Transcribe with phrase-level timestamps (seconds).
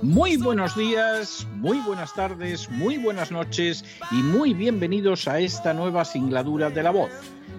[0.00, 6.06] muy buenos días, muy buenas tardes, muy buenas noches y muy bienvenidos a esta nueva
[6.06, 7.10] singladura de la voz.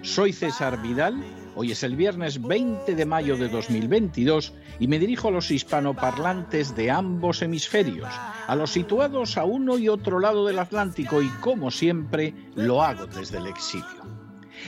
[0.02, 1.24] Soy César Vidal,
[1.56, 6.76] hoy es el viernes 20 de mayo de 2022 y me dirijo a los hispanoparlantes
[6.76, 8.10] de ambos hemisferios,
[8.48, 13.06] a los situados a uno y otro lado del Atlántico y como siempre lo hago
[13.06, 14.16] desde el exilio.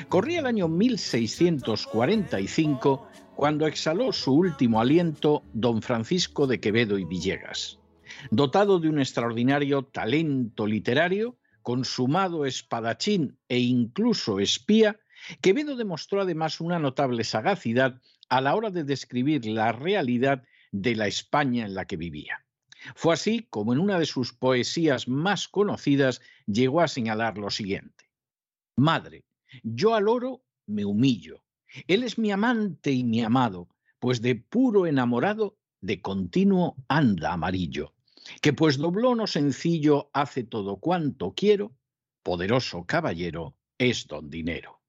[0.09, 3.07] Corría el año 1645
[3.37, 7.77] cuando exhaló su último aliento don Francisco de Quevedo y Villegas.
[8.31, 14.99] Dotado de un extraordinario talento literario, consumado espadachín e incluso espía,
[15.39, 20.41] Quevedo demostró además una notable sagacidad a la hora de describir la realidad
[20.71, 22.43] de la España en la que vivía.
[22.95, 28.09] Fue así como en una de sus poesías más conocidas llegó a señalar lo siguiente.
[28.75, 29.25] Madre,
[29.61, 31.43] yo al oro me humillo,
[31.87, 33.69] él es mi amante y mi amado,
[33.99, 37.93] pues de puro enamorado de continuo anda amarillo,
[38.41, 41.75] que pues doblono sencillo hace todo cuanto quiero,
[42.23, 44.81] poderoso caballero es don dinero.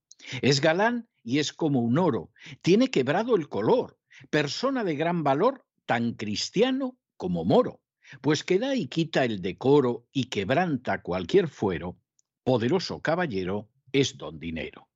[0.42, 2.32] Es galán y es como un oro,
[2.62, 3.98] tiene quebrado el color,
[4.30, 7.80] persona de gran valor, tan cristiano como moro,
[8.20, 11.98] pues que da y quita el decoro y quebranta cualquier fuero,
[12.42, 14.87] poderoso caballero es don dinero.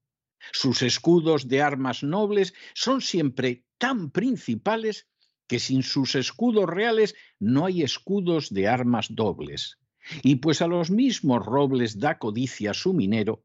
[0.51, 5.09] Sus escudos de armas nobles son siempre tan principales
[5.47, 9.79] que sin sus escudos reales no hay escudos de armas dobles.
[10.23, 13.45] Y pues a los mismos robles da codicia su minero,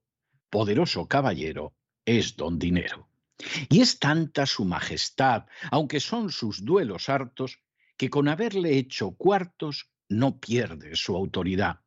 [0.49, 3.09] poderoso caballero es don dinero.
[3.69, 7.59] Y es tanta su majestad, aunque son sus duelos hartos,
[7.97, 11.81] que con haberle hecho cuartos no pierde su autoridad,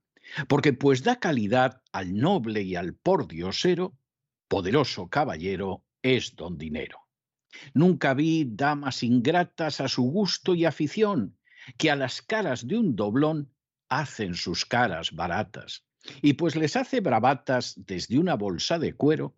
[0.48, 3.96] porque pues da calidad al noble y al pordiosero,
[4.50, 6.98] poderoso caballero es don dinero.
[7.72, 11.38] Nunca vi damas ingratas a su gusto y afición,
[11.78, 13.54] que a las caras de un doblón
[13.88, 15.86] hacen sus caras baratas,
[16.20, 19.36] y pues les hace bravatas desde una bolsa de cuero,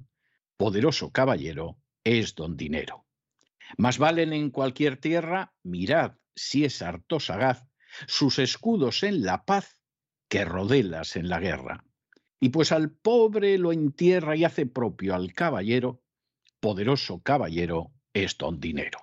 [0.57, 3.05] poderoso caballero es don dinero.
[3.77, 7.67] Más valen en cualquier tierra, mirad si es harto sagaz,
[8.07, 9.77] sus escudos en la paz
[10.29, 11.85] que rodelas en la guerra.
[12.43, 16.03] Y pues al pobre lo entierra y hace propio al caballero,
[16.59, 18.99] poderoso caballero es don dinero.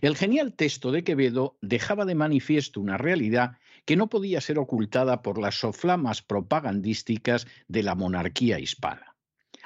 [0.00, 5.22] El genial texto de Quevedo dejaba de manifiesto una realidad que no podía ser ocultada
[5.22, 9.16] por las soflamas propagandísticas de la monarquía hispana.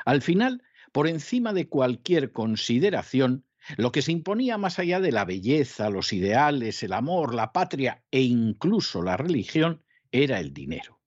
[0.06, 3.44] Al final, por encima de cualquier consideración,
[3.76, 8.02] lo que se imponía más allá de la belleza, los ideales, el amor, la patria
[8.10, 10.99] e incluso la religión era el dinero.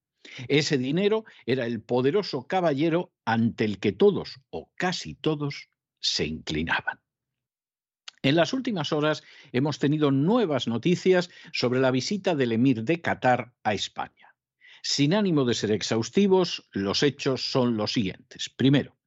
[0.48, 7.00] Ese dinero era el poderoso caballero ante el que todos o casi todos se inclinaban.
[8.22, 13.54] En las últimas horas hemos tenido nuevas noticias sobre la visita del emir de Qatar
[13.64, 14.34] a España.
[14.82, 18.50] Sin ánimo de ser exhaustivos, los hechos son los siguientes.
[18.50, 18.98] Primero,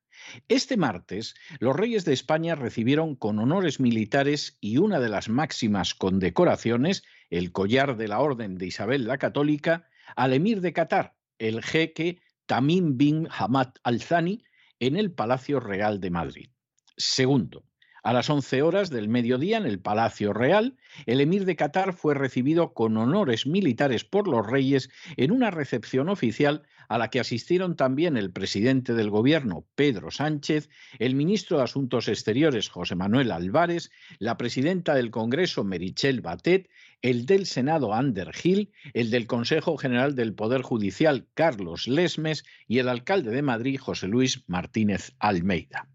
[0.48, 5.94] este martes, los reyes de España recibieron con honores militares y una de las máximas
[5.94, 11.62] condecoraciones, el collar de la Orden de Isabel la Católica, al emir de Qatar, el
[11.62, 14.42] jeque Tamim bin Hamad al-Thani,
[14.78, 16.50] en el Palacio Real de Madrid.
[16.96, 17.64] Segundo,
[18.06, 20.76] a las 11 horas del mediodía, en el Palacio Real,
[21.06, 26.08] el emir de Qatar fue recibido con honores militares por los reyes en una recepción
[26.08, 30.70] oficial a la que asistieron también el presidente del gobierno, Pedro Sánchez,
[31.00, 36.70] el ministro de Asuntos Exteriores, José Manuel Álvarez, la presidenta del Congreso, Merichel Batet,
[37.02, 42.78] el del Senado, Ander Gil, el del Consejo General del Poder Judicial, Carlos Lesmes, y
[42.78, 45.88] el alcalde de Madrid, José Luis Martínez Almeida.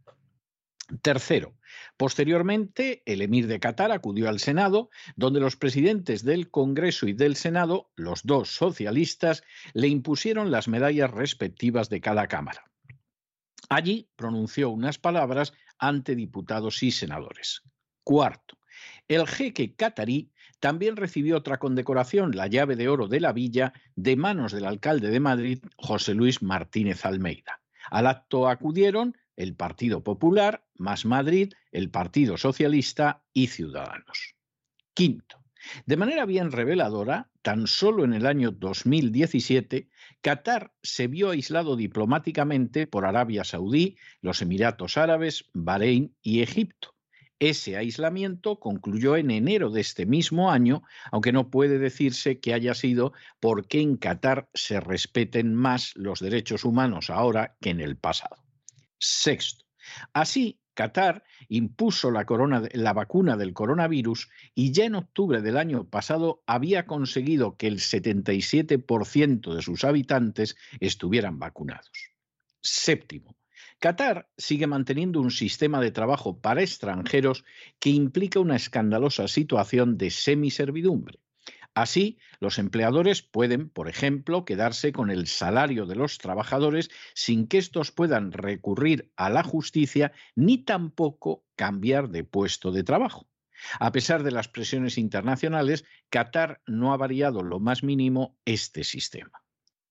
[1.02, 1.56] Tercero,
[1.98, 7.36] posteriormente, el emir de Qatar acudió al Senado, donde los presidentes del Congreso y del
[7.36, 9.44] Senado, los dos socialistas,
[9.74, 12.66] le impusieron las medallas respectivas de cada Cámara.
[13.70, 17.64] Allí pronunció unas palabras ante diputados y senadores.
[18.04, 18.58] Cuarto,
[19.08, 24.16] el jeque catarí también recibió otra condecoración, la llave de oro de la villa, de
[24.16, 27.62] manos del alcalde de Madrid, José Luis Martínez Almeida.
[27.90, 34.36] Al acto acudieron el Partido Popular, más Madrid, el Partido Socialista y Ciudadanos.
[34.94, 35.42] Quinto,
[35.86, 39.90] de manera bien reveladora, tan solo en el año 2017,
[40.22, 46.96] Qatar se vio aislado diplomáticamente por Arabia Saudí, los Emiratos Árabes, Bahrein y Egipto.
[47.40, 52.76] Ese aislamiento concluyó en enero de este mismo año, aunque no puede decirse que haya
[52.76, 58.38] sido porque en Qatar se respeten más los derechos humanos ahora que en el pasado.
[59.02, 59.66] Sexto.
[60.14, 62.26] Así, Qatar impuso la,
[62.74, 67.80] la, vacuna del coronavirus y ya en octubre del año pasado había conseguido que el
[67.80, 71.92] 77% de sus habitantes estuvieran vacunados.
[72.62, 73.36] Séptimo.
[73.80, 77.44] Qatar sigue manteniendo un sistema de trabajo para extranjeros
[77.80, 81.20] que implica una escandalosa situación de semiservidumbre.
[81.74, 87.58] Así, los empleadores pueden, por ejemplo, quedarse con el salario de los trabajadores sin que
[87.58, 93.30] estos puedan recurrir a la justicia ni tampoco cambiar de puesto de trabajo.
[93.80, 99.42] A pesar de las presiones internacionales, Qatar no ha variado lo más mínimo este sistema.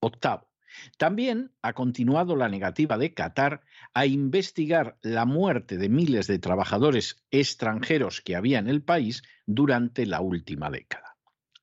[0.01, 0.51] Octavo.
[0.99, 3.63] También ha continuado la negativa de Qatar
[3.95, 10.07] a investigar la muerte de miles de trabajadores extranjeros que había en el país durante
[10.07, 11.10] la última década.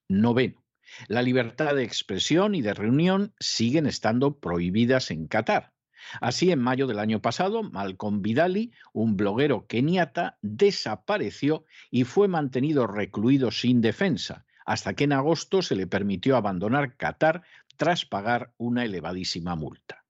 [0.08, 0.64] Noveno.
[1.06, 5.72] La libertad de expresión y de reunión siguen estando prohibidas en Qatar.
[6.20, 12.86] Así, en mayo del año pasado, Malcolm Vidali, un bloguero keniata, desapareció y fue mantenido
[12.86, 17.42] recluido sin defensa, hasta que en agosto se le permitió abandonar Qatar
[17.76, 20.04] tras pagar una elevadísima multa.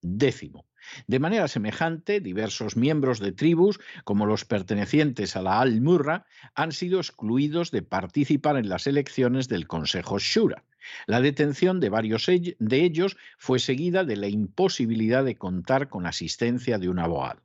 [0.00, 0.69] Décimo.
[1.06, 6.98] De manera semejante, diversos miembros de tribus, como los pertenecientes a la Al-Murra, han sido
[7.00, 10.64] excluidos de participar en las elecciones del Consejo Shura.
[11.06, 16.78] La detención de varios de ellos fue seguida de la imposibilidad de contar con asistencia
[16.78, 17.42] de un abogado.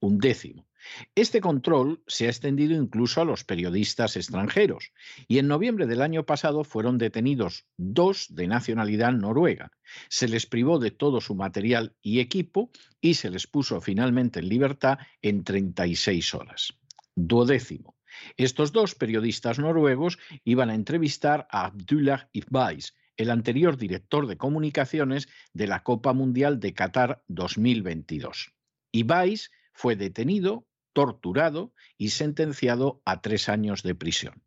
[0.00, 0.66] un décimo.
[1.14, 4.92] Este control se ha extendido incluso a los periodistas extranjeros
[5.28, 9.72] y en noviembre del año pasado fueron detenidos dos de nacionalidad noruega.
[10.08, 12.70] Se les privó de todo su material y equipo
[13.00, 16.72] y se les puso finalmente en libertad en 36 horas.
[17.14, 17.96] Duodécimo.
[18.36, 25.28] Estos dos periodistas noruegos iban a entrevistar a Abdullah Ibais, el anterior director de comunicaciones
[25.52, 28.52] de la Copa Mundial de Qatar 2022.
[28.92, 34.42] Ibais fue detenido, torturado y sentenciado a tres años de prisión.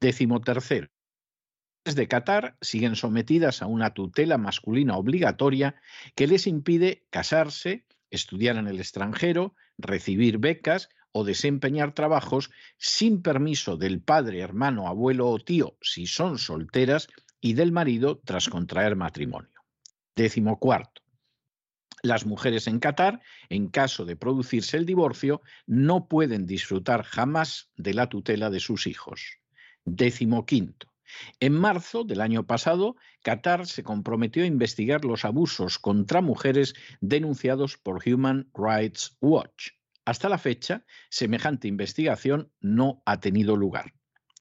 [0.00, 0.88] Décimo tercero.
[1.84, 5.74] de Qatar siguen sometidas a una tutela masculina obligatoria
[6.14, 13.76] que les impide casarse, estudiar en el extranjero, recibir becas o desempeñar trabajos sin permiso
[13.76, 17.08] del padre, hermano, abuelo o tío si son solteras
[17.40, 19.60] y del marido tras contraer matrimonio.
[20.14, 21.02] Décimo cuarto.
[22.02, 27.94] Las mujeres en Qatar, en caso de producirse el divorcio, no pueden disfrutar jamás de
[27.94, 29.38] la tutela de sus hijos.
[29.84, 30.90] Décimo quinto.
[31.40, 37.76] En marzo del año pasado, Qatar se comprometió a investigar los abusos contra mujeres denunciados
[37.76, 39.72] por Human Rights Watch.
[40.04, 43.92] Hasta la fecha, semejante investigación no ha tenido lugar.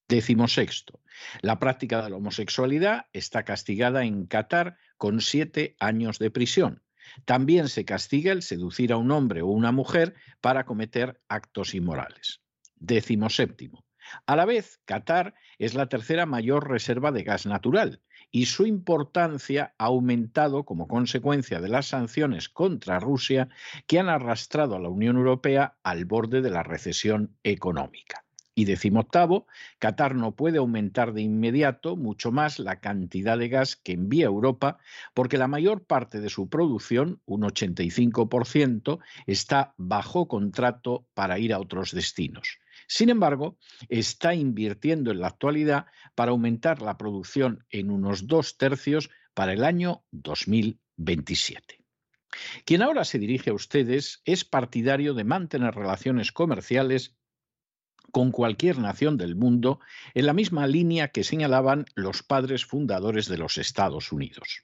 [0.07, 1.01] Décimo sexto.
[1.41, 6.81] La práctica de la homosexualidad está castigada en Qatar con siete años de prisión.
[7.25, 12.41] También se castiga el seducir a un hombre o una mujer para cometer actos inmorales.
[12.75, 13.85] Décimo séptimo.
[14.25, 18.01] A la vez, Qatar es la tercera mayor reserva de gas natural
[18.31, 23.49] y su importancia ha aumentado como consecuencia de las sanciones contra Rusia
[23.87, 28.23] que han arrastrado a la Unión Europea al borde de la recesión económica.
[28.59, 29.47] Y decimoctavo,
[29.79, 34.79] Qatar no puede aumentar de inmediato mucho más la cantidad de gas que envía Europa
[35.13, 41.59] porque la mayor parte de su producción, un 85%, está bajo contrato para ir a
[41.59, 42.59] otros destinos.
[42.85, 49.09] Sin embargo, está invirtiendo en la actualidad para aumentar la producción en unos dos tercios
[49.33, 51.79] para el año 2027.
[52.65, 57.15] Quien ahora se dirige a ustedes es partidario de mantener relaciones comerciales
[58.11, 59.79] con cualquier nación del mundo
[60.13, 64.63] en la misma línea que señalaban los padres fundadores de los Estados Unidos.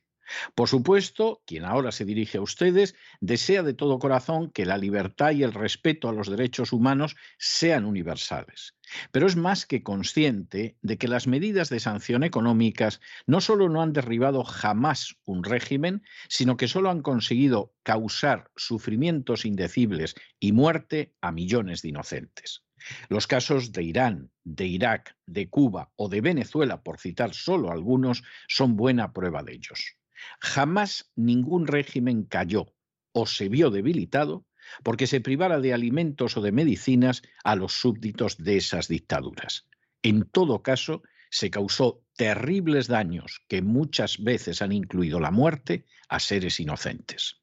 [0.56, 5.32] Por supuesto, quien ahora se dirige a ustedes desea de todo corazón que la libertad
[5.32, 8.76] y el respeto a los derechos humanos sean universales,
[9.12, 13.82] pero es más que consciente de que las medidas de sanción económicas no solo no
[13.82, 21.14] han derribado jamás un régimen, sino que solo han conseguido causar sufrimientos indecibles y muerte
[21.22, 22.64] a millones de inocentes.
[23.10, 28.24] Los casos de Irán, de Irak, de Cuba o de Venezuela, por citar solo algunos,
[28.48, 29.98] son buena prueba de ellos.
[30.40, 32.74] Jamás ningún régimen cayó
[33.12, 34.46] o se vio debilitado
[34.84, 39.68] porque se privara de alimentos o de medicinas a los súbditos de esas dictaduras.
[40.02, 46.20] En todo caso, se causó terribles daños que muchas veces han incluido la muerte a
[46.20, 47.42] seres inocentes.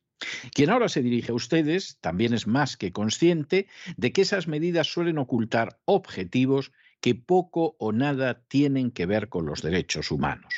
[0.52, 4.86] Quien ahora se dirige a ustedes también es más que consciente de que esas medidas
[4.86, 10.54] suelen ocultar objetivos que poco o nada tienen que ver con los derechos humanos.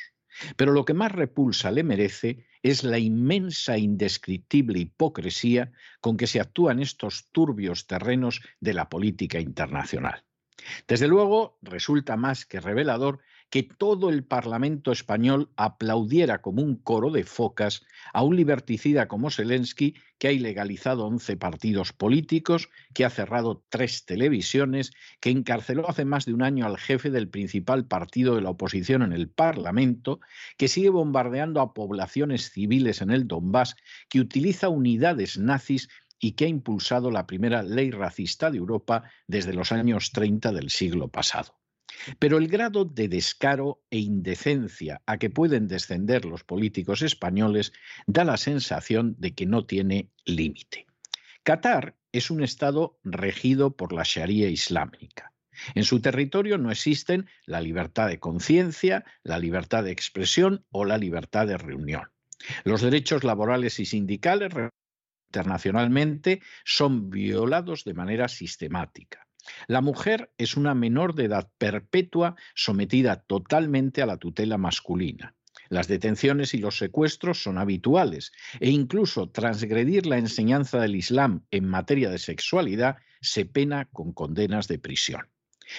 [0.56, 6.40] Pero lo que más repulsa le merece es la inmensa indescriptible hipocresía con que se
[6.40, 10.24] actúan estos turbios terrenos de la política internacional.
[10.88, 13.20] Desde luego, resulta más que revelador
[13.54, 19.30] que todo el Parlamento español aplaudiera como un coro de focas a un liberticida como
[19.30, 26.04] Zelensky que ha ilegalizado 11 partidos políticos, que ha cerrado tres televisiones, que encarceló hace
[26.04, 30.18] más de un año al jefe del principal partido de la oposición en el Parlamento,
[30.56, 33.76] que sigue bombardeando a poblaciones civiles en el Donbass,
[34.08, 39.54] que utiliza unidades nazis y que ha impulsado la primera ley racista de Europa desde
[39.54, 41.54] los años 30 del siglo pasado.
[42.18, 47.72] Pero el grado de descaro e indecencia a que pueden descender los políticos españoles
[48.06, 50.86] da la sensación de que no tiene límite.
[51.42, 55.32] Qatar es un Estado regido por la Sharia islámica.
[55.74, 60.98] En su territorio no existen la libertad de conciencia, la libertad de expresión o la
[60.98, 62.10] libertad de reunión.
[62.64, 64.52] Los derechos laborales y sindicales
[65.28, 69.23] internacionalmente son violados de manera sistemática.
[69.66, 75.34] La mujer es una menor de edad perpetua sometida totalmente a la tutela masculina.
[75.68, 81.66] Las detenciones y los secuestros son habituales e incluso transgredir la enseñanza del Islam en
[81.66, 85.28] materia de sexualidad se pena con condenas de prisión.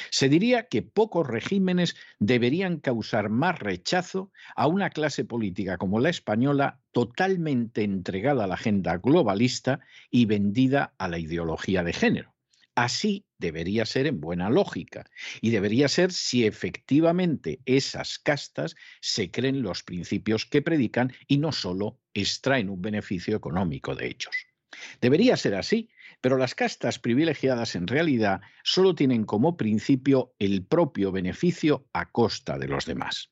[0.09, 6.09] Se diría que pocos regímenes deberían causar más rechazo a una clase política como la
[6.09, 9.79] española totalmente entregada a la agenda globalista
[10.09, 12.33] y vendida a la ideología de género.
[12.73, 15.05] Así debería ser en buena lógica
[15.39, 21.51] y debería ser si efectivamente esas castas se creen los principios que predican y no
[21.51, 24.35] solo extraen un beneficio económico de ellos.
[24.99, 25.89] Debería ser así,
[26.21, 32.57] pero las castas privilegiadas en realidad solo tienen como principio el propio beneficio a costa
[32.57, 33.29] de los demás.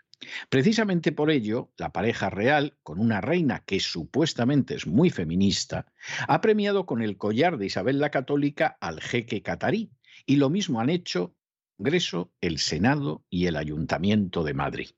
[0.50, 5.91] Precisamente por ello, la pareja real, con una reina que supuestamente es muy feminista,
[6.27, 9.91] ha premiado con el collar de Isabel la Católica al jeque catarí,
[10.25, 11.36] y lo mismo han hecho
[11.80, 14.89] el Congreso, el Senado y el Ayuntamiento de Madrid.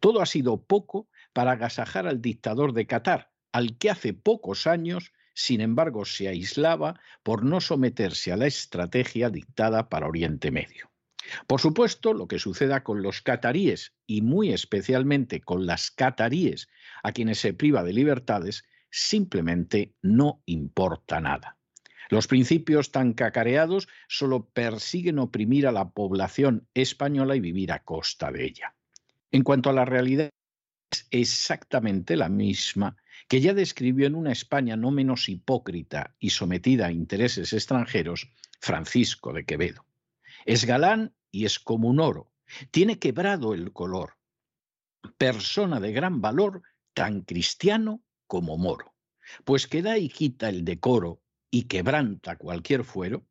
[0.00, 5.12] Todo ha sido poco para agasajar al dictador de Qatar, al que hace pocos años,
[5.34, 10.90] sin embargo, se aislaba por no someterse a la estrategia dictada para Oriente Medio.
[11.46, 16.68] Por supuesto, lo que suceda con los cataríes y muy especialmente con las cataríes
[17.02, 21.58] a quienes se priva de libertades simplemente no importa nada.
[22.12, 28.30] Los principios tan cacareados solo persiguen oprimir a la población española y vivir a costa
[28.30, 28.74] de ella.
[29.30, 30.28] En cuanto a la realidad,
[30.90, 36.88] es exactamente la misma que ya describió en una España no menos hipócrita y sometida
[36.88, 39.86] a intereses extranjeros Francisco de Quevedo.
[40.44, 42.30] Es galán y es como un oro.
[42.70, 44.18] Tiene quebrado el color.
[45.16, 46.60] Persona de gran valor,
[46.92, 48.92] tan cristiano como moro.
[49.44, 51.21] Pues que da y quita el decoro
[51.52, 53.24] y quebranta cualquier fuero,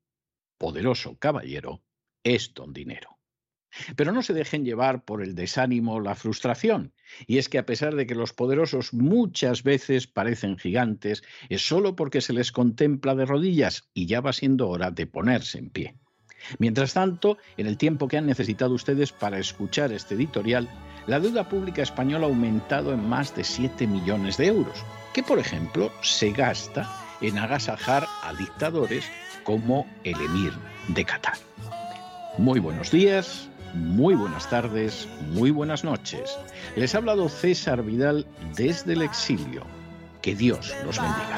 [0.58, 1.84] poderoso caballero,
[2.24, 3.18] es don dinero.
[3.96, 6.94] Pero no se dejen llevar por el desánimo la frustración.
[7.26, 11.96] Y es que a pesar de que los poderosos muchas veces parecen gigantes, es solo
[11.96, 15.96] porque se les contempla de rodillas y ya va siendo hora de ponerse en pie.
[16.60, 20.70] Mientras tanto, en el tiempo que han necesitado ustedes para escuchar este editorial,
[21.08, 25.40] la deuda pública española ha aumentado en más de 7 millones de euros, que por
[25.40, 29.06] ejemplo se gasta en agasajar a dictadores
[29.44, 30.54] como el emir
[30.90, 31.38] de Qatar.
[32.38, 36.38] Muy buenos días, muy buenas tardes, muy buenas noches.
[36.76, 39.64] Les ha hablado César Vidal desde el exilio.
[40.22, 41.38] Que Dios los bendiga.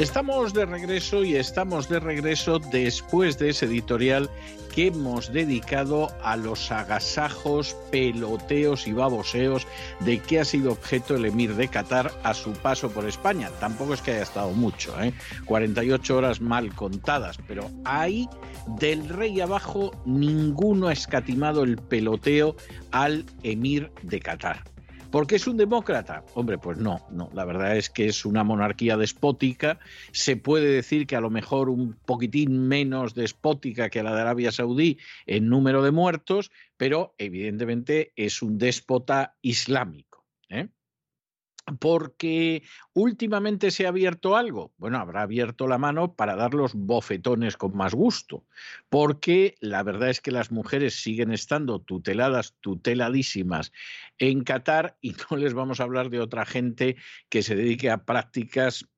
[0.00, 4.30] Estamos de regreso y estamos de regreso después de ese editorial
[4.74, 9.66] que hemos dedicado a los agasajos, peloteos y baboseos
[10.00, 13.50] de que ha sido objeto el emir de Qatar a su paso por España.
[13.60, 15.12] Tampoco es que haya estado mucho, ¿eh?
[15.44, 18.26] 48 horas mal contadas, pero ahí
[18.78, 22.56] del rey abajo ninguno ha escatimado el peloteo
[22.90, 24.64] al emir de Qatar.
[25.10, 26.24] ¿Por qué es un demócrata?
[26.34, 27.30] Hombre, pues no, no.
[27.34, 29.80] La verdad es que es una monarquía despótica.
[30.12, 34.52] Se puede decir que a lo mejor un poquitín menos despótica que la de Arabia
[34.52, 40.28] Saudí en número de muertos, pero evidentemente es un déspota islámico.
[40.48, 40.68] ¿eh?
[41.78, 42.62] Porque
[42.94, 44.72] últimamente se ha abierto algo.
[44.78, 48.44] Bueno, habrá abierto la mano para dar los bofetones con más gusto,
[48.88, 53.72] porque la verdad es que las mujeres siguen estando tuteladas, tuteladísimas
[54.18, 56.96] en Qatar y no les vamos a hablar de otra gente
[57.28, 58.88] que se dedique a prácticas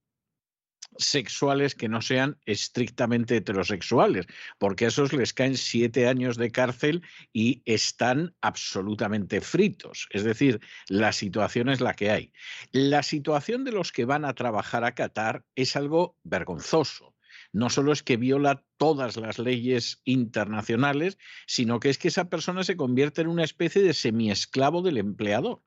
[0.97, 4.27] sexuales que no sean estrictamente heterosexuales,
[4.59, 10.07] porque a esos les caen siete años de cárcel y están absolutamente fritos.
[10.11, 12.33] Es decir, la situación es la que hay.
[12.73, 17.15] La situación de los que van a trabajar a Qatar es algo vergonzoso.
[17.53, 22.65] No solo es que viola todas las leyes internacionales, sino que es que esa persona
[22.65, 25.63] se convierte en una especie de semiesclavo del empleador.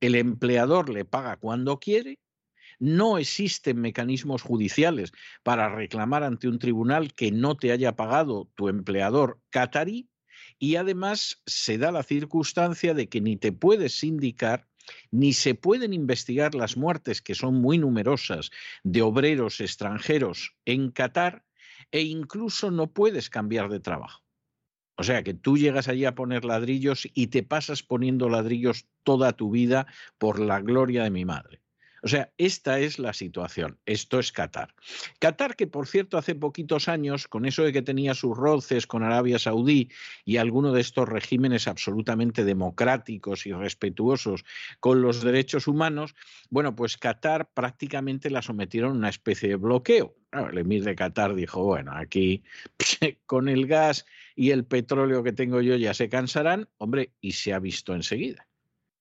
[0.00, 2.20] El empleador le paga cuando quiere
[2.78, 5.12] no existen mecanismos judiciales
[5.42, 10.08] para reclamar ante un tribunal que no te haya pagado tu empleador catarí
[10.58, 14.68] y además se da la circunstancia de que ni te puedes sindicar
[15.10, 18.50] ni se pueden investigar las muertes, que son muy numerosas,
[18.84, 21.44] de obreros extranjeros en Qatar,
[21.90, 24.22] e incluso no puedes cambiar de trabajo.
[24.96, 29.32] O sea que tú llegas allí a poner ladrillos y te pasas poniendo ladrillos toda
[29.32, 29.86] tu vida
[30.18, 31.60] por la gloria de mi madre.
[32.06, 33.80] O sea, esta es la situación.
[33.84, 34.72] Esto es Qatar.
[35.18, 39.02] Qatar, que por cierto hace poquitos años, con eso de que tenía sus roces con
[39.02, 39.90] Arabia Saudí
[40.24, 44.44] y alguno de estos regímenes absolutamente democráticos y respetuosos
[44.78, 46.14] con los derechos humanos,
[46.48, 50.14] bueno, pues Qatar prácticamente la sometieron a una especie de bloqueo.
[50.30, 52.44] el emir de Qatar dijo, bueno, aquí
[53.26, 57.52] con el gas y el petróleo que tengo yo ya se cansarán, hombre, y se
[57.52, 58.46] ha visto enseguida.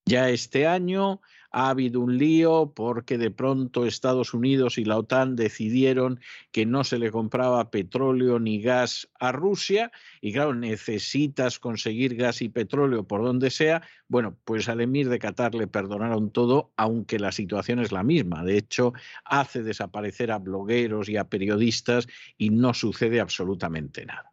[0.08, 1.22] Ya este año
[1.56, 6.20] ha habido un lío porque de pronto Estados Unidos y la OTAN decidieron
[6.52, 9.89] que no se le compraba petróleo ni gas a Rusia
[10.20, 13.84] y claro, necesitas conseguir gas y petróleo por donde sea.
[14.10, 18.44] Bueno, pues al emir de Qatar le perdonaron todo, aunque la situación es la misma.
[18.44, 18.91] De hecho,
[19.24, 22.06] hace desaparecer a blogueros y a periodistas
[22.38, 24.30] y no sucede absolutamente nada.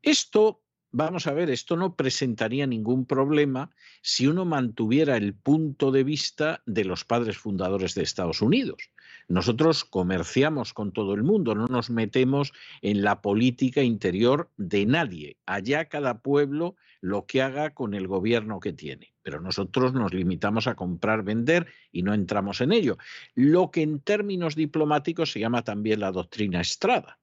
[0.00, 0.61] Esto
[0.92, 3.70] vamos a ver, esto no presentaría ningún problema
[4.02, 8.90] si uno mantuviera el punto de vista de los padres fundadores de Estados Unidos.
[9.28, 12.52] Nosotros comerciamos con todo el mundo, no nos metemos
[12.82, 15.38] en la política interior de nadie.
[15.46, 19.14] Allá cada pueblo lo que haga con el gobierno que tiene.
[19.22, 22.98] Pero nosotros nos limitamos a comprar, vender y no entramos en ello.
[23.34, 27.18] Lo que en términos diplomáticos se llama también la doctrina Estrada.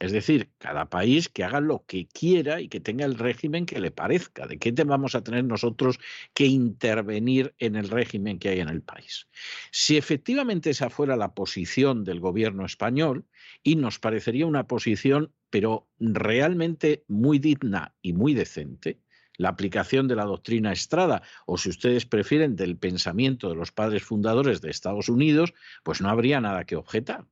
[0.00, 3.80] Es decir, cada país que haga lo que quiera y que tenga el régimen que
[3.80, 4.46] le parezca.
[4.46, 6.00] ¿De qué vamos a tener nosotros
[6.32, 9.28] que intervenir en el régimen que hay en el país?
[9.70, 13.26] Si efectivamente esa fuera la posición del gobierno español,
[13.62, 19.00] y nos parecería una posición, pero realmente muy digna y muy decente,
[19.36, 24.02] la aplicación de la doctrina Estrada, o si ustedes prefieren del pensamiento de los padres
[24.02, 27.26] fundadores de Estados Unidos, pues no habría nada que objetar.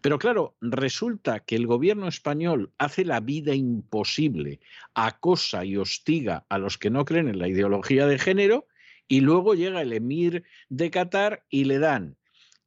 [0.00, 4.60] Pero claro, resulta que el gobierno español hace la vida imposible,
[4.94, 8.66] acosa y hostiga a los que no creen en la ideología de género
[9.08, 12.16] y luego llega el emir de Qatar y le dan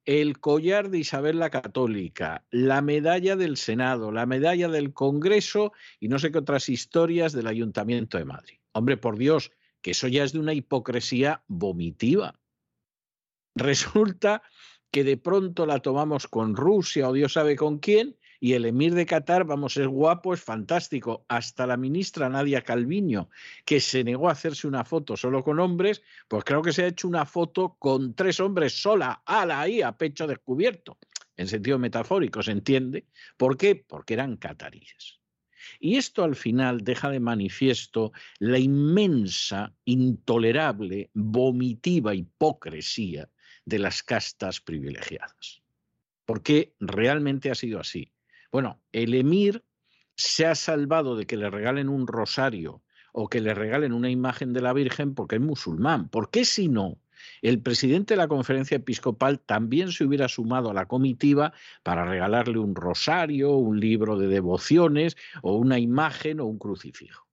[0.06, 6.10] el collar de Isabel la Católica, la medalla del Senado, la medalla del Congreso y
[6.10, 8.58] no sé qué otras historias del Ayuntamiento de Madrid.
[8.73, 12.38] Hombre, por Dios, que eso ya es de una hipocresía vomitiva.
[13.56, 14.43] Resulta
[14.93, 18.93] que de pronto la tomamos con Rusia o Dios sabe con quién, y el emir
[18.93, 21.25] de Qatar, vamos, es guapo, es fantástico.
[21.29, 23.29] Hasta la ministra Nadia Calviño,
[23.65, 26.88] que se negó a hacerse una foto solo con hombres, pues creo que se ha
[26.88, 30.99] hecho una foto con tres hombres sola, ala ahí, a pecho descubierto.
[31.38, 33.08] En sentido metafórico, ¿se entiende?
[33.36, 33.75] ¿Por qué?
[33.75, 35.22] Porque eran cataríes.
[35.80, 43.30] Y esto al final deja de manifiesto la inmensa, intolerable, vomitiva hipocresía
[43.65, 45.62] de las castas privilegiadas.
[46.26, 48.12] ¿Por qué realmente ha sido así?
[48.52, 49.63] Bueno, el emir
[50.15, 54.54] se ha salvado de que le regalen un rosario o que le regalen una imagen
[54.54, 56.10] de la Virgen porque es musulmán.
[56.10, 56.99] ¿Por qué si no?
[57.41, 62.59] El presidente de la conferencia episcopal también se hubiera sumado a la comitiva para regalarle
[62.59, 67.27] un rosario, un libro de devociones o una imagen o un crucifijo.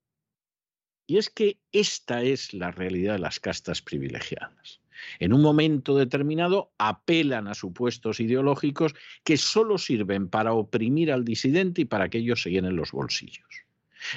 [1.06, 4.80] Y es que esta es la realidad de las castas privilegiadas
[5.18, 11.82] en un momento determinado apelan a supuestos ideológicos que solo sirven para oprimir al disidente
[11.82, 13.46] y para que ellos se llenen los bolsillos.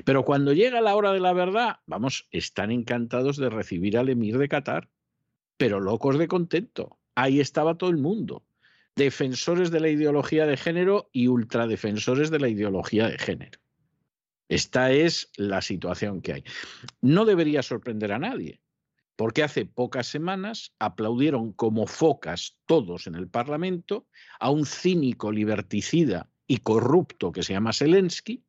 [0.06, 4.38] Pero cuando llega la hora de la verdad, vamos, están encantados de recibir al emir
[4.38, 4.90] de Qatar,
[5.64, 7.00] pero locos de contento.
[7.16, 8.44] Ahí estaba todo el mundo.
[8.98, 13.62] Defensores de la ideología de género y ultradefensores de la ideología de género.
[14.50, 16.44] Esta es la situación que hay.
[17.00, 18.60] No debería sorprender a nadie,
[19.16, 24.06] porque hace pocas semanas aplaudieron como focas todos en el Parlamento
[24.42, 28.44] a un cínico liberticida y corrupto que se llama Zelensky,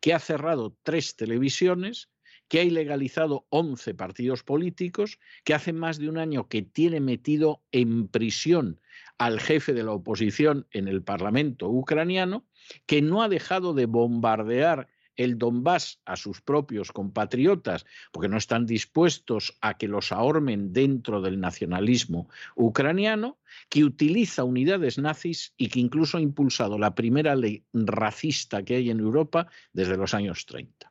[0.00, 2.10] que ha cerrado tres televisiones,
[2.50, 7.62] que ha ilegalizado 11 partidos políticos, que hace más de un año que tiene metido
[7.70, 8.80] en prisión
[9.18, 12.44] al jefe de la oposición en el Parlamento ucraniano,
[12.86, 18.66] que no ha dejado de bombardear el Donbass a sus propios compatriotas porque no están
[18.66, 25.78] dispuestos a que los ahormen dentro del nacionalismo ucraniano, que utiliza unidades nazis y que
[25.78, 30.89] incluso ha impulsado la primera ley racista que hay en Europa desde los años 30.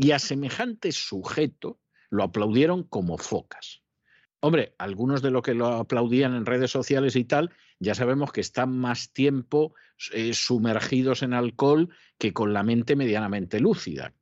[0.00, 3.82] Y a semejante sujeto lo aplaudieron como focas.
[4.40, 8.40] Hombre, algunos de los que lo aplaudían en redes sociales y tal, ya sabemos que
[8.40, 9.74] están más tiempo
[10.14, 14.14] eh, sumergidos en alcohol que con la mente medianamente lúcida.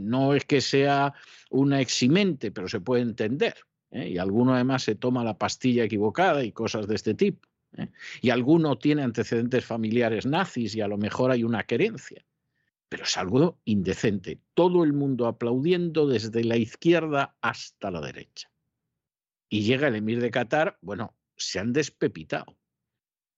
[0.00, 1.14] No es que sea
[1.48, 3.54] una eximente, pero se puede entender.
[3.92, 4.08] ¿eh?
[4.08, 7.48] Y alguno además se toma la pastilla equivocada y cosas de este tipo.
[7.76, 7.86] ¿eh?
[8.20, 12.24] Y alguno tiene antecedentes familiares nazis y a lo mejor hay una querencia.
[12.90, 14.40] Pero es algo indecente.
[14.52, 18.50] Todo el mundo aplaudiendo desde la izquierda hasta la derecha.
[19.48, 22.58] Y llega el emir de Qatar, bueno, se han despepitado.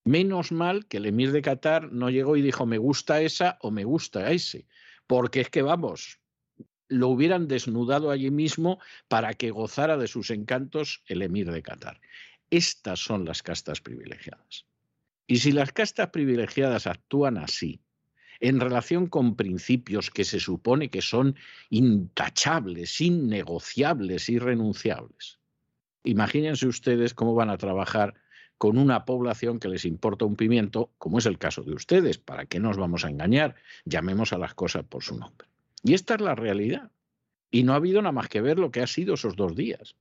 [0.05, 3.69] Menos mal que el emir de Qatar no llegó y dijo me gusta esa o
[3.69, 4.67] me gusta ese,
[5.05, 6.19] porque es que vamos,
[6.87, 12.01] lo hubieran desnudado allí mismo para que gozara de sus encantos el emir de Qatar.
[12.49, 14.65] Estas son las castas privilegiadas.
[15.27, 17.82] Y si las castas privilegiadas actúan así,
[18.43, 21.37] en relación con principios que se supone que son
[21.69, 25.39] intachables, innegociables, irrenunciables.
[26.03, 28.15] Imagínense ustedes cómo van a trabajar
[28.57, 32.17] con una población que les importa un pimiento, como es el caso de ustedes.
[32.17, 33.55] ¿Para qué nos vamos a engañar?
[33.85, 35.47] Llamemos a las cosas por su nombre.
[35.81, 36.91] Y esta es la realidad.
[37.49, 39.95] Y no ha habido nada más que ver lo que ha sido esos dos días.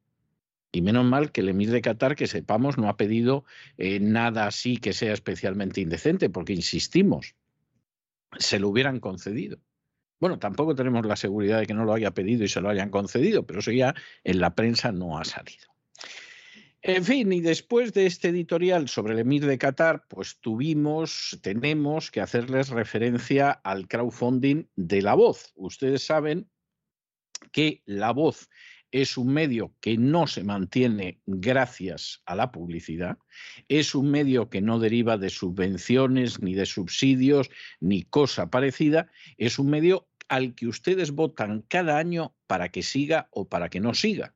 [0.73, 3.45] Y menos mal que el emir de Qatar, que sepamos, no ha pedido
[3.79, 7.37] eh, nada así que sea especialmente indecente, porque insistimos,
[8.39, 9.59] se lo hubieran concedido.
[10.21, 12.91] Bueno, tampoco tenemos la seguridad de que no lo haya pedido y se lo hayan
[12.91, 15.67] concedido, pero eso ya en la prensa no ha salido.
[16.85, 22.11] En fin, y después de este editorial sobre el emir de Qatar, pues tuvimos, tenemos
[22.11, 25.53] que hacerles referencia al crowdfunding de La Voz.
[25.55, 26.51] Ustedes saben
[27.53, 28.49] que La Voz
[28.93, 33.19] es un medio que no se mantiene gracias a la publicidad,
[33.69, 37.51] es un medio que no deriva de subvenciones, ni de subsidios,
[37.81, 43.29] ni cosa parecida, es un medio al que ustedes votan cada año para que siga
[43.33, 44.35] o para que no siga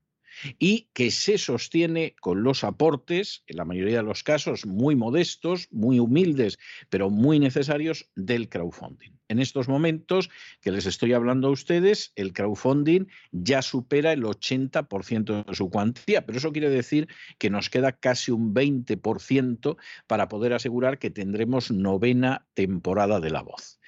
[0.59, 5.69] y que se sostiene con los aportes, en la mayoría de los casos muy modestos,
[5.71, 6.59] muy humildes,
[6.91, 9.13] pero muy necesarios del crowdfunding.
[9.29, 15.45] En estos momentos que les estoy hablando a ustedes, el crowdfunding ya supera el 80%
[15.45, 17.09] de su cuantía, pero eso quiere decir
[17.39, 23.43] que nos queda casi un 20% para poder asegurar que tendremos novena temporada de La
[23.43, 23.81] Voz.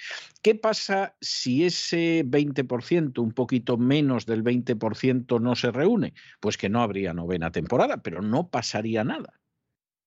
[0.42, 6.14] ¿Qué pasa si ese 20%, un poquito menos del 20%, no se reúne?
[6.40, 9.38] Pues que no habría novena temporada, pero no pasaría nada.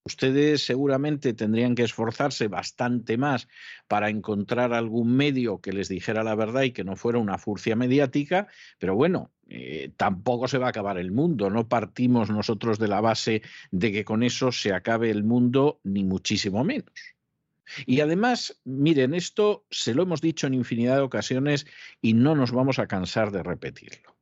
[0.03, 3.47] Ustedes seguramente tendrían que esforzarse bastante más
[3.87, 7.75] para encontrar algún medio que les dijera la verdad y que no fuera una furcia
[7.75, 8.47] mediática,
[8.79, 11.51] pero bueno, eh, tampoco se va a acabar el mundo.
[11.51, 16.03] No partimos nosotros de la base de que con eso se acabe el mundo, ni
[16.03, 16.93] muchísimo menos.
[17.85, 21.67] Y además, miren, esto se lo hemos dicho en infinidad de ocasiones
[22.01, 24.17] y no nos vamos a cansar de repetirlo.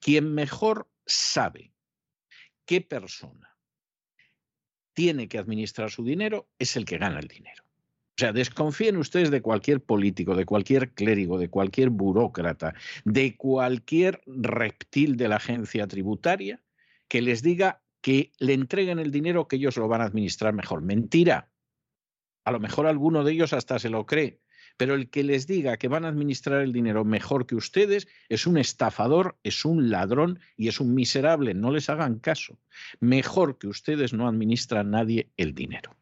[0.00, 1.72] Quien mejor sabe
[2.66, 3.53] qué persona
[4.94, 7.64] tiene que administrar su dinero es el que gana el dinero.
[8.16, 14.22] O sea, desconfíen ustedes de cualquier político, de cualquier clérigo, de cualquier burócrata, de cualquier
[14.24, 16.62] reptil de la agencia tributaria
[17.08, 20.82] que les diga que le entreguen el dinero que ellos lo van a administrar mejor.
[20.82, 21.50] Mentira.
[22.44, 24.40] A lo mejor alguno de ellos hasta se lo cree,
[24.76, 28.46] pero el que les diga que van a administrar el dinero mejor que ustedes es
[28.46, 31.54] un estafador, es un ladrón y es un miserable.
[31.54, 32.58] No les hagan caso.
[33.00, 35.96] Mejor que ustedes no administra nadie el dinero.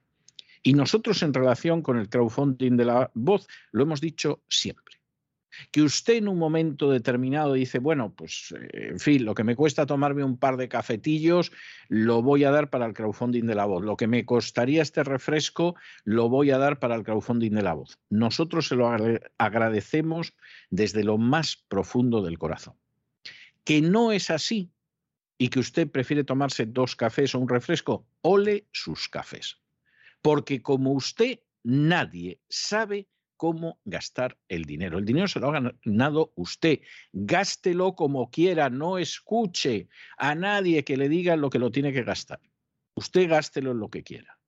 [0.63, 4.92] Y nosotros en relación con el crowdfunding de la voz lo hemos dicho siempre
[5.71, 9.57] que usted en un momento determinado dice, bueno, pues eh, en fin, lo que me
[9.57, 11.53] cuesta tomarme un par de cafetillos,
[11.89, 13.85] lo voy a dar para el crowdfunding de la voz.
[13.85, 17.75] Lo que me costaría este refresco, lo voy a dar para el crowdfunding de la
[17.75, 17.99] voz.
[18.11, 18.91] Nosotros se lo
[19.39, 20.35] agradecemos
[20.71, 22.75] desde lo más profundo del corazón.
[23.65, 24.73] Que no es así
[25.39, 29.59] y que usted prefiere tomarse dos cafés o un refresco, ole sus cafés.
[30.21, 33.09] Porque como usted, nadie sabe
[33.43, 34.99] cómo gastar el dinero.
[34.99, 36.79] El dinero se lo ha ganado usted.
[37.13, 42.05] Gástelo como quiera, no escuche a nadie que le diga lo que lo tiene que
[42.05, 42.39] gastar.
[42.95, 44.39] Usted gástelo en lo que quiera.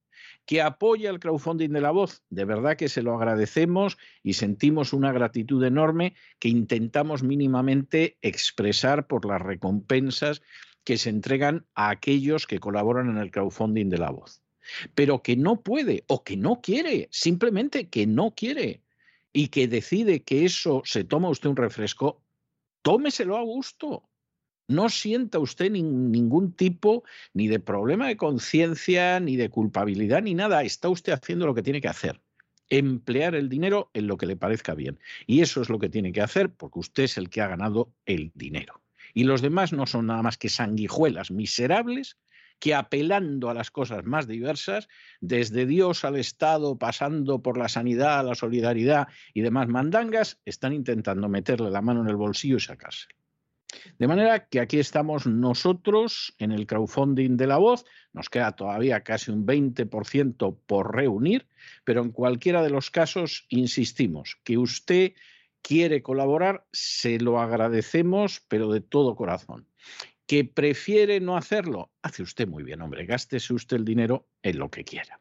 [0.46, 4.92] Que apoya el crowdfunding de la voz, de verdad que se lo agradecemos y sentimos
[4.92, 10.40] una gratitud enorme que intentamos mínimamente expresar por las recompensas
[10.84, 14.44] que se entregan a aquellos que colaboran en el crowdfunding de la voz
[14.94, 18.83] pero que no puede o que no quiere, simplemente que no quiere
[19.34, 22.22] y que decide que eso se toma usted un refresco,
[22.82, 24.08] tómeselo a gusto.
[24.68, 27.02] No sienta usted ningún tipo
[27.34, 30.62] ni de problema de conciencia, ni de culpabilidad, ni nada.
[30.62, 32.22] Está usted haciendo lo que tiene que hacer.
[32.70, 34.98] Emplear el dinero en lo que le parezca bien.
[35.26, 37.92] Y eso es lo que tiene que hacer porque usted es el que ha ganado
[38.06, 38.80] el dinero.
[39.12, 42.16] Y los demás no son nada más que sanguijuelas miserables
[42.58, 44.88] que apelando a las cosas más diversas,
[45.20, 51.28] desde Dios al Estado, pasando por la sanidad, la solidaridad y demás mandangas, están intentando
[51.28, 53.08] meterle la mano en el bolsillo y sacarse.
[53.98, 59.02] De manera que aquí estamos nosotros en el crowdfunding de la voz, nos queda todavía
[59.02, 61.46] casi un 20% por reunir,
[61.84, 65.12] pero en cualquiera de los casos insistimos que usted
[65.62, 69.66] quiere colaborar, se lo agradecemos, pero de todo corazón.
[70.26, 71.92] ¿Que prefiere no hacerlo?
[72.02, 75.20] Hace usted muy bien, hombre, gástese usted el dinero en lo que quiera.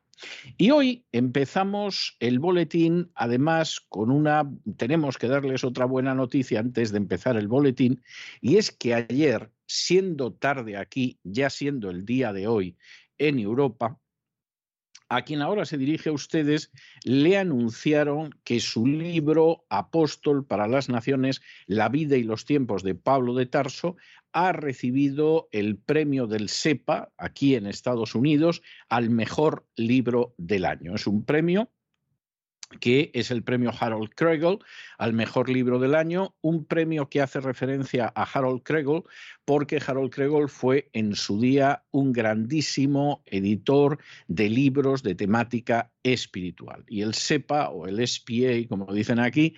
[0.58, 6.92] Y hoy empezamos el boletín, además, con una, tenemos que darles otra buena noticia antes
[6.92, 8.02] de empezar el boletín,
[8.40, 12.78] y es que ayer, siendo tarde aquí, ya siendo el día de hoy
[13.18, 14.00] en Europa,
[15.10, 16.72] a quien ahora se dirige a ustedes,
[17.04, 22.96] le anunciaron que su libro Apóstol para las Naciones, La vida y los tiempos de
[22.96, 23.96] Pablo de Tarso,
[24.34, 30.96] ha recibido el premio del SEPA aquí en Estados Unidos al mejor libro del año.
[30.96, 31.70] Es un premio
[32.80, 34.60] que es el premio Harold Kregel
[34.98, 39.04] al mejor libro del año, un premio que hace referencia a Harold Kregel
[39.46, 46.84] porque Harold Kregel fue en su día un grandísimo editor de libros de temática espiritual.
[46.88, 49.56] Y el SEPA o el SPA, como dicen aquí,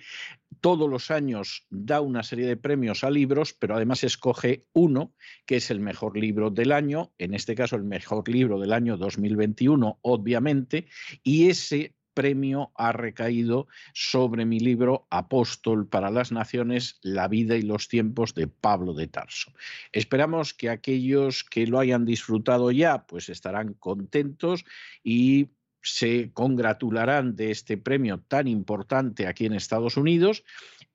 [0.60, 5.56] todos los años da una serie de premios a libros, pero además escoge uno que
[5.56, 9.98] es el mejor libro del año, en este caso el mejor libro del año 2021,
[10.02, 10.86] obviamente,
[11.22, 17.62] y ese premio ha recaído sobre mi libro Apóstol para las Naciones, la vida y
[17.62, 19.52] los tiempos de Pablo de Tarso.
[19.92, 24.64] Esperamos que aquellos que lo hayan disfrutado ya, pues estarán contentos
[25.04, 25.50] y
[25.82, 30.42] se congratularán de este premio tan importante aquí en Estados Unidos.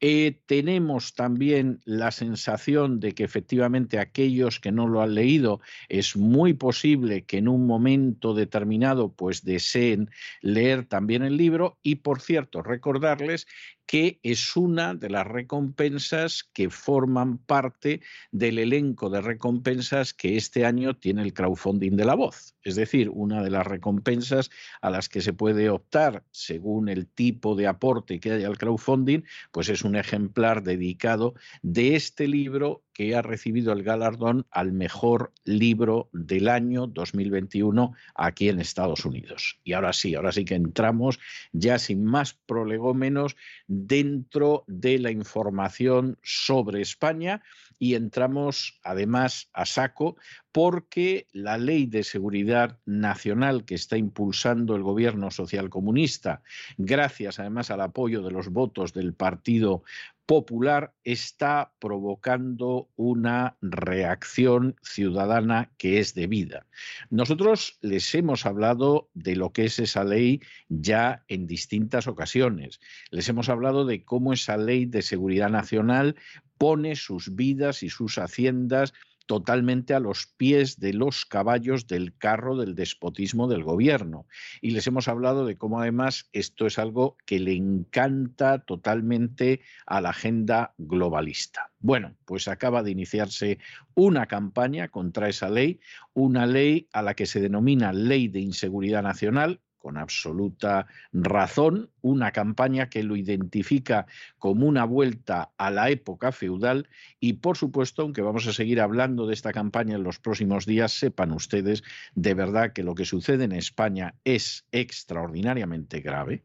[0.03, 6.17] Eh, tenemos también la sensación de que efectivamente aquellos que no lo han leído es
[6.17, 10.09] muy posible que en un momento determinado pues deseen
[10.41, 13.45] leer también el libro y por cierto recordarles
[13.91, 17.99] que es una de las recompensas que forman parte
[18.32, 22.56] del elenco de recompensas que este año tiene el crowdfunding de la voz.
[22.63, 24.49] Es decir, una de las recompensas
[24.80, 29.23] a las que se puede optar según el tipo de aporte que haya al crowdfunding,
[29.51, 35.33] pues es un ejemplar dedicado de este libro que ha recibido el galardón al mejor
[35.43, 39.59] libro del año 2021 aquí en Estados Unidos.
[39.63, 41.19] Y ahora sí, ahora sí que entramos
[41.51, 43.35] ya sin más prolegómenos
[43.65, 47.41] dentro de la información sobre España
[47.81, 50.15] y entramos además a saco
[50.51, 56.43] porque la ley de seguridad nacional que está impulsando el gobierno socialcomunista,
[56.77, 59.81] gracias además al apoyo de los votos del Partido
[60.27, 66.67] Popular, está provocando una reacción ciudadana que es debida.
[67.09, 70.39] Nosotros les hemos hablado de lo que es esa ley
[70.69, 72.79] ya en distintas ocasiones.
[73.09, 76.15] Les hemos hablado de cómo esa ley de seguridad nacional
[76.62, 78.93] pone sus vidas y sus haciendas
[79.26, 84.28] totalmente a los pies de los caballos del carro del despotismo del gobierno.
[84.62, 90.02] Y les hemos hablado de cómo además esto es algo que le encanta totalmente a
[90.02, 91.71] la agenda globalista.
[91.80, 93.58] Bueno, pues acaba de iniciarse
[93.95, 95.80] una campaña contra esa ley,
[96.13, 102.31] una ley a la que se denomina Ley de Inseguridad Nacional, con absoluta razón, una
[102.31, 104.05] campaña que lo identifica
[104.39, 106.87] como una vuelta a la época feudal
[107.19, 110.93] y, por supuesto, aunque vamos a seguir hablando de esta campaña en los próximos días,
[110.93, 111.83] sepan ustedes
[112.15, 116.41] de verdad que lo que sucede en España es extraordinariamente grave,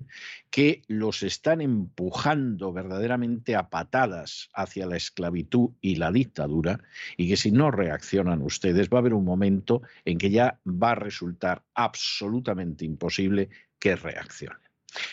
[0.51, 6.81] que los están empujando verdaderamente a patadas hacia la esclavitud y la dictadura
[7.17, 10.93] y que si no reaccionan ustedes va a haber un momento en que ya va
[10.93, 14.66] a resultar absolutamente imposible que reaccionen.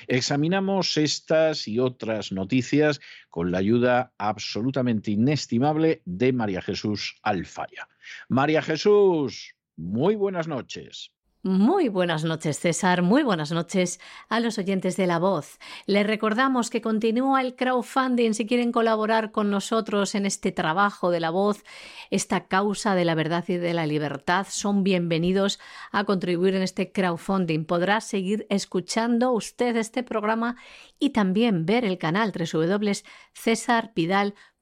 [0.08, 7.88] Examinamos estas y otras noticias con la ayuda absolutamente inestimable de María Jesús Alfaya.
[8.28, 11.13] María Jesús, muy buenas noches.
[11.46, 13.02] Muy buenas noches, César.
[13.02, 15.60] Muy buenas noches a los oyentes de La Voz.
[15.86, 21.20] Les recordamos que continúa el crowdfunding si quieren colaborar con nosotros en este trabajo de
[21.20, 21.66] La Voz,
[22.12, 24.48] esta causa de la verdad y de la libertad.
[24.50, 25.60] Son bienvenidos
[25.92, 27.66] a contribuir en este crowdfunding.
[27.66, 30.56] Podrá seguir escuchando usted este programa
[30.98, 34.53] y también ver el canal www.cesarpidal.com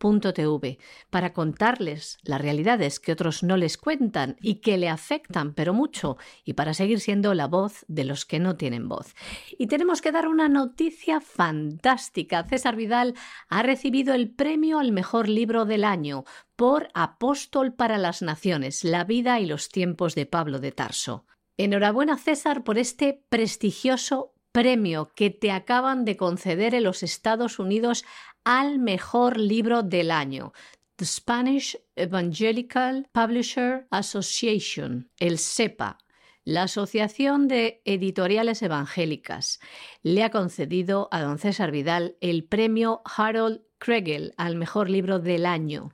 [1.10, 6.18] para contarles las realidades que otros no les cuentan y que le afectan pero mucho
[6.44, 9.14] y para seguir siendo la voz de los que no tienen voz.
[9.58, 12.44] Y tenemos que dar una noticia fantástica.
[12.44, 13.14] César Vidal
[13.48, 16.24] ha recibido el premio al mejor libro del año
[16.56, 21.26] por Apóstol para las Naciones, la vida y los tiempos de Pablo de Tarso.
[21.58, 28.04] Enhorabuena César por este prestigioso premio que te acaban de conceder en los Estados Unidos
[28.44, 30.54] al mejor libro del año.
[30.96, 35.98] The Spanish Evangelical Publisher Association, el SEPA,
[36.44, 39.60] la Asociación de Editoriales Evangélicas,
[40.04, 45.46] le ha concedido a don César Vidal el premio Harold Kregel al mejor libro del
[45.46, 45.94] año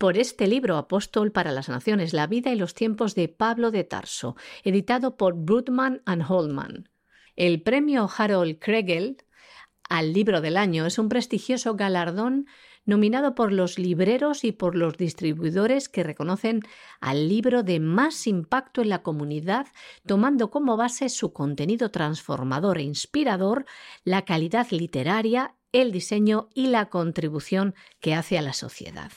[0.00, 3.84] por este libro Apóstol para las Naciones, la vida y los tiempos de Pablo de
[3.84, 4.34] Tarso,
[4.64, 6.88] editado por Brutman and Holman.
[7.36, 9.18] El premio Harold Kregel
[9.90, 10.86] al libro del año.
[10.86, 12.46] Es un prestigioso galardón
[12.86, 16.62] nominado por los libreros y por los distribuidores que reconocen
[17.00, 19.66] al libro de más impacto en la comunidad,
[20.06, 23.66] tomando como base su contenido transformador e inspirador,
[24.04, 29.12] la calidad literaria el diseño y la contribución que hace a la sociedad.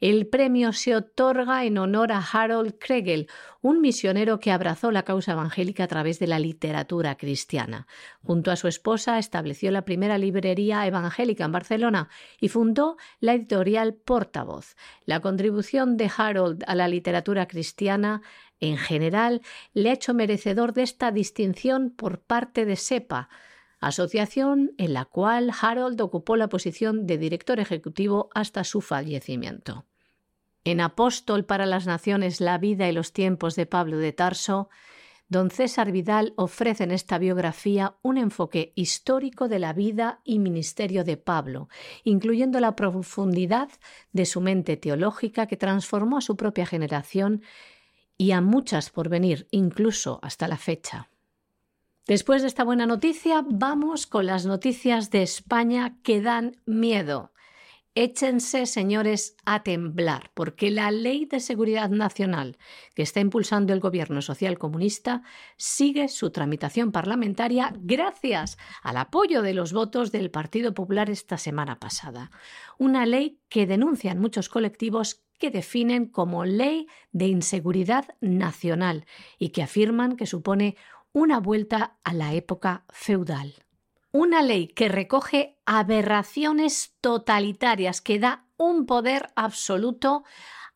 [0.00, 3.28] El premio se otorga en honor a Harold Kregel,
[3.62, 7.86] un misionero que abrazó la causa evangélica a través de la literatura cristiana.
[8.22, 12.08] Junto a su esposa estableció la primera librería evangélica en Barcelona
[12.40, 14.76] y fundó la editorial Portavoz.
[15.04, 18.22] La contribución de Harold a la literatura cristiana
[18.60, 19.42] en general
[19.74, 23.28] le ha hecho merecedor de esta distinción por parte de SEPA,
[23.86, 29.86] asociación en la cual Harold ocupó la posición de director ejecutivo hasta su fallecimiento.
[30.64, 34.68] En Apóstol para las Naciones, la vida y los tiempos de Pablo de Tarso,
[35.28, 41.04] don César Vidal ofrece en esta biografía un enfoque histórico de la vida y ministerio
[41.04, 41.68] de Pablo,
[42.02, 43.68] incluyendo la profundidad
[44.12, 47.42] de su mente teológica que transformó a su propia generación
[48.18, 51.10] y a muchas por venir, incluso hasta la fecha.
[52.06, 57.32] Después de esta buena noticia, vamos con las noticias de España que dan miedo.
[57.96, 62.58] Échense, señores, a temblar, porque la Ley de Seguridad Nacional
[62.94, 65.22] que está impulsando el Gobierno Social Comunista
[65.56, 71.80] sigue su tramitación parlamentaria gracias al apoyo de los votos del Partido Popular esta semana
[71.80, 72.30] pasada.
[72.78, 79.06] Una ley que denuncian muchos colectivos que definen como ley de inseguridad nacional
[79.38, 80.76] y que afirman que supone
[81.16, 83.54] una vuelta a la época feudal.
[84.12, 90.24] Una ley que recoge aberraciones totalitarias, que da un poder absoluto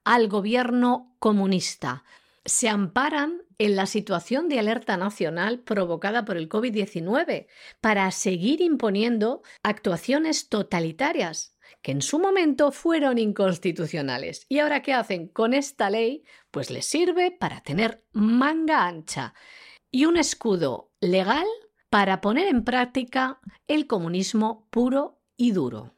[0.02, 2.04] al gobierno comunista.
[2.46, 7.46] Se amparan en la situación de alerta nacional provocada por el COVID-19
[7.82, 14.46] para seguir imponiendo actuaciones totalitarias que en su momento fueron inconstitucionales.
[14.48, 16.24] ¿Y ahora qué hacen con esta ley?
[16.50, 19.34] Pues les sirve para tener manga ancha
[19.90, 21.46] y un escudo legal
[21.88, 25.94] para poner en práctica el comunismo puro y duro.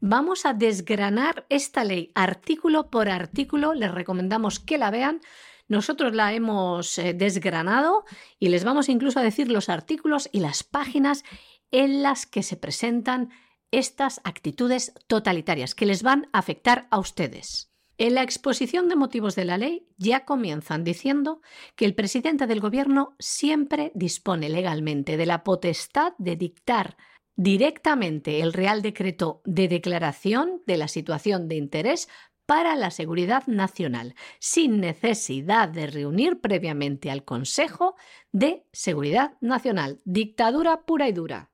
[0.00, 5.20] Vamos a desgranar esta ley artículo por artículo, les recomendamos que la vean.
[5.68, 8.04] Nosotros la hemos eh, desgranado
[8.38, 11.24] y les vamos incluso a decir los artículos y las páginas
[11.70, 13.30] en las que se presentan
[13.70, 17.71] estas actitudes totalitarias que les van a afectar a ustedes.
[18.02, 21.40] En la exposición de motivos de la ley ya comienzan diciendo
[21.76, 26.96] que el presidente del Gobierno siempre dispone legalmente de la potestad de dictar
[27.36, 32.08] directamente el Real Decreto de Declaración de la Situación de Interés
[32.44, 37.94] para la Seguridad Nacional, sin necesidad de reunir previamente al Consejo
[38.32, 40.00] de Seguridad Nacional.
[40.04, 41.51] Dictadura pura y dura.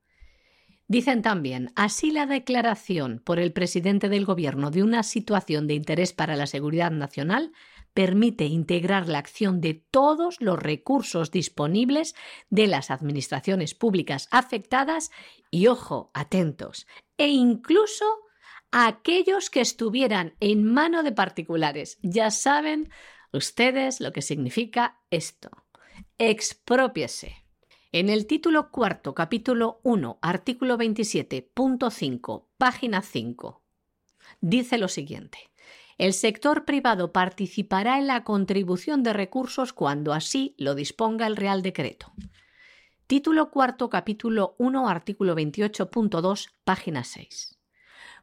[0.91, 6.15] Dicen también, así la declaración por el presidente del Gobierno de una situación de interés
[6.15, 7.53] para la seguridad nacional
[7.93, 12.15] permite integrar la acción de todos los recursos disponibles
[12.49, 15.11] de las administraciones públicas afectadas
[15.51, 16.87] y, ojo, atentos,
[17.19, 18.07] e incluso
[18.71, 21.99] a aquellos que estuvieran en mano de particulares.
[22.03, 22.91] Ya saben
[23.31, 25.51] ustedes lo que significa esto.
[26.17, 27.48] Expropiese.
[27.91, 33.63] En el título cuarto, capítulo 1, artículo 27.5, página 5,
[34.43, 35.39] dice lo siguiente.
[35.97, 41.63] El sector privado participará en la contribución de recursos cuando así lo disponga el Real
[41.63, 42.13] Decreto.
[43.07, 47.58] Título cuarto, capítulo 1, artículo 28.2, página 6.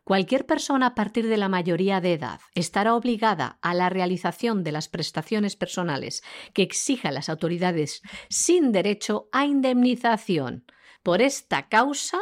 [0.05, 4.71] Cualquier persona a partir de la mayoría de edad estará obligada a la realización de
[4.71, 10.63] las prestaciones personales que exijan las autoridades sin derecho a indemnización
[11.01, 12.19] por esta causa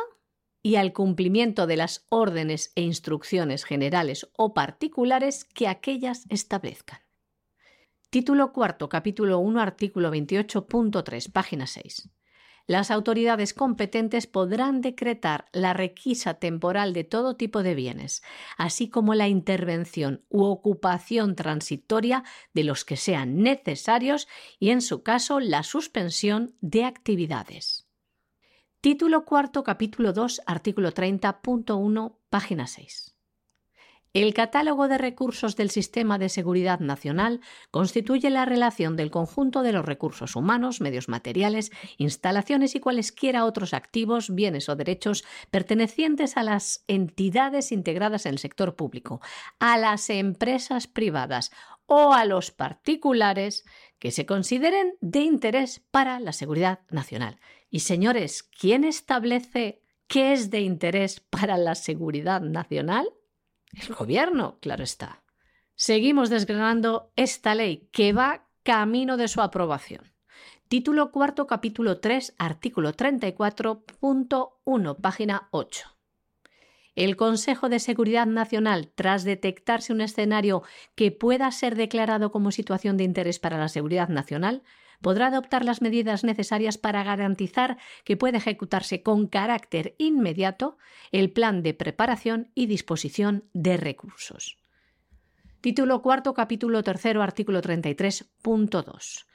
[0.62, 7.02] y al cumplimiento de las órdenes e instrucciones generales o particulares que aquellas establezcan.
[8.10, 12.10] Título cuarto, capítulo 1, artículo 28.3, página 6
[12.66, 18.24] las autoridades competentes podrán decretar la requisa temporal de todo tipo de bienes,
[18.58, 24.28] así como la intervención u ocupación transitoria de los que sean necesarios
[24.60, 27.88] y, en su caso, la suspensión de actividades.
[28.80, 33.13] Título cuarto, capítulo 2, artículo 30.1, página 6.
[34.14, 37.42] El catálogo de recursos del Sistema de Seguridad Nacional
[37.72, 43.74] constituye la relación del conjunto de los recursos humanos, medios materiales, instalaciones y cualesquiera otros
[43.74, 49.20] activos, bienes o derechos pertenecientes a las entidades integradas en el sector público,
[49.58, 51.50] a las empresas privadas
[51.88, 53.66] o a los particulares
[53.98, 57.40] que se consideren de interés para la seguridad nacional.
[57.72, 63.08] Y señores, ¿quién establece qué es de interés para la seguridad nacional?
[63.74, 65.24] El gobierno, claro está.
[65.76, 70.14] Seguimos desgranando esta ley que va camino de su aprobación.
[70.68, 75.90] Título cuarto, capítulo 3, artículo 34.1, página 8.
[76.96, 80.62] El Consejo de Seguridad Nacional, tras detectarse un escenario
[80.96, 84.62] que pueda ser declarado como situación de interés para la seguridad nacional,
[85.04, 90.78] podrá adoptar las medidas necesarias para garantizar que pueda ejecutarse con carácter inmediato
[91.12, 94.58] el plan de preparación y disposición de recursos.
[95.62, 99.26] Título cuarto, capítulo tercero, artículo 33.2.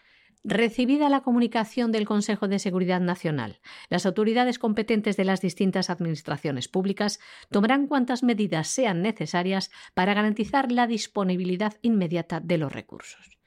[0.44, 3.60] Recibida la comunicación del Consejo de Seguridad Nacional,
[3.90, 7.18] las autoridades competentes de las distintas administraciones públicas
[7.50, 13.37] tomarán cuantas medidas sean necesarias para garantizar la disponibilidad inmediata de los recursos.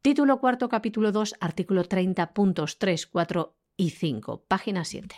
[0.00, 5.16] Título cuarto, capítulo 2, artículo 30, puntos 3, 4 y 5, página 7.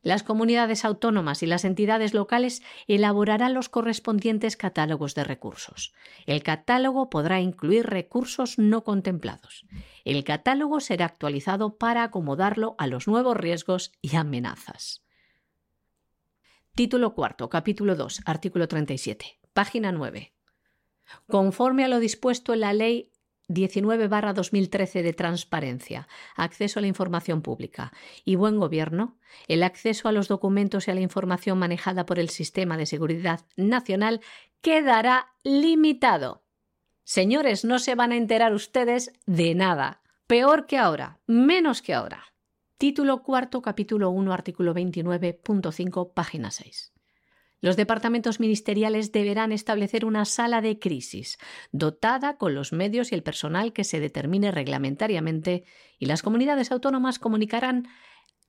[0.00, 5.92] Las comunidades autónomas y las entidades locales elaborarán los correspondientes catálogos de recursos.
[6.24, 9.66] El catálogo podrá incluir recursos no contemplados.
[10.04, 15.04] El catálogo será actualizado para acomodarlo a los nuevos riesgos y amenazas.
[16.76, 20.32] Título cuarto, capítulo 2, artículo 37, página 9.
[21.26, 23.10] Conforme a lo dispuesto en la Ley
[23.48, 27.92] 19-2013 de transparencia, acceso a la información pública
[28.24, 32.28] y buen gobierno, el acceso a los documentos y a la información manejada por el
[32.28, 34.20] Sistema de Seguridad Nacional
[34.60, 36.44] quedará limitado.
[37.04, 40.02] Señores, no se van a enterar ustedes de nada.
[40.26, 42.24] Peor que ahora, menos que ahora.
[42.76, 46.92] Título cuarto, capítulo 1, artículo 29.5, página 6.
[47.60, 51.38] Los departamentos ministeriales deberán establecer una sala de crisis,
[51.72, 55.64] dotada con los medios y el personal que se determine reglamentariamente,
[55.98, 57.88] y las comunidades autónomas comunicarán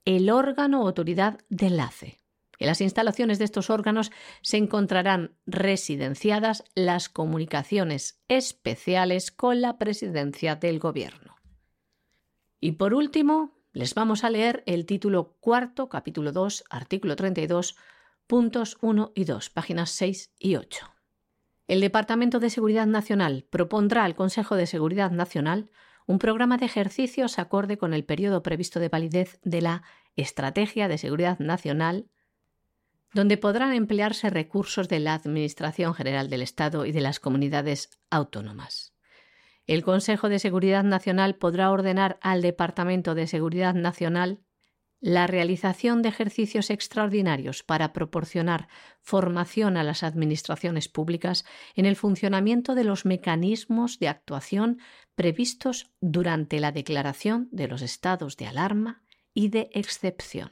[0.05, 2.19] el órgano o autoridad de enlace.
[2.59, 10.55] En las instalaciones de estos órganos se encontrarán residenciadas las comunicaciones especiales con la presidencia
[10.55, 11.37] del Gobierno.
[12.59, 17.77] Y por último, les vamos a leer el título cuarto, capítulo 2, artículo 32
[18.29, 20.85] puntos 1 y 2, páginas 6 y 8.
[21.67, 25.71] El Departamento de Seguridad Nacional propondrá al Consejo de Seguridad Nacional
[26.05, 29.81] un programa de ejercicios acorde con el periodo previsto de validez de la
[30.15, 32.05] Estrategia de Seguridad Nacional,
[33.15, 38.93] donde podrán emplearse recursos de la Administración General del Estado y de las comunidades autónomas.
[39.65, 44.39] El Consejo de Seguridad Nacional podrá ordenar al Departamento de Seguridad Nacional
[45.01, 48.67] la realización de ejercicios extraordinarios para proporcionar
[49.01, 51.45] formación a las administraciones públicas
[51.75, 54.79] en el funcionamiento de los mecanismos de actuación
[55.15, 60.51] previstos durante la declaración de los estados de alarma y de excepción.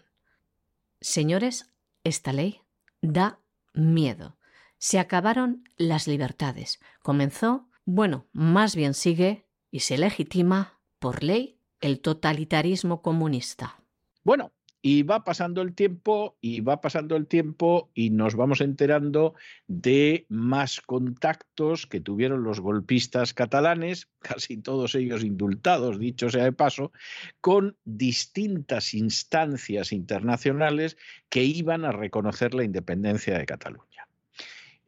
[1.02, 1.70] Señores,
[2.04, 2.62] esta ley
[3.02, 3.39] da
[3.74, 4.38] miedo.
[4.78, 6.80] Se acabaron las libertades.
[7.02, 13.84] Comenzó, bueno, más bien sigue y se legitima por ley el totalitarismo comunista.
[14.28, 14.52] Bueno,
[14.82, 19.36] y va pasando el tiempo y va pasando el tiempo y nos vamos enterando
[19.68, 26.52] de más contactos que tuvieron los golpistas catalanes, casi todos ellos indultados, dicho sea de
[26.52, 26.92] paso,
[27.40, 30.98] con distintas instancias internacionales
[31.30, 34.10] que iban a reconocer la independencia de Cataluña.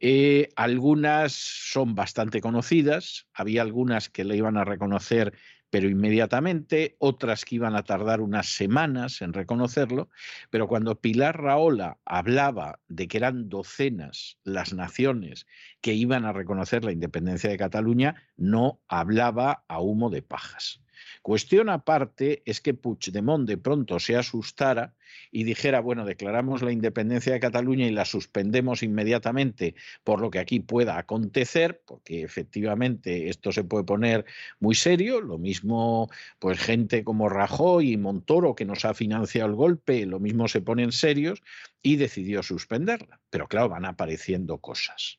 [0.00, 5.32] Eh, algunas son bastante conocidas, había algunas que le iban a reconocer
[5.70, 10.10] pero inmediatamente, otras que iban a tardar unas semanas en reconocerlo,
[10.50, 15.46] pero cuando Pilar Raola hablaba de que eran docenas las naciones
[15.80, 20.82] que iban a reconocer la independencia de Cataluña, no hablaba a humo de pajas.
[21.22, 24.94] Cuestión aparte es que Puigdemont de pronto se asustara
[25.30, 30.38] y dijera, bueno, declaramos la independencia de Cataluña y la suspendemos inmediatamente por lo que
[30.38, 34.24] aquí pueda acontecer, porque efectivamente esto se puede poner
[34.60, 36.08] muy serio, lo mismo
[36.38, 40.60] pues gente como Rajoy y Montoro que nos ha financiado el golpe, lo mismo se
[40.60, 41.42] ponen serios
[41.82, 43.20] y decidió suspenderla.
[43.30, 45.18] Pero claro, van apareciendo cosas.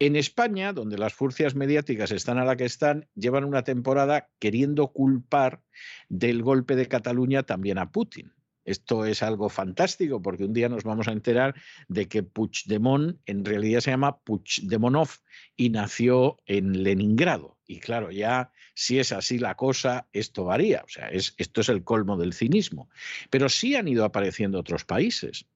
[0.00, 4.92] En España, donde las furcias mediáticas están a la que están, llevan una temporada queriendo
[4.92, 5.62] culpar
[6.08, 8.32] del golpe de Cataluña también a Putin.
[8.64, 11.54] Esto es algo fantástico porque un día nos vamos a enterar
[11.88, 15.08] de que Puigdemont en realidad se llama Puigdemonov
[15.56, 17.58] y nació en Leningrado.
[17.66, 20.82] Y claro, ya si es así la cosa, esto varía.
[20.84, 22.90] O sea, es, esto es el colmo del cinismo.
[23.30, 25.46] Pero sí han ido apareciendo otros países.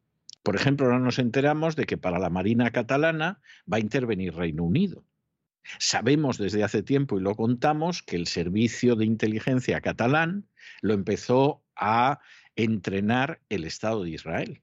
[0.43, 3.41] Por ejemplo, ahora nos enteramos de que para la Marina catalana
[3.71, 5.05] va a intervenir Reino Unido.
[5.79, 10.49] Sabemos desde hace tiempo y lo contamos que el servicio de inteligencia catalán
[10.81, 12.21] lo empezó a
[12.57, 14.63] entrenar el Estado de Israel.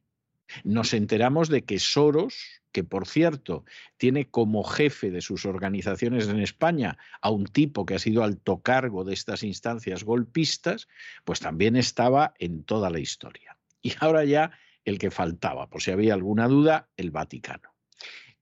[0.64, 3.66] Nos enteramos de que Soros, que por cierto
[3.98, 8.62] tiene como jefe de sus organizaciones en España a un tipo que ha sido alto
[8.62, 10.88] cargo de estas instancias golpistas,
[11.24, 13.58] pues también estaba en toda la historia.
[13.82, 14.52] Y ahora ya
[14.86, 17.70] el que faltaba, por si había alguna duda, el Vaticano.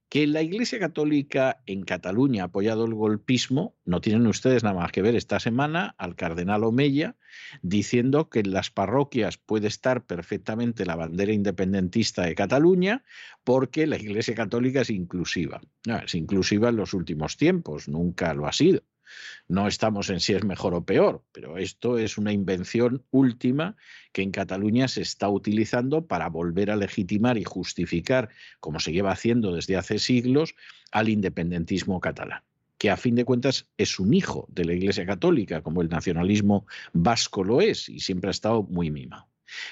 [0.10, 4.94] Que la Iglesia Católica en Cataluña ha apoyado el golpismo, no tienen ustedes nada más
[4.94, 7.18] que ver esta semana al cardenal Omeya
[7.62, 13.04] diciendo que en las parroquias puede estar perfectamente la bandera independentista de Cataluña
[13.44, 15.60] porque la Iglesia Católica es inclusiva.
[16.06, 18.84] es inclusiva en los últimos tiempos, nunca lo ha sido.
[19.48, 23.76] No estamos en si es mejor o peor, pero esto es una invención última
[24.12, 28.30] que en Cataluña se está utilizando para volver a legitimar y justificar,
[28.60, 30.56] como se lleva haciendo desde hace siglos,
[30.92, 32.44] al independentismo catalán
[32.78, 36.68] que a fin de cuentas es un hijo de la Iglesia Católica, como el nacionalismo
[36.94, 39.28] vasco lo es, y siempre ha estado muy mimado.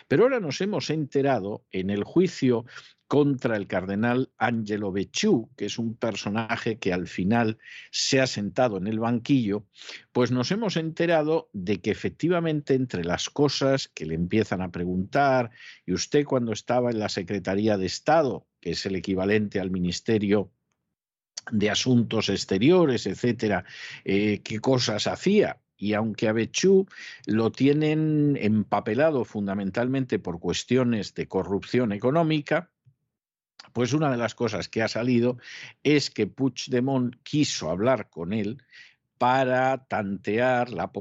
[0.08, 2.66] Pero ahora nos hemos enterado en el juicio
[3.08, 7.60] contra el cardenal Angelo Becciu, que es un personaje que al final
[7.92, 9.66] se ha sentado en el banquillo,
[10.12, 15.52] pues nos hemos enterado de que efectivamente entre las cosas que le empiezan a preguntar,
[15.86, 20.52] y usted cuando estaba en la Secretaría de Estado, que es el equivalente al Ministerio
[21.52, 23.66] de Asuntos Exteriores, etcétera,
[24.04, 26.34] eh, qué cosas hacía, y aunque a
[27.26, 32.72] lo tienen empapelado fundamentalmente por cuestiones de corrupción económica,
[33.74, 35.38] pues una de las cosas que ha salido
[35.84, 38.64] es que Puigdemont quiso hablar con él
[39.18, 40.92] para tantear la,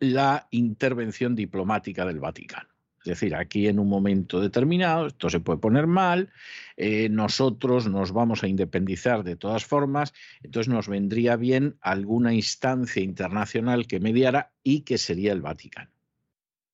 [0.00, 2.75] la intervención diplomática del Vaticano.
[3.06, 6.30] Es decir, aquí en un momento determinado, esto se puede poner mal,
[6.76, 13.00] eh, nosotros nos vamos a independizar de todas formas, entonces nos vendría bien alguna instancia
[13.00, 15.92] internacional que mediara y que sería el Vaticano.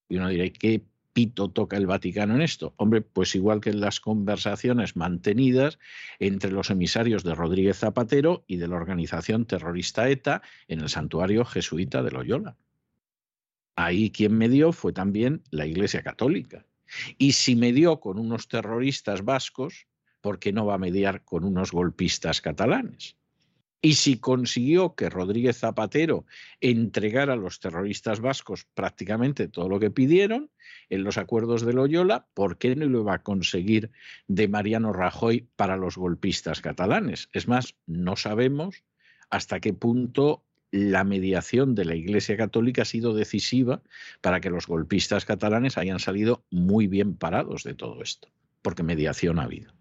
[0.09, 2.72] Y uno dirá, ¿qué pito toca el Vaticano en esto?
[2.78, 5.78] Hombre, pues igual que en las conversaciones mantenidas
[6.18, 11.45] entre los emisarios de Rodríguez Zapatero y de la organización terrorista ETA en el santuario
[11.45, 12.57] jesuita de Loyola.
[13.77, 16.66] Ahí quien medió fue también la Iglesia Católica.
[17.18, 19.87] Y si medió con unos terroristas vascos,
[20.20, 23.16] ¿por qué no va a mediar con unos golpistas catalanes?
[23.85, 26.25] Y si consiguió que Rodríguez Zapatero
[26.61, 30.51] entregara a los terroristas vascos prácticamente todo lo que pidieron
[30.89, 33.91] en los acuerdos de Loyola, ¿por qué no lo iba a conseguir
[34.29, 37.29] de Mariano Rajoy para los golpistas catalanes?
[37.33, 38.85] Es más, no sabemos
[39.31, 43.83] hasta qué punto la mediación de la Iglesia Católica ha sido decisiva
[44.20, 48.29] para que los golpistas catalanes hayan salido muy bien parados de todo esto,
[48.62, 49.73] porque mediación ha habido.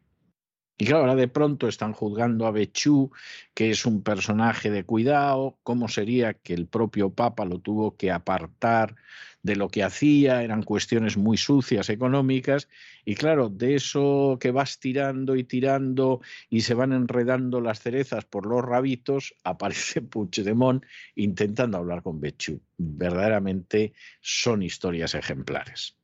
[0.82, 3.12] Y claro, ahora de pronto están juzgando a Bechú,
[3.54, 8.10] que es un personaje de cuidado, cómo sería que el propio Papa lo tuvo que
[8.10, 8.96] apartar
[9.44, 12.68] de lo que hacía, eran cuestiones muy sucias económicas,
[13.06, 18.26] y claro, de eso que vas tirando y tirando y se van enredando las cerezas
[18.26, 22.60] por los rabitos, aparece Puigdemont intentando hablar con Bechú.
[22.80, 26.01] Verdaderamente son historias ejemplares.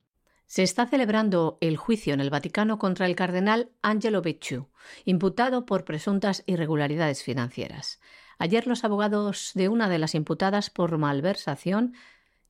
[0.47, 4.69] Se está celebrando el juicio en el Vaticano contra el cardenal Angelo Becciu,
[5.03, 7.99] imputado por presuntas irregularidades financieras.
[8.39, 11.95] Ayer los abogados de una de las imputadas por malversación,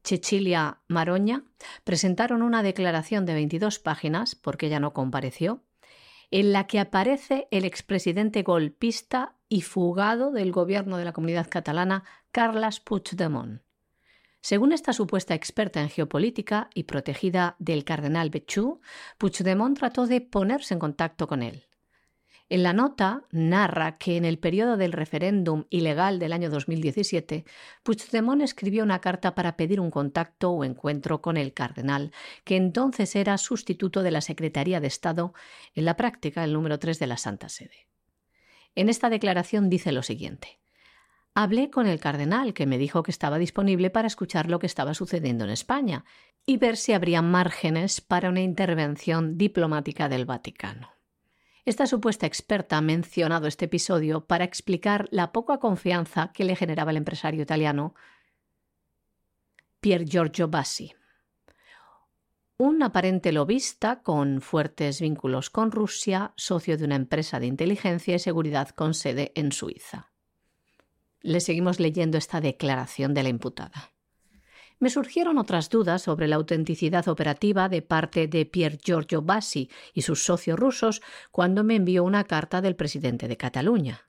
[0.04, 1.44] Cecilia Maroña,
[1.84, 5.64] presentaron una declaración de 22 páginas, porque ella no compareció,
[6.30, 12.04] en la que aparece el expresidente golpista y fugado del gobierno de la comunidad catalana,
[12.32, 13.62] Carles Puigdemont.
[14.50, 18.80] Según esta supuesta experta en geopolítica y protegida del cardenal Becciu,
[19.18, 21.66] Puigdemont trató de ponerse en contacto con él.
[22.48, 27.44] En la nota narra que en el periodo del referéndum ilegal del año 2017,
[27.84, 32.14] Puigdemont escribió una carta para pedir un contacto o encuentro con el cardenal,
[32.46, 35.34] que entonces era sustituto de la Secretaría de Estado,
[35.76, 37.90] en la práctica el número 3 de la Santa Sede.
[38.76, 40.58] En esta declaración dice lo siguiente.
[41.40, 44.96] Hablé con el cardenal, que me dijo que estaba disponible para escuchar lo que estaba
[44.96, 46.04] sucediendo en España
[46.48, 50.90] y ver si habría márgenes para una intervención diplomática del Vaticano.
[51.64, 56.90] Esta supuesta experta ha mencionado este episodio para explicar la poca confianza que le generaba
[56.90, 57.94] el empresario italiano
[59.80, 60.96] Pier Giorgio Bassi.
[62.58, 68.20] un aparente lobista con fuertes vínculos con Rusia, socio de una empresa de inteligencia y
[68.20, 70.17] seguridad con sede en Suiza.
[71.28, 73.92] Le seguimos leyendo esta declaración de la imputada.
[74.80, 80.04] Me surgieron otras dudas sobre la autenticidad operativa de parte de Pier Giorgio Bassi y
[80.04, 84.08] sus socios rusos cuando me envió una carta del presidente de Cataluña.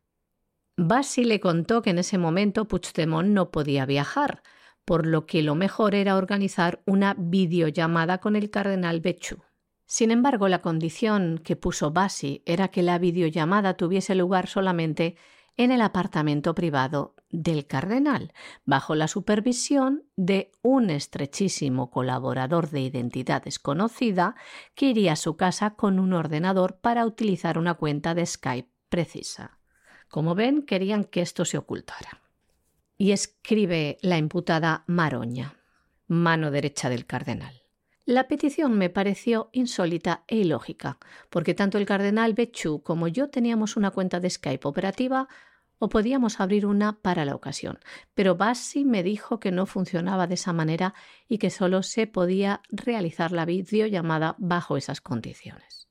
[0.76, 4.44] Bassi le contó que en ese momento Puigdemont no podía viajar,
[4.84, 9.42] por lo que lo mejor era organizar una videollamada con el cardenal Bechu.
[9.86, 15.16] Sin embargo, la condición que puso Bassi era que la videollamada tuviese lugar solamente
[15.58, 18.32] en el apartamento privado del cardenal,
[18.64, 24.36] bajo la supervisión de un estrechísimo colaborador de identidad desconocida
[24.74, 29.58] que iría a su casa con un ordenador para utilizar una cuenta de Skype precisa.
[30.08, 32.22] Como ven, querían que esto se ocultara
[32.96, 35.56] y escribe la imputada Maroña,
[36.06, 37.57] mano derecha del cardenal.
[38.08, 40.96] La petición me pareció insólita e ilógica,
[41.28, 45.28] porque tanto el cardenal Bechu como yo teníamos una cuenta de Skype operativa
[45.78, 47.80] o podíamos abrir una para la ocasión,
[48.14, 50.94] pero Bassi me dijo que no funcionaba de esa manera
[51.28, 55.90] y que solo se podía realizar la videollamada bajo esas condiciones.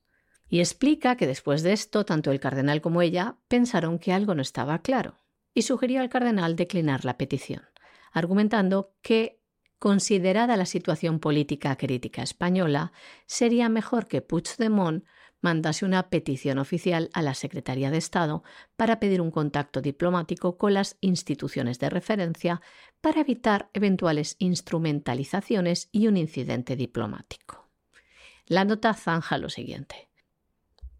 [0.50, 4.42] Y explica que después de esto, tanto el cardenal como ella pensaron que algo no
[4.42, 5.20] estaba claro
[5.54, 7.62] y sugirió al cardenal declinar la petición,
[8.12, 9.40] argumentando que,
[9.80, 12.92] considerada la situación política crítica española,
[13.26, 15.04] sería mejor que Puigdemont
[15.42, 18.44] mandase una petición oficial a la Secretaría de Estado
[18.76, 22.62] para pedir un contacto diplomático con las instituciones de referencia
[23.02, 27.68] para evitar eventuales instrumentalizaciones y un incidente diplomático.
[28.48, 30.10] La nota zanja lo siguiente.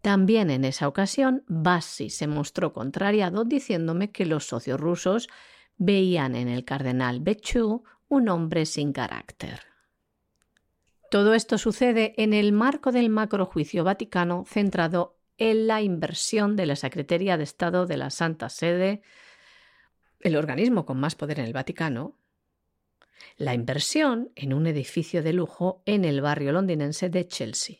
[0.02, 5.28] También en esa ocasión, Bassi se mostró contrariado diciéndome que los socios rusos
[5.76, 9.60] veían en el cardenal Bechu un hombre sin carácter.
[11.10, 16.76] Todo esto sucede en el marco del macrojuicio vaticano centrado en la inversión de la
[16.76, 19.02] Secretaría de Estado de la Santa Sede,
[20.20, 22.18] el organismo con más poder en el Vaticano,
[23.36, 27.76] la inversión en un edificio de lujo en el barrio londinense de Chelsea.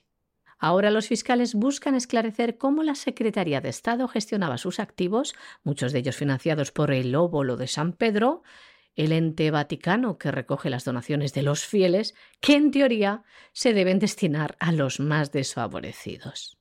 [0.58, 6.00] Ahora los fiscales buscan esclarecer cómo la Secretaría de Estado gestionaba sus activos, muchos de
[6.00, 8.42] ellos financiados por el óvulo de San Pedro,
[8.98, 13.22] el ente vaticano que recoge las donaciones de los fieles, que en teoría
[13.52, 16.58] se deben destinar a los más desfavorecidos.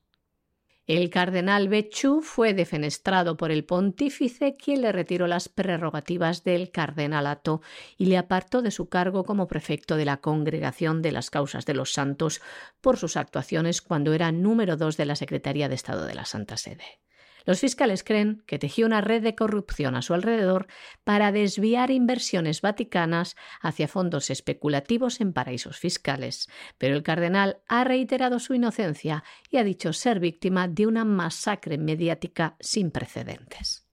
[0.86, 7.60] El cardenal Bechu fue defenestrado por el pontífice, quien le retiró las prerrogativas del cardenalato
[7.98, 11.74] y le apartó de su cargo como prefecto de la Congregación de las Causas de
[11.74, 12.40] los Santos
[12.80, 16.56] por sus actuaciones cuando era número dos de la Secretaría de Estado de la Santa
[16.56, 17.00] Sede.
[17.48, 20.66] Los fiscales creen que tejió una red de corrupción a su alrededor
[21.02, 28.38] para desviar inversiones vaticanas hacia fondos especulativos en paraísos fiscales, pero el cardenal ha reiterado
[28.38, 33.88] su inocencia y ha dicho ser víctima de una masacre mediática sin precedentes.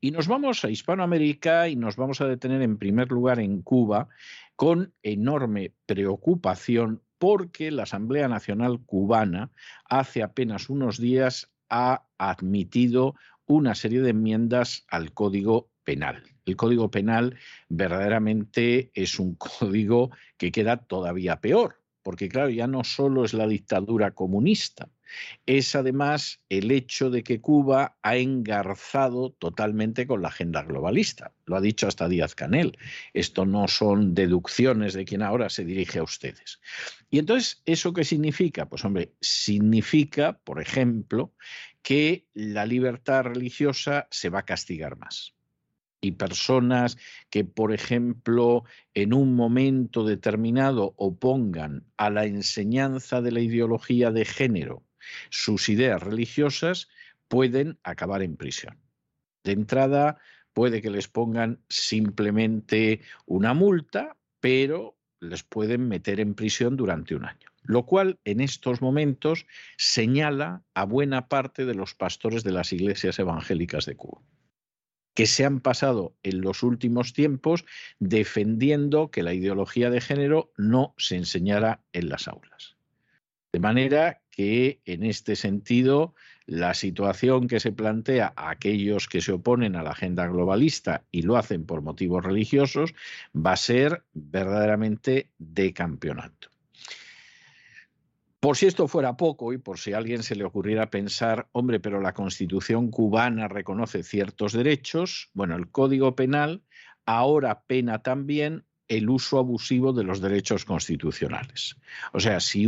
[0.00, 4.08] Y nos vamos a Hispanoamérica y nos vamos a detener en primer lugar en Cuba
[4.56, 9.52] con enorme preocupación porque la Asamblea Nacional cubana
[9.84, 13.14] hace apenas unos días ha admitido
[13.46, 16.22] una serie de enmiendas al Código Penal.
[16.44, 17.36] El Código Penal
[17.68, 23.46] verdaderamente es un código que queda todavía peor, porque claro, ya no solo es la
[23.46, 24.88] dictadura comunista,
[25.46, 31.32] es además el hecho de que Cuba ha engarzado totalmente con la agenda globalista.
[31.46, 32.76] Lo ha dicho hasta Díaz Canel.
[33.14, 36.60] Esto no son deducciones de quien ahora se dirige a ustedes.
[37.10, 38.68] Y entonces, ¿eso qué significa?
[38.68, 41.32] Pues hombre, significa, por ejemplo,
[41.82, 45.34] que la libertad religiosa se va a castigar más
[46.00, 46.96] y personas
[47.30, 54.24] que, por ejemplo, en un momento determinado opongan a la enseñanza de la ideología de
[54.24, 54.84] género
[55.30, 56.88] sus ideas religiosas,
[57.28, 58.78] pueden acabar en prisión.
[59.44, 60.18] De entrada,
[60.52, 67.24] puede que les pongan simplemente una multa, pero les pueden meter en prisión durante un
[67.24, 67.48] año.
[67.62, 69.46] Lo cual en estos momentos
[69.76, 74.22] señala a buena parte de los pastores de las iglesias evangélicas de Cuba
[75.18, 77.64] que se han pasado en los últimos tiempos
[77.98, 82.76] defendiendo que la ideología de género no se enseñara en las aulas.
[83.52, 86.14] De manera que en este sentido
[86.46, 91.22] la situación que se plantea a aquellos que se oponen a la agenda globalista y
[91.22, 92.94] lo hacen por motivos religiosos
[93.34, 96.50] va a ser verdaderamente de campeonato.
[98.38, 101.80] Por si esto fuera poco y por si a alguien se le ocurriera pensar, hombre,
[101.80, 106.62] pero la constitución cubana reconoce ciertos derechos, bueno, el Código Penal
[107.06, 111.76] ahora pena también el uso abusivo de los derechos constitucionales.
[112.12, 112.66] O sea, si,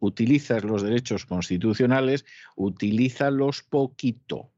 [0.00, 2.26] utilizas los derechos constitucionales,
[2.56, 4.50] utilízalos poquito,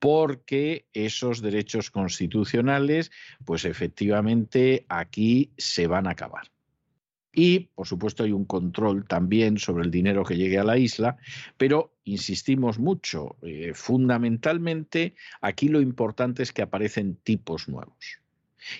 [0.00, 3.12] porque esos derechos constitucionales,
[3.44, 6.50] pues efectivamente aquí se van a acabar.
[7.32, 11.16] Y, por supuesto, hay un control también sobre el dinero que llegue a la isla,
[11.56, 18.20] pero insistimos mucho, eh, fundamentalmente aquí lo importante es que aparecen tipos nuevos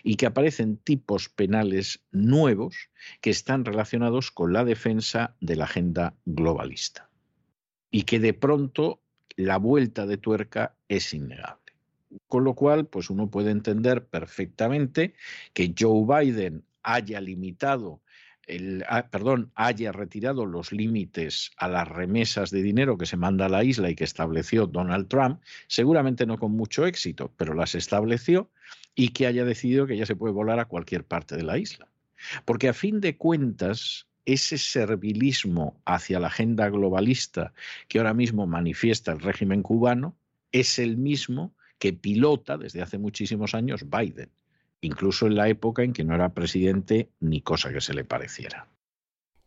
[0.02, 6.14] y que aparecen tipos penales nuevos que están relacionados con la defensa de la agenda
[6.24, 7.08] globalista
[7.90, 9.00] y que de pronto
[9.36, 11.60] la vuelta de tuerca es innegable.
[12.26, 15.14] Con lo cual, pues uno puede entender perfectamente
[15.52, 18.00] que Joe Biden haya limitado
[18.88, 23.48] Ah, perdón, haya retirado los límites a las remesas de dinero que se manda a
[23.48, 28.50] la isla y que estableció Donald Trump, seguramente no con mucho éxito, pero las estableció
[28.94, 31.88] y que haya decidido que ya se puede volar a cualquier parte de la isla.
[32.44, 37.52] Porque a fin de cuentas, ese servilismo hacia la agenda globalista
[37.88, 40.16] que ahora mismo manifiesta el régimen cubano
[40.52, 44.30] es el mismo que pilota desde hace muchísimos años Biden
[44.80, 48.68] incluso en la época en que no era presidente ni cosa que se le pareciera.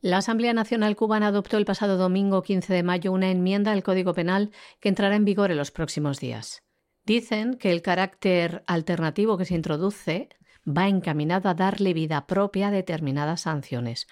[0.01, 4.13] La Asamblea Nacional Cubana adoptó el pasado domingo 15 de mayo una enmienda al Código
[4.13, 6.61] Penal que entrará en vigor en los próximos días.
[7.05, 10.29] Dicen que el carácter alternativo que se introduce
[10.67, 14.07] va encaminado a darle vida propia a determinadas sanciones,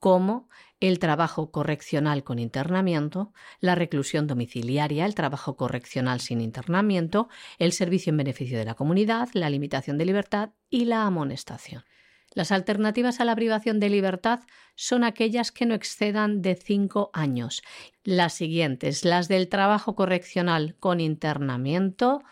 [0.00, 0.48] como
[0.80, 7.28] el trabajo correccional con internamiento, la reclusión domiciliaria, el trabajo correccional sin internamiento,
[7.58, 11.84] el servicio en beneficio de la comunidad, la limitación de libertad y la amonestación.
[12.32, 14.40] Las alternativas a la privación de libertad
[14.76, 17.62] son aquellas que no excedan de cinco años.
[18.04, 22.22] Las siguientes, las del trabajo correccional con internamiento,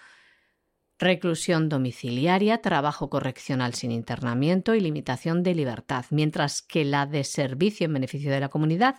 [0.99, 7.87] reclusión domiciliaria, trabajo correccional sin internamiento y limitación de libertad, mientras que la de servicio
[7.87, 8.97] en beneficio de la comunidad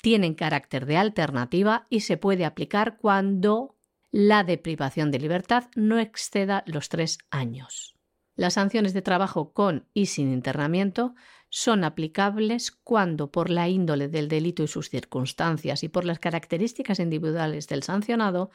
[0.00, 3.76] tienen carácter de alternativa y se puede aplicar cuando
[4.10, 7.96] la de privación de libertad no exceda los tres años.
[8.34, 11.14] Las sanciones de trabajo con y sin internamiento
[11.48, 16.98] son aplicables cuando, por la índole del delito y sus circunstancias y por las características
[16.98, 18.50] individuales del sancionado,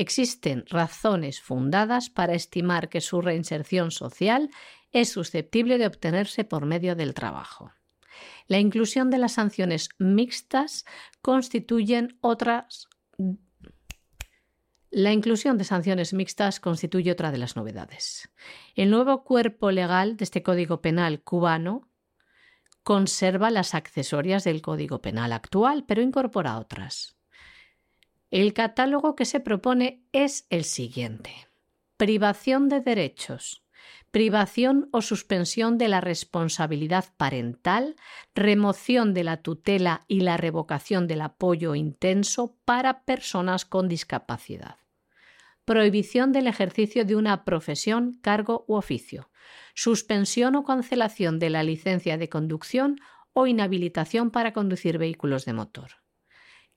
[0.00, 4.50] existen razones fundadas para estimar que su reinserción social
[4.92, 7.72] es susceptible de obtenerse por medio del trabajo.
[8.46, 10.84] La inclusión de las sanciones mixtas
[11.20, 12.88] constituyen otras
[14.92, 18.28] la inclusión de sanciones mixtas constituye otra de las novedades.
[18.74, 21.88] El nuevo cuerpo legal de este Código Penal cubano
[22.82, 27.19] conserva las accesorias del Código Penal actual, pero incorpora otras.
[28.30, 31.48] El catálogo que se propone es el siguiente.
[31.96, 33.64] Privación de derechos,
[34.12, 37.96] privación o suspensión de la responsabilidad parental,
[38.32, 44.76] remoción de la tutela y la revocación del apoyo intenso para personas con discapacidad.
[45.64, 49.28] Prohibición del ejercicio de una profesión, cargo u oficio.
[49.74, 53.00] Suspensión o cancelación de la licencia de conducción
[53.32, 55.99] o inhabilitación para conducir vehículos de motor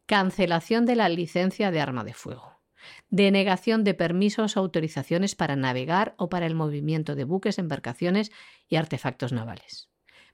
[0.05, 2.61] cancelación de la licencia de arma de fuego,
[3.09, 8.31] denegación de permisos o autorizaciones para navegar o para el movimiento de buques, embarcaciones
[8.67, 9.89] y artefactos navales,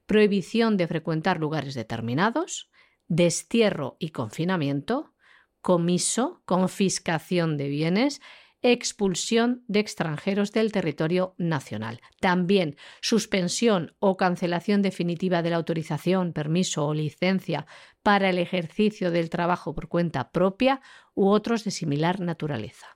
[0.06, 2.70] prohibición de frecuentar lugares determinados,
[3.08, 5.14] destierro y confinamiento,
[5.62, 8.22] comiso, confiscación de bienes
[8.62, 12.02] expulsión de extranjeros del territorio nacional.
[12.20, 17.66] También suspensión o cancelación definitiva de la autorización, permiso o licencia
[18.04, 20.82] para el ejercicio del trabajo por cuenta propia
[21.16, 22.88] u otros de similar naturaleza.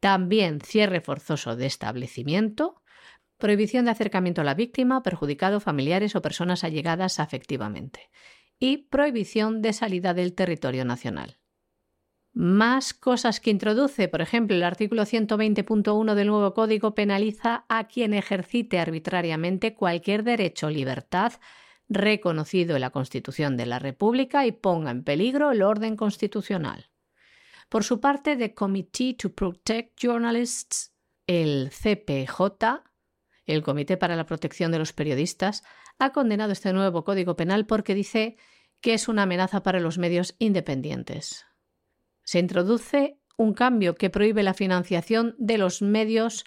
[0.00, 2.82] También cierre forzoso de establecimiento,
[3.38, 8.10] prohibición de acercamiento a la víctima, perjudicado, familiares o personas allegadas afectivamente,
[8.60, 11.38] y prohibición de salida del territorio nacional
[12.38, 14.06] más cosas que introduce.
[14.06, 20.68] Por ejemplo, el artículo 120.1 del nuevo código penaliza a quien ejercite arbitrariamente cualquier derecho
[20.68, 21.32] o libertad
[21.88, 26.90] reconocido en la Constitución de la República y ponga en peligro el orden constitucional.
[27.68, 30.94] Por su parte, The Committee to Protect Journalists,
[31.26, 32.84] el CPJ,
[33.46, 35.64] el Comité para la Protección de los Periodistas,
[35.98, 38.36] ha condenado este nuevo Código Penal porque dice
[38.80, 41.47] que es una amenaza para los medios independientes
[42.28, 46.44] se introduce un cambio que prohíbe la financiación de los medios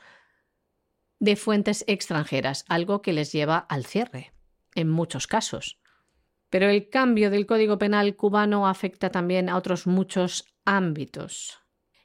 [1.20, 4.32] de fuentes extranjeras, algo que les lleva al cierre,
[4.76, 5.80] en muchos casos.
[6.52, 11.58] Pero el cambio del Código Penal cubano afecta también a otros muchos ámbitos.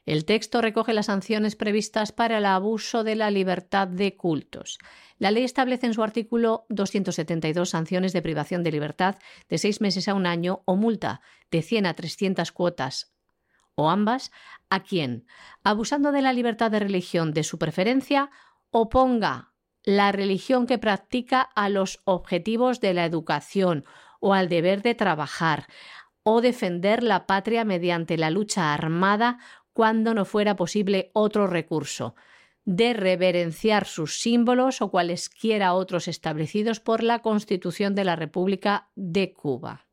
[0.07, 4.79] El texto recoge las sanciones previstas para el abuso de la libertad de cultos.
[5.19, 9.17] La ley establece en su artículo 272 sanciones de privación de libertad
[9.47, 11.21] de seis meses a un año o multa
[11.51, 13.13] de 100 a 300 cuotas
[13.77, 14.31] o ambas
[14.69, 15.25] a quien,
[15.63, 18.29] abusando de la libertad de religión de su preferencia,
[18.71, 19.53] oponga
[19.83, 23.85] la religión que practica a los objetivos de la educación
[24.19, 25.67] o al deber de trabajar
[26.23, 29.39] o defender la patria mediante la lucha armada
[29.71, 32.15] cuando no fuera posible otro recurso,
[32.65, 39.31] de reverenciar sus símbolos o cualesquiera otros establecidos por la Constitución de la República de
[39.31, 39.86] Cuba.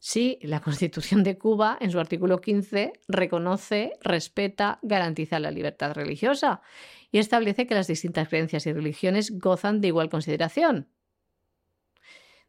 [0.00, 6.62] Sí, la Constitución de Cuba, en su artículo 15, reconoce, respeta, garantiza la libertad religiosa
[7.10, 10.88] y establece que las distintas creencias y religiones gozan de igual consideración.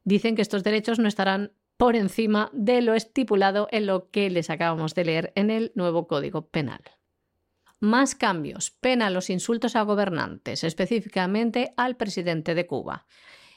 [0.04, 4.50] Dicen que estos derechos no estarán por encima de lo estipulado en lo que les
[4.50, 6.82] acabamos de leer en el nuevo Código Penal.
[7.80, 8.72] Más cambios.
[8.72, 13.06] Pena los insultos a gobernantes, específicamente al presidente de Cuba.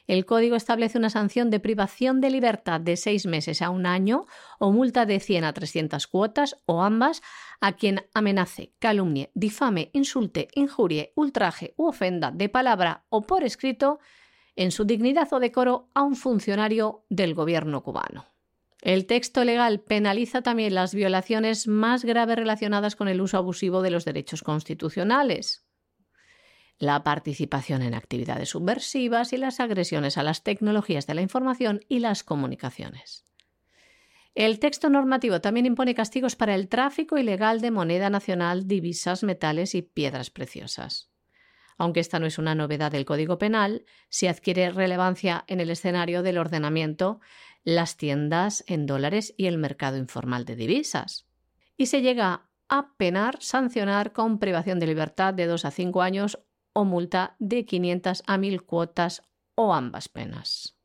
[0.06, 4.26] El código establece una sanción de privación de libertad de seis meses a un año
[4.58, 7.22] o multa de 100 a 300 cuotas o ambas
[7.60, 14.00] a quien amenace, calumnie, difame, insulte, injurie, ultraje u ofenda de palabra o por escrito
[14.56, 18.26] en su dignidad o decoro a un funcionario del gobierno cubano.
[18.80, 23.92] El texto legal penaliza también las violaciones más graves relacionadas con el uso abusivo de
[23.92, 25.64] los derechos constitucionales
[26.82, 32.00] la participación en actividades subversivas y las agresiones a las tecnologías de la información y
[32.00, 33.24] las comunicaciones.
[34.34, 39.76] El texto normativo también impone castigos para el tráfico ilegal de moneda nacional, divisas, metales
[39.76, 41.12] y piedras preciosas.
[41.78, 46.24] Aunque esta no es una novedad del Código Penal, si adquiere relevancia en el escenario
[46.24, 47.20] del ordenamiento
[47.62, 51.28] las tiendas en dólares y el mercado informal de divisas.
[51.76, 56.40] Y se llega a penar, sancionar con privación de libertad de dos a cinco años
[56.72, 59.22] o multa de 500 a 1000 cuotas
[59.54, 60.76] o ambas penas.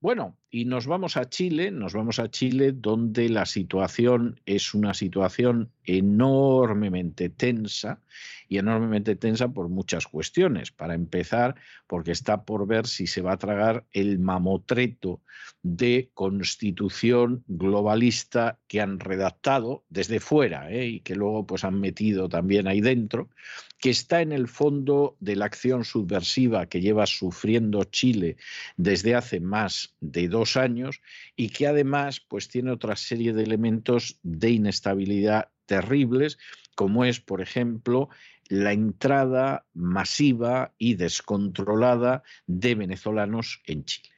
[0.00, 4.94] Bueno, y nos vamos a Chile, nos vamos a Chile donde la situación es una
[4.94, 8.00] situación enormemente tensa
[8.48, 10.70] y enormemente tensa por muchas cuestiones.
[10.70, 11.56] Para empezar,
[11.88, 15.20] porque está por ver si se va a tragar el mamotreto
[15.64, 20.86] de constitución globalista que han redactado desde fuera ¿eh?
[20.86, 23.30] y que luego pues han metido también ahí dentro,
[23.78, 28.36] que está en el fondo de la acción subversiva que lleva sufriendo Chile
[28.76, 31.00] desde hace más de dos años
[31.36, 36.38] y que además pues tiene otra serie de elementos de inestabilidad terribles,
[36.74, 38.08] como es, por ejemplo,
[38.48, 44.08] la entrada masiva y descontrolada de venezolanos en Chile.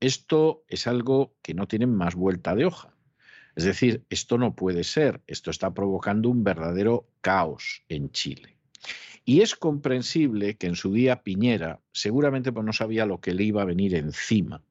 [0.00, 2.94] Esto es algo que no tiene más vuelta de hoja.
[3.56, 8.55] Es decir, esto no puede ser, esto está provocando un verdadero caos en Chile.
[9.28, 13.42] Y es comprensible que en su día Piñera, seguramente pues no sabía lo que le
[13.42, 14.62] iba a venir encima,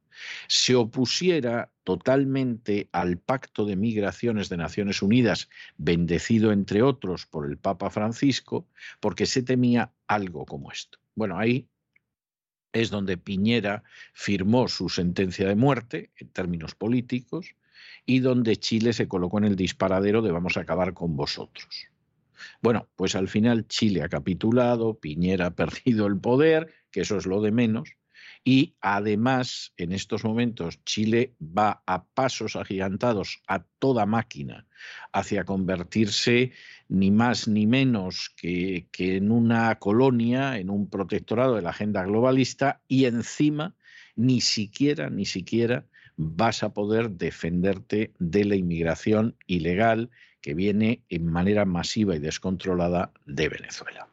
[0.48, 7.58] se opusiera totalmente al Pacto de Migraciones de Naciones Unidas, bendecido entre otros por el
[7.58, 8.66] Papa Francisco,
[9.02, 11.00] porque se temía algo como esto.
[11.16, 11.68] Bueno, ahí
[12.72, 13.84] es donde Piñera
[14.14, 17.56] firmó su sentencia de muerte en términos políticos
[18.06, 21.90] y donde Chile se colocó en el disparadero de vamos a acabar con vosotros.
[22.62, 27.26] Bueno, pues al final Chile ha capitulado, Piñera ha perdido el poder, que eso es
[27.26, 27.90] lo de menos,
[28.48, 34.68] y además, en estos momentos, Chile va a pasos agigantados a toda máquina
[35.12, 36.52] hacia convertirse
[36.88, 42.04] ni más ni menos que, que en una colonia, en un protectorado de la agenda
[42.04, 43.76] globalista y encima
[44.16, 45.88] ni siquiera, ni siquiera
[46.18, 50.10] vas a poder defenderte de la inmigración ilegal
[50.42, 54.10] que viene en manera masiva y descontrolada de Venezuela.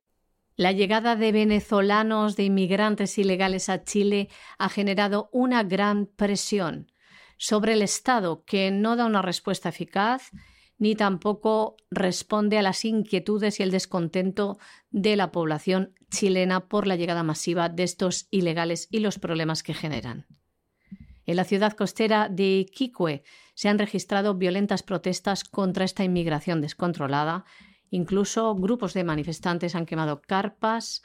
[0.56, 4.28] La llegada de venezolanos, de inmigrantes ilegales a Chile
[4.58, 6.90] ha generado una gran presión
[7.38, 10.30] sobre el Estado, que no da una respuesta eficaz
[10.78, 14.58] ni tampoco responde a las inquietudes y el descontento
[14.90, 19.74] de la población chilena por la llegada masiva de estos ilegales y los problemas que
[19.74, 20.26] generan.
[21.26, 23.22] En la ciudad costera de Iquique
[23.54, 27.44] se han registrado violentas protestas contra esta inmigración descontrolada
[27.92, 31.02] Incluso grupos de manifestantes han quemado carpas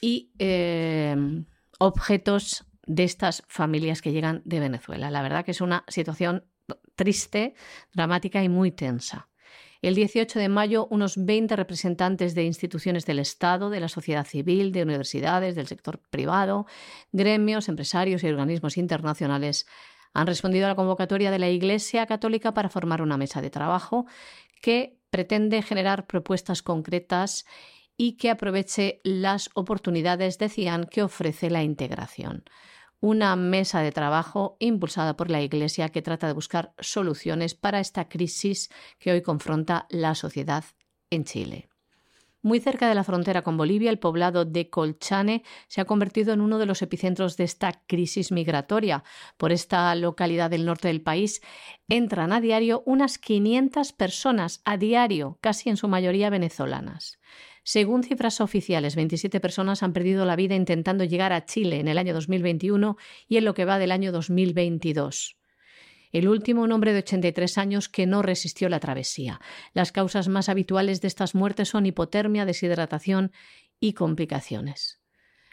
[0.00, 1.16] y eh,
[1.78, 5.12] objetos de estas familias que llegan de Venezuela.
[5.12, 6.46] La verdad que es una situación
[6.96, 7.54] triste,
[7.92, 9.28] dramática y muy tensa.
[9.84, 14.72] El 18 de mayo, unos 20 representantes de instituciones del Estado, de la sociedad civil,
[14.72, 16.64] de universidades, del sector privado,
[17.12, 19.66] gremios, empresarios y organismos internacionales
[20.14, 24.06] han respondido a la convocatoria de la Iglesia Católica para formar una mesa de trabajo
[24.62, 27.44] que pretende generar propuestas concretas
[27.98, 32.44] y que aproveche las oportunidades, decían, que ofrece la integración.
[33.04, 38.08] Una mesa de trabajo impulsada por la Iglesia que trata de buscar soluciones para esta
[38.08, 40.64] crisis que hoy confronta la sociedad
[41.10, 41.68] en Chile.
[42.44, 46.42] Muy cerca de la frontera con Bolivia, el poblado de Colchane se ha convertido en
[46.42, 49.02] uno de los epicentros de esta crisis migratoria.
[49.38, 51.40] Por esta localidad del norte del país
[51.88, 57.18] entran a diario unas 500 personas a diario, casi en su mayoría venezolanas.
[57.62, 61.96] Según cifras oficiales, 27 personas han perdido la vida intentando llegar a Chile en el
[61.96, 65.38] año 2021 y en lo que va del año 2022
[66.14, 69.40] el último un hombre de 83 años que no resistió la travesía.
[69.72, 73.32] Las causas más habituales de estas muertes son hipotermia, deshidratación
[73.80, 75.00] y complicaciones.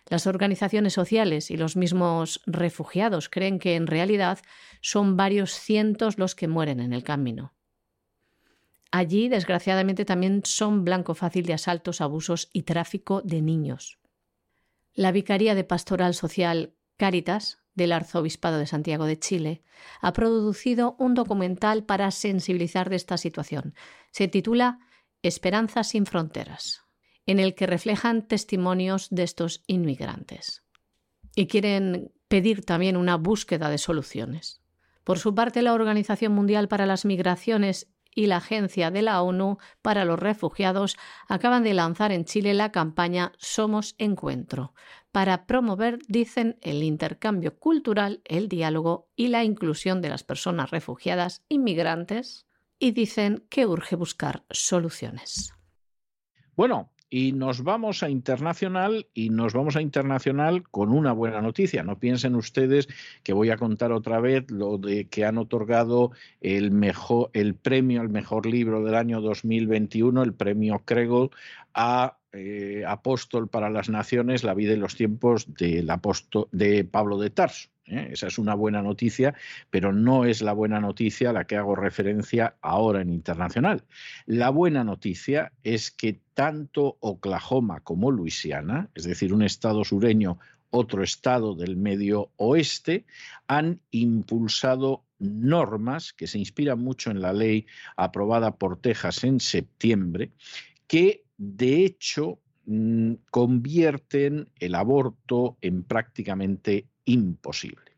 [0.08, 4.38] Las organizaciones sociales y los mismos refugiados creen que en realidad
[4.82, 7.56] son varios cientos los que mueren en el camino.
[8.92, 13.98] Allí, desgraciadamente, también son blanco fácil de asaltos, abusos y tráfico de niños.
[14.94, 19.64] La Vicaría de Pastoral Social Cáritas del Arzobispado de Santiago de Chile,
[20.02, 23.74] ha producido un documental para sensibilizar de esta situación.
[24.12, 24.80] Se titula
[25.24, 26.82] Esperanza sin fronteras,
[27.26, 30.64] en el que reflejan testimonios de estos inmigrantes.
[31.36, 34.62] Y quieren pedir también una búsqueda de soluciones.
[35.04, 39.58] Por su parte, la Organización Mundial para las Migraciones y la Agencia de la ONU
[39.82, 40.98] para los Refugiados
[41.28, 44.74] acaban de lanzar en Chile la campaña Somos Encuentro,
[45.12, 51.44] para promover, dicen, el intercambio cultural, el diálogo y la inclusión de las personas refugiadas
[51.50, 52.46] inmigrantes,
[52.80, 55.54] y dicen que urge buscar soluciones.
[56.56, 61.84] Bueno, y nos vamos a internacional y nos vamos a internacional con una buena noticia.
[61.84, 62.88] No piensen ustedes
[63.22, 68.00] que voy a contar otra vez lo de que han otorgado el mejor el premio
[68.00, 71.30] al mejor libro del año 2021, el premio Kregel
[71.74, 77.18] a eh, apóstol para las naciones, la vida y los tiempos del apóstol de Pablo
[77.18, 77.68] de Tarso.
[77.92, 78.10] ¿Eh?
[78.12, 79.36] Esa es una buena noticia,
[79.70, 83.84] pero no es la buena noticia a la que hago referencia ahora en internacional.
[84.26, 90.40] La buena noticia es que tanto Oklahoma como Luisiana, es decir, un estado sureño,
[90.72, 93.06] otro estado del medio oeste,
[93.48, 100.32] han impulsado normas que se inspiran mucho en la ley aprobada por Texas en septiembre,
[100.88, 107.92] que de hecho mm, convierten el aborto en prácticamente imposible.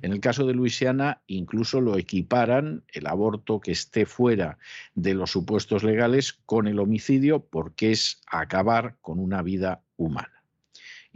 [0.00, 4.58] En el caso de Luisiana, incluso lo equiparan el aborto que esté fuera
[4.94, 10.35] de los supuestos legales con el homicidio porque es acabar con una vida humana.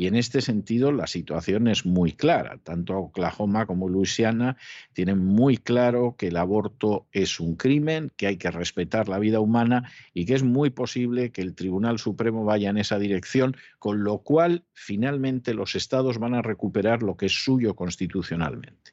[0.01, 2.57] Y en este sentido la situación es muy clara.
[2.65, 4.57] Tanto Oklahoma como Luisiana
[4.95, 9.41] tienen muy claro que el aborto es un crimen, que hay que respetar la vida
[9.41, 14.03] humana y que es muy posible que el Tribunal Supremo vaya en esa dirección, con
[14.03, 18.93] lo cual finalmente los estados van a recuperar lo que es suyo constitucionalmente.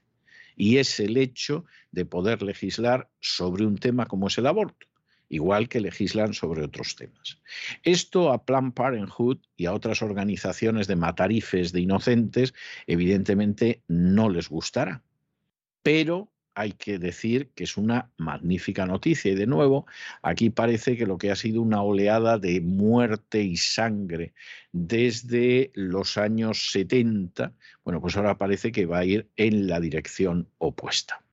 [0.58, 4.88] Y es el hecho de poder legislar sobre un tema como es el aborto
[5.30, 7.40] igual que legislan sobre otros temas.
[7.84, 12.54] Esto a Planned Parenthood y a otras organizaciones de matarifes de inocentes
[12.86, 15.04] evidentemente no les gustará.
[15.84, 19.32] Pero hay que decir que es una magnífica noticia.
[19.32, 19.86] Y de nuevo,
[20.24, 24.34] aquí parece que lo que ha sido una oleada de muerte y sangre
[24.72, 27.54] desde los años 70,
[27.84, 31.24] bueno, pues ahora parece que va a ir en la dirección opuesta.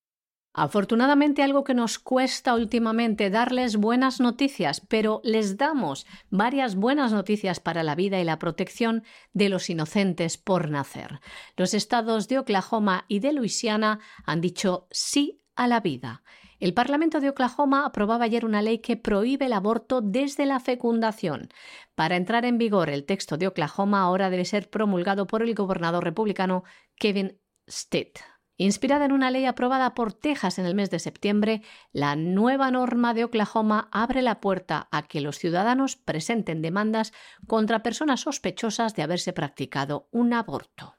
[0.57, 7.59] Afortunadamente algo que nos cuesta últimamente darles buenas noticias, pero les damos varias buenas noticias
[7.59, 9.03] para la vida y la protección
[9.33, 11.21] de los inocentes por nacer.
[11.57, 16.23] Los estados de Oklahoma y de Luisiana han dicho sí a la vida.
[16.61, 21.49] El Parlamento de Oklahoma aprobaba ayer una ley que prohíbe el aborto desde la fecundación.
[21.97, 26.05] Para entrar en vigor, el texto de Oklahoma ahora debe ser promulgado por el gobernador
[26.05, 26.63] republicano
[26.95, 28.21] Kevin Stitt.
[28.57, 31.63] Inspirada en una ley aprobada por Texas en el mes de septiembre,
[31.93, 37.13] la nueva norma de Oklahoma abre la puerta a que los ciudadanos presenten demandas
[37.49, 40.95] contra personas sospechosas de haberse practicado un aborto,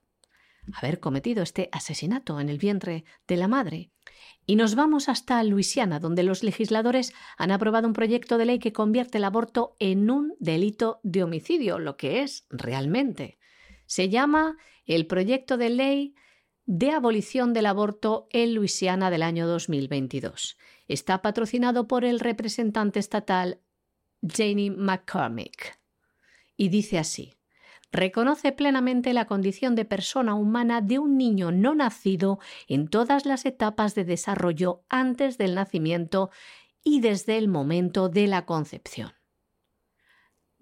[0.74, 3.90] haber cometido este asesinato en el vientre de la madre.
[4.46, 8.74] Y nos vamos hasta Luisiana, donde los legisladores han aprobado un proyecto de ley que
[8.74, 13.40] convierte el aborto en un delito de homicidio, lo que es realmente.
[13.86, 16.16] Se llama el proyecto de ley
[16.66, 20.58] de abolición del aborto en Luisiana del año 2022.
[20.88, 23.60] Está patrocinado por el representante estatal
[24.22, 25.80] Janie McCormick
[26.58, 27.34] y dice así
[27.92, 33.46] reconoce plenamente la condición de persona humana de un niño no nacido en todas las
[33.46, 36.30] etapas de desarrollo antes del nacimiento
[36.84, 39.14] y desde el momento de la concepción.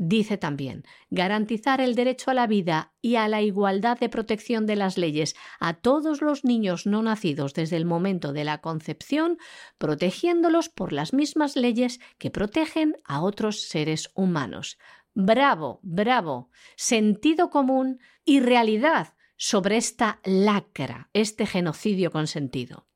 [0.05, 4.75] Dice también, garantizar el derecho a la vida y a la igualdad de protección de
[4.75, 9.37] las leyes a todos los niños no nacidos desde el momento de la concepción,
[9.77, 14.77] protegiéndolos por las mismas leyes que protegen a otros seres humanos.
[15.13, 16.49] Bravo, bravo.
[16.75, 22.87] Sentido común y realidad sobre esta lacra, este genocidio consentido.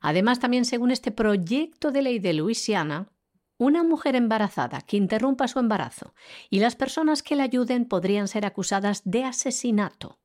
[0.00, 3.12] Además, también según este proyecto de ley de Luisiana,
[3.58, 6.14] una mujer embarazada que interrumpa su embarazo
[6.50, 10.18] y las personas que la ayuden podrían ser acusadas de asesinato.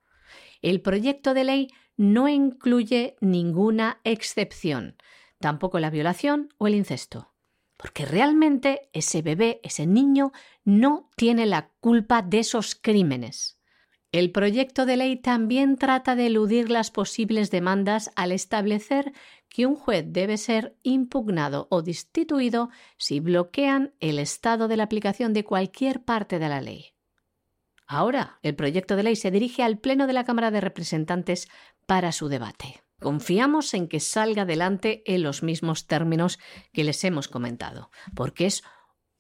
[0.62, 1.68] El proyecto de ley
[1.98, 4.96] no incluye ninguna excepción,
[5.40, 7.34] tampoco la violación o el incesto,
[7.78, 10.32] porque realmente ese bebé, ese niño,
[10.64, 13.60] no tiene la culpa de esos crímenes.
[14.12, 19.14] El proyecto de ley también trata de eludir las posibles demandas al establecer
[19.52, 25.34] que un juez debe ser impugnado o destituido si bloquean el estado de la aplicación
[25.34, 26.94] de cualquier parte de la ley.
[27.86, 31.50] Ahora, el proyecto de ley se dirige al Pleno de la Cámara de Representantes
[31.86, 32.82] para su debate.
[33.02, 36.40] Confiamos en que salga adelante en los mismos términos
[36.72, 38.64] que les hemos comentado, porque es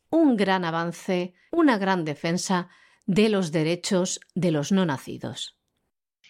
[0.09, 2.69] un gran avance, una gran defensa
[3.05, 5.57] de los derechos de los no nacidos.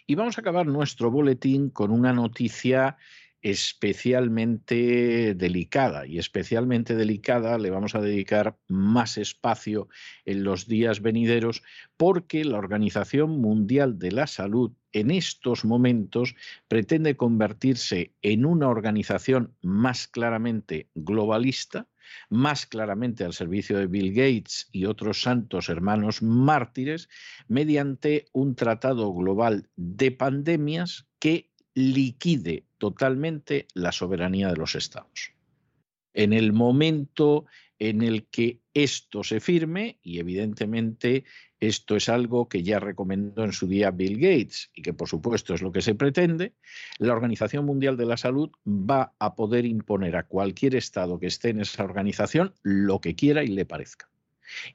[0.07, 2.97] Y vamos a acabar nuestro boletín con una noticia
[3.41, 9.87] especialmente delicada y especialmente delicada le vamos a dedicar más espacio
[10.25, 11.63] en los días venideros
[11.97, 16.35] porque la Organización Mundial de la Salud en estos momentos
[16.67, 21.87] pretende convertirse en una organización más claramente globalista,
[22.29, 27.09] más claramente al servicio de Bill Gates y otros santos hermanos mártires,
[27.47, 35.33] mediante un tratado global de pandemias que liquide totalmente la soberanía de los estados.
[36.15, 37.45] En el momento
[37.77, 41.25] en el que esto se firme, y evidentemente
[41.59, 45.53] esto es algo que ya recomendó en su día Bill Gates y que por supuesto
[45.53, 46.55] es lo que se pretende,
[46.97, 51.49] la Organización Mundial de la Salud va a poder imponer a cualquier Estado que esté
[51.49, 54.10] en esa organización lo que quiera y le parezca.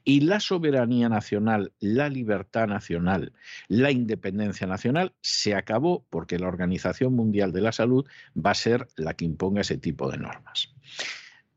[0.03, 3.33] Y la soberanía nacional, la libertad nacional,
[3.67, 8.05] la independencia nacional se acabó porque la Organización Mundial de la Salud
[8.35, 10.73] va a ser la que imponga ese tipo de normas.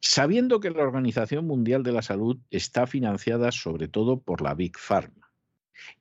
[0.00, 4.78] Sabiendo que la Organización Mundial de la Salud está financiada sobre todo por la Big
[4.78, 5.30] Pharma,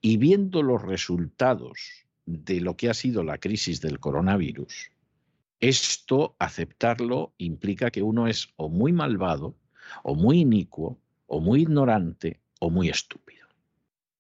[0.02, 4.92] y viendo los resultados de lo que ha sido la crisis del coronavirus,
[5.60, 9.56] esto, aceptarlo, implica que uno es o muy malvado,
[10.04, 10.98] o muy inicuo,
[11.30, 13.48] o muy ignorante, o muy estúpido.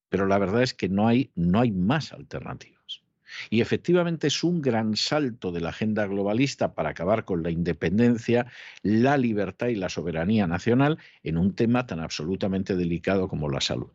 [0.09, 3.03] Pero la verdad es que no hay, no hay más alternativas.
[3.49, 8.47] Y efectivamente es un gran salto de la agenda globalista para acabar con la independencia,
[8.81, 13.91] la libertad y la soberanía nacional en un tema tan absolutamente delicado como la salud.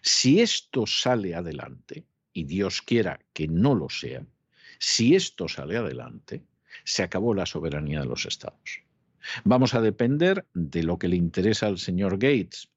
[0.00, 4.24] Si esto sale adelante, y Dios quiera que no lo sea,
[4.78, 6.42] si esto sale adelante,
[6.84, 8.82] se acabó la soberanía de los estados.
[9.44, 12.68] Vamos a depender de lo que le interesa al señor Gates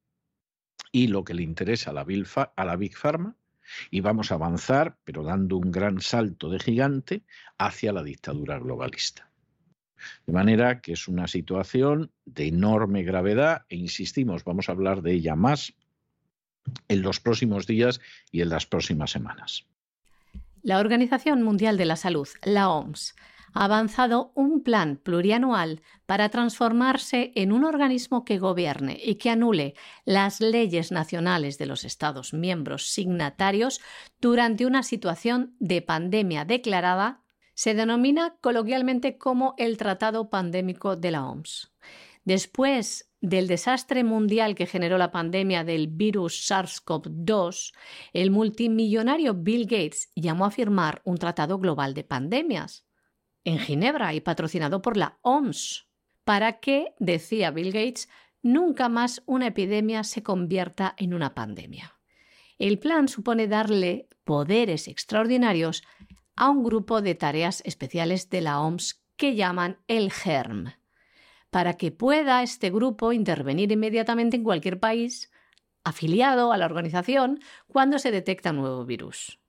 [0.92, 3.36] y lo que le interesa a la, Big Pharma,
[3.90, 7.24] y vamos a avanzar, pero dando un gran salto de gigante,
[7.58, 9.30] hacia la dictadura globalista.
[10.26, 15.14] De manera que es una situación de enorme gravedad e insistimos, vamos a hablar de
[15.14, 15.74] ella más
[16.88, 18.00] en los próximos días
[18.32, 19.66] y en las próximas semanas.
[20.62, 23.16] La Organización Mundial de la Salud, la OMS,
[23.56, 29.76] ha avanzado un plan plurianual para transformarse en un organismo que gobierne y que anule
[30.04, 33.80] las leyes nacionales de los Estados miembros signatarios
[34.20, 37.24] durante una situación de pandemia declarada,
[37.54, 41.72] se denomina coloquialmente como el Tratado Pandémico de la OMS.
[42.26, 47.74] Después del desastre mundial que generó la pandemia del virus SARS-CoV-2,
[48.12, 52.85] el multimillonario Bill Gates llamó a firmar un tratado global de pandemias
[53.46, 55.88] en Ginebra y patrocinado por la OMS,
[56.26, 58.10] para que, decía Bill Gates,
[58.42, 61.98] nunca más una epidemia se convierta en una pandemia.
[62.58, 65.84] El plan supone darle poderes extraordinarios
[66.36, 70.74] a un grupo de tareas especiales de la OMS que llaman el GERM,
[71.50, 75.32] para que pueda este grupo intervenir inmediatamente en cualquier país
[75.84, 79.40] afiliado a la organización cuando se detecta un nuevo virus.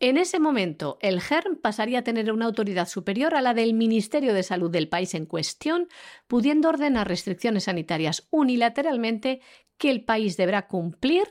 [0.00, 4.32] En ese momento, el GERM pasaría a tener una autoridad superior a la del Ministerio
[4.32, 5.88] de Salud del país en cuestión,
[6.28, 9.40] pudiendo ordenar restricciones sanitarias unilateralmente
[9.76, 11.24] que el país deberá cumplir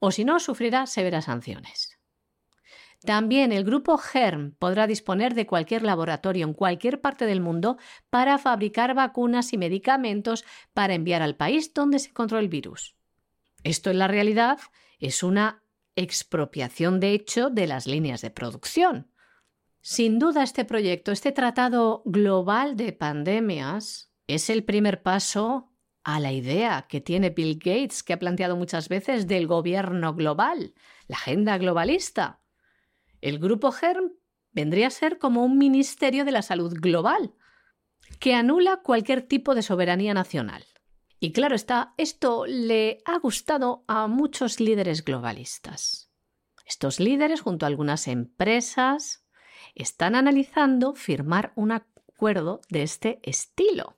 [0.00, 1.98] o si no, sufrirá severas sanciones.
[3.04, 7.78] También el grupo GERM podrá disponer de cualquier laboratorio en cualquier parte del mundo
[8.10, 12.96] para fabricar vacunas y medicamentos para enviar al país donde se encontró el virus.
[13.64, 14.58] Esto en la realidad
[14.98, 15.62] es una
[15.96, 19.10] expropiación de hecho de las líneas de producción.
[19.80, 25.72] Sin duda este proyecto, este tratado global de pandemias, es el primer paso
[26.04, 30.74] a la idea que tiene Bill Gates, que ha planteado muchas veces del gobierno global,
[31.08, 32.40] la agenda globalista.
[33.20, 34.12] El grupo GERM
[34.52, 37.34] vendría a ser como un ministerio de la salud global,
[38.20, 40.64] que anula cualquier tipo de soberanía nacional.
[41.18, 46.10] Y claro está, esto le ha gustado a muchos líderes globalistas.
[46.66, 49.24] Estos líderes, junto a algunas empresas,
[49.74, 53.96] están analizando firmar un acuerdo de este estilo.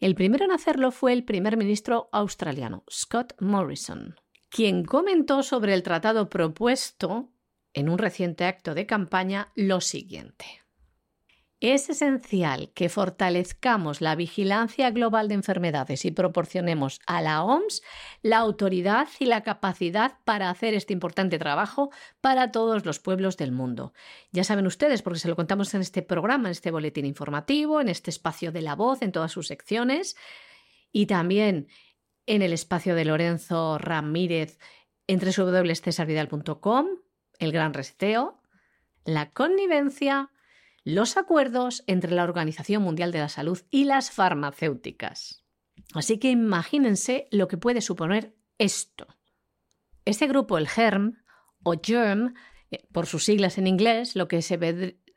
[0.00, 4.16] El primero en hacerlo fue el primer ministro australiano, Scott Morrison,
[4.48, 7.32] quien comentó sobre el tratado propuesto
[7.74, 10.62] en un reciente acto de campaña lo siguiente.
[11.60, 17.82] Es esencial que fortalezcamos la vigilancia global de enfermedades y proporcionemos a la OMS
[18.22, 21.90] la autoridad y la capacidad para hacer este importante trabajo
[22.20, 23.92] para todos los pueblos del mundo.
[24.30, 27.88] Ya saben ustedes, porque se lo contamos en este programa, en este boletín informativo, en
[27.88, 30.16] este espacio de la voz, en todas sus secciones
[30.92, 31.66] y también
[32.26, 34.60] en el espacio de Lorenzo Ramírez
[35.08, 36.86] en www.cesarvidal.com,
[37.40, 38.40] el gran reseteo,
[39.04, 40.30] la connivencia,
[40.88, 45.44] los acuerdos entre la Organización Mundial de la Salud y las farmacéuticas.
[45.92, 49.06] Así que imagínense lo que puede suponer esto.
[50.06, 51.18] Este grupo, el GERM
[51.62, 52.32] o GERM,
[52.70, 54.56] eh, por sus siglas en inglés, lo que se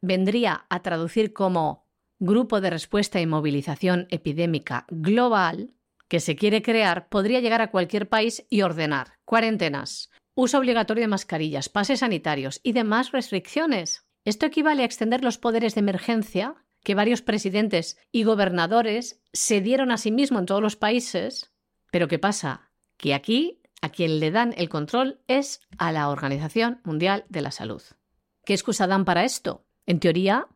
[0.02, 1.88] vendría a traducir como
[2.20, 5.74] Grupo de Respuesta y Movilización Epidémica Global,
[6.10, 11.08] que se quiere crear, podría llegar a cualquier país y ordenar cuarentenas, uso obligatorio de
[11.08, 16.96] mascarillas, pases sanitarios y demás restricciones esto equivale a extender los poderes de emergencia que
[16.96, 21.52] varios presidentes y gobernadores se dieron a sí mismos en todos los países.
[21.92, 22.72] Pero ¿qué pasa?
[22.98, 27.52] Que aquí a quien le dan el control es a la Organización Mundial de la
[27.52, 27.82] Salud.
[28.46, 29.66] ¿Qué excusa dan para esto?
[29.86, 30.48] En teoría,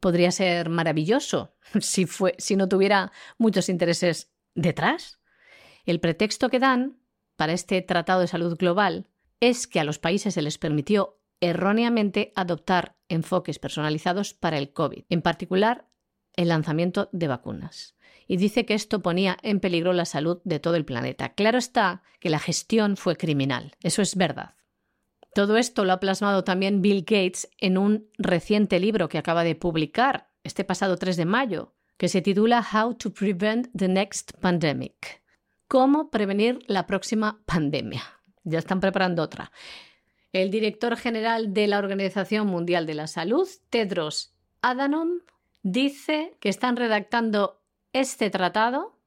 [0.00, 2.06] podría ser maravilloso si,
[2.38, 5.20] si no tuviera muchos intereses detrás.
[5.86, 6.98] El pretexto que dan
[7.36, 9.08] para este Tratado de Salud Global
[9.40, 15.04] es que a los países se les permitió erróneamente adoptar enfoques personalizados para el COVID,
[15.08, 15.88] en particular
[16.34, 17.96] el lanzamiento de vacunas.
[18.26, 21.34] Y dice que esto ponía en peligro la salud de todo el planeta.
[21.34, 24.54] Claro está que la gestión fue criminal, eso es verdad.
[25.34, 29.56] Todo esto lo ha plasmado también Bill Gates en un reciente libro que acaba de
[29.56, 35.22] publicar este pasado 3 de mayo, que se titula How to Prevent the Next Pandemic.
[35.66, 38.02] ¿Cómo prevenir la próxima pandemia?
[38.44, 39.50] Ya están preparando otra.
[40.34, 45.20] El director general de la Organización Mundial de la Salud, Tedros Adhanom,
[45.62, 47.62] dice que están redactando
[47.92, 48.98] este tratado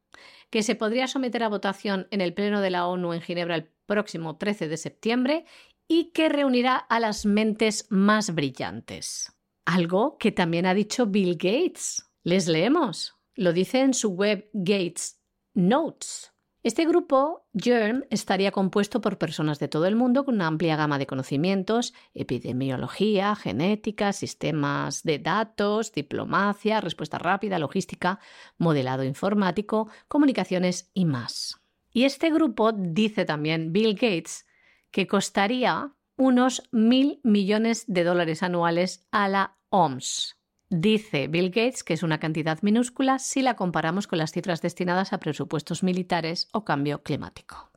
[0.49, 3.69] que se podría someter a votación en el Pleno de la ONU en Ginebra el
[3.85, 5.45] próximo 13 de septiembre
[5.89, 9.33] y que reunirá a las mentes más brillantes.
[9.65, 12.09] Algo que también ha dicho Bill Gates.
[12.23, 13.17] Les leemos.
[13.35, 15.19] Lo dice en su web Gates
[15.53, 16.31] Notes.
[16.67, 20.99] Este grupo, GERM, estaría compuesto por personas de todo el mundo con una amplia gama
[20.99, 28.19] de conocimientos, epidemiología, genética, sistemas de datos, diplomacia, respuesta rápida, logística,
[28.57, 31.61] modelado informático, comunicaciones y más.
[31.93, 34.45] Y este grupo, dice también Bill Gates,
[34.91, 40.36] que costaría unos mil millones de dólares anuales a la OMS,
[40.69, 45.13] Dice Bill Gates que es una cantidad minúscula si la comparamos con las cifras destinadas
[45.13, 47.71] a presupuestos militares o cambio climático.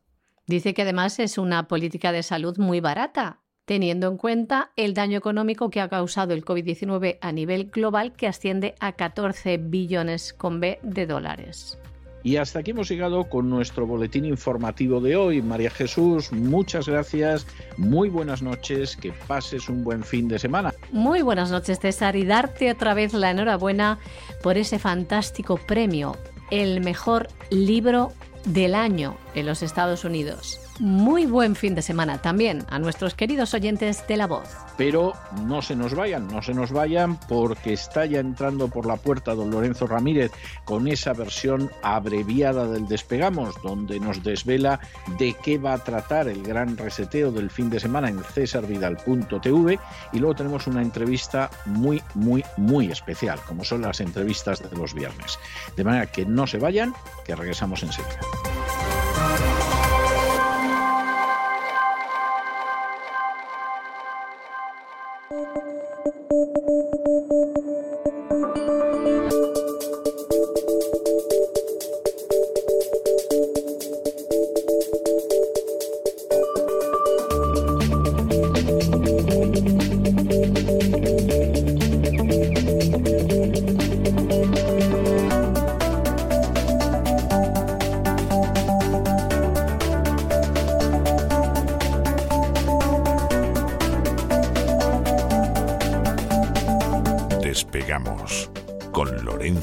[0.46, 5.16] Dice que además es una política de salud muy barata, teniendo en cuenta el daño
[5.16, 10.58] económico que ha causado el COVID-19 a nivel global que asciende a 14 billones con
[10.58, 11.78] B de dólares.
[12.22, 15.40] Y hasta aquí hemos llegado con nuestro boletín informativo de hoy.
[15.40, 20.74] María Jesús, muchas gracias, muy buenas noches, que pases un buen fin de semana.
[20.92, 23.98] Muy buenas noches, César, y darte otra vez la enhorabuena
[24.42, 26.16] por ese fantástico premio,
[26.51, 28.12] el mejor libro
[28.44, 30.60] del año en los Estados Unidos.
[30.81, 34.48] Muy buen fin de semana también a nuestros queridos oyentes de La Voz.
[34.78, 35.12] Pero
[35.44, 39.35] no se nos vayan, no se nos vayan porque está ya entrando por la puerta
[39.35, 40.32] don Lorenzo Ramírez
[40.65, 44.81] con esa versión abreviada del Despegamos, donde nos desvela
[45.19, 49.78] de qué va a tratar el gran reseteo del fin de semana en cesarvidal.tv
[50.15, 54.94] y luego tenemos una entrevista muy, muy, muy especial, como son las entrevistas de los
[54.94, 55.39] viernes.
[55.77, 56.94] De manera que no se vayan,
[57.27, 58.20] que regresamos enseguida.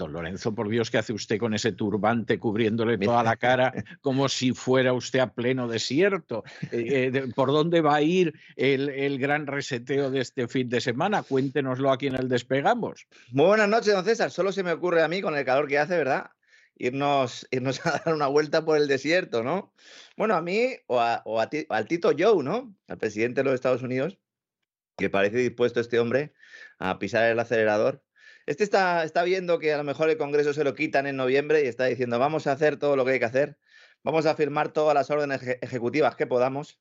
[0.00, 3.70] Don Lorenzo, por Dios, ¿qué hace usted con ese turbante cubriéndole toda la cara
[4.00, 6.42] como si fuera usted a pleno desierto?
[6.72, 11.22] Eh, eh, ¿Por dónde va a ir el, gran reseteo de este fin de semana?
[11.22, 13.06] Cuéntenoslo aquí en el Despegamos.
[13.30, 14.30] Muy buenas noches, don César.
[14.30, 16.30] Solo se me ocurre a mí, con el calor que hace, ¿verdad?
[16.76, 19.74] Irnos, irnos a dar una vuelta por el desierto, ¿no?
[20.16, 22.74] Bueno, a mí o, o al Tito Joe, ¿no?
[22.88, 24.18] Al presidente de los Estados Unidos,
[24.96, 26.32] que parece dispuesto este hombre
[26.78, 28.02] a pisar el acelerador
[28.46, 31.64] este está, está viendo que a lo mejor el Congreso se lo quitan en noviembre
[31.64, 33.58] y está diciendo, vamos a hacer todo lo que hay que hacer,
[34.02, 36.80] vamos a firmar todas las órdenes ejecutivas que podamos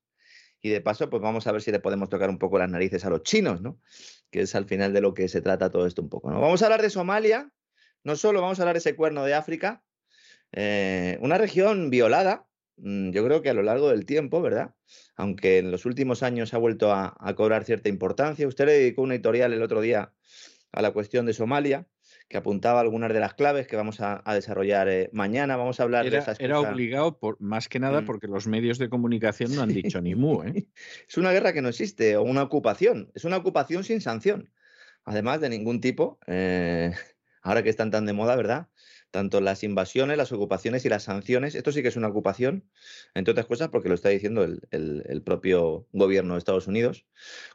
[0.62, 3.06] y de paso, pues vamos a ver si le podemos tocar un poco las narices
[3.06, 3.80] a los chinos, ¿no?
[4.30, 6.42] Que es al final de lo que se trata todo esto un poco, ¿no?
[6.42, 7.52] Vamos a hablar de Somalia,
[8.04, 9.84] no solo vamos a hablar de ese cuerno de África,
[10.52, 14.74] eh, una región violada, mm, yo creo que a lo largo del tiempo, ¿verdad?
[15.16, 18.48] Aunque en los últimos años ha vuelto a, cobrar cierta importancia.
[18.48, 20.14] Usted le dedicó una editorial el otro día
[20.72, 21.88] a la cuestión de Somalia,
[22.28, 25.58] que apuntaba algunas de las claves que vamos a, desarrollar eh, mañana.
[25.58, 28.06] Vamos a hablar era, de esas Era obligado, por, más que nada, mm.
[28.06, 30.44] porque los medios de comunicación no han dicho ni mu.
[30.44, 30.68] ¿eh?
[31.08, 33.12] es una guerra que no existe, o una ocupación.
[33.16, 34.52] Es una ocupación sin sanción.
[35.06, 36.94] Además de ningún tipo, eh,
[37.42, 38.70] ahora que están tan de moda, ¿verdad?
[39.12, 41.56] tanto las invasiones, las ocupaciones y las sanciones.
[41.56, 42.70] Esto sí que es una ocupación,
[43.14, 47.06] entre otras cosas, porque lo está diciendo el, propio gobierno de Estados Unidos.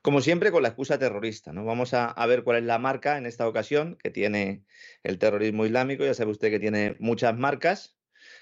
[0.02, 1.52] Como siempre, con la excusa terrorista.
[1.52, 1.65] ¿no?
[1.65, 4.65] Vamos a, ver cuál es la marca en esta ocasión que tiene
[5.02, 6.05] el terrorismo islámico.
[6.05, 7.97] Ya sabe usted que tiene muchas marcas.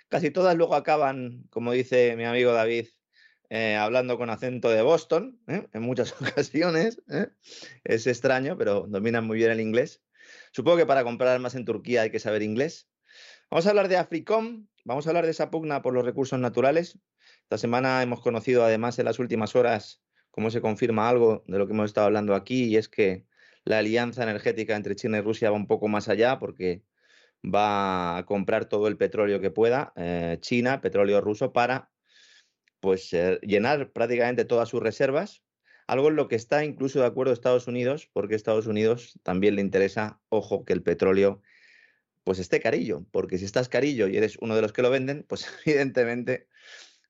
[0.09, 2.89] Casi todas luego acaban, como dice mi amigo David,
[3.51, 5.67] eh, hablando con acento de Boston, ¿eh?
[5.73, 7.03] en muchas ocasiones.
[7.11, 7.29] ¿eh?
[7.85, 10.03] Es extraño, pero dominan muy bien el inglés.
[10.53, 12.89] Supongo que para comprar armas en Turquía hay que saber inglés.
[13.51, 16.99] Vamos a hablar de Africom, vamos a hablar de esa pugna por los recursos naturales.
[17.43, 21.67] Esta semana hemos conocido además en las últimas horas cómo se confirma algo de lo
[21.67, 23.27] que hemos estado hablando aquí y es que
[23.65, 26.83] la alianza energética entre China y Rusia va un poco más allá porque
[27.43, 31.91] va a comprar todo el petróleo que pueda eh, China, petróleo ruso, para
[32.81, 35.43] pues eh, llenar prácticamente todas sus reservas,
[35.87, 39.57] algo en lo que está incluso de acuerdo Estados Unidos, porque a Estados Unidos también
[39.57, 41.43] le interesa, ojo, que el petróleo
[42.25, 45.25] pues esté carillo, porque si estás carillo y eres uno de los que lo venden,
[45.29, 46.49] pues evidentemente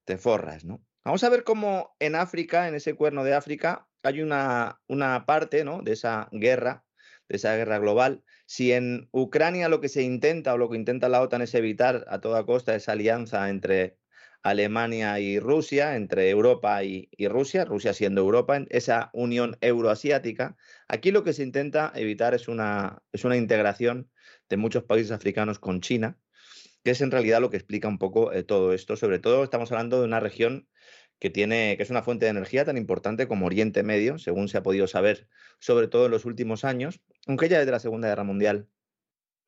[0.04, 0.82] te forras, ¿no?
[1.04, 5.64] Vamos a ver cómo en África, en ese cuerno de África, hay una, una parte
[5.64, 5.82] ¿no?
[5.82, 6.84] de esa guerra,
[7.28, 8.22] de esa guerra global.
[8.46, 12.04] Si en Ucrania lo que se intenta o lo que intenta la OTAN es evitar
[12.08, 13.98] a toda costa esa alianza entre
[14.42, 20.56] Alemania y Rusia, entre Europa y, Rusia, Rusia siendo Europa, esa unión euroasiática.
[20.88, 24.10] Aquí lo que se intenta evitar es una, es una integración
[24.48, 26.18] de muchos países africanos con China,
[26.84, 28.96] que es en realidad lo que explica un poco eh, todo esto.
[28.96, 30.68] Sobre todo estamos hablando de una región
[31.18, 34.58] que tiene, que es una fuente de energía tan importante como Oriente Medio, según se
[34.58, 35.28] ha podido saber,
[35.60, 38.68] sobre todo en los últimos años, aunque ya desde la Segunda Guerra Mundial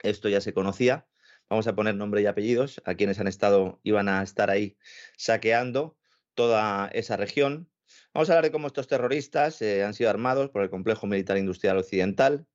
[0.05, 1.07] esto ya se conocía.
[1.49, 4.77] Vamos a poner nombre y apellidos a quienes han estado, iban a estar ahí
[5.17, 5.97] saqueando
[6.35, 7.69] toda esa región.
[8.13, 11.37] Vamos a hablar de cómo estos terroristas eh, han sido armados por el complejo militar
[11.37, 12.47] industrial occidental,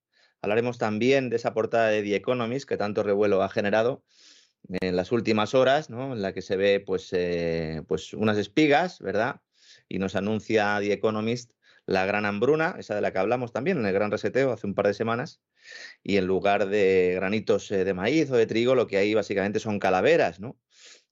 [0.42, 4.04] Hablaremos también de esa portada de The Economist que tanto revuelo ha generado
[4.82, 6.14] en las últimas horas, ¿no?
[6.14, 9.42] en la que se ve pues, eh, pues unas espigas, ¿verdad?
[9.90, 11.52] Y nos anuncia The Economist
[11.90, 14.76] la gran hambruna, esa de la que hablamos también en el gran reseteo hace un
[14.76, 15.42] par de semanas,
[16.04, 19.60] y en lugar de granitos eh, de maíz o de trigo, lo que hay básicamente
[19.60, 20.56] son calaveras, ¿no?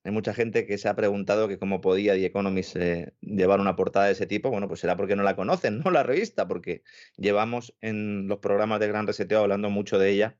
[0.03, 3.75] Hay mucha gente que se ha preguntado que cómo podía The Economist eh, llevar una
[3.75, 4.51] portada de ese tipo.
[4.51, 5.89] Bueno, pues será porque no la conocen, ¿no?
[5.89, 6.83] La revista, porque
[7.17, 10.37] llevamos en los programas de Gran Reseteo hablando mucho de ella.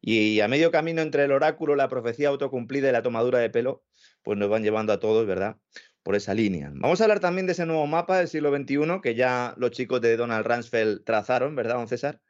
[0.00, 3.84] Y a medio camino entre el oráculo, la profecía autocumplida y la tomadura de pelo,
[4.22, 5.56] pues nos van llevando a todos, ¿verdad?
[6.04, 6.70] Por esa línea.
[6.72, 10.00] Vamos a hablar también de ese nuevo mapa del siglo XXI que ya los chicos
[10.00, 12.20] de Donald Rumsfeld trazaron, ¿verdad, don César?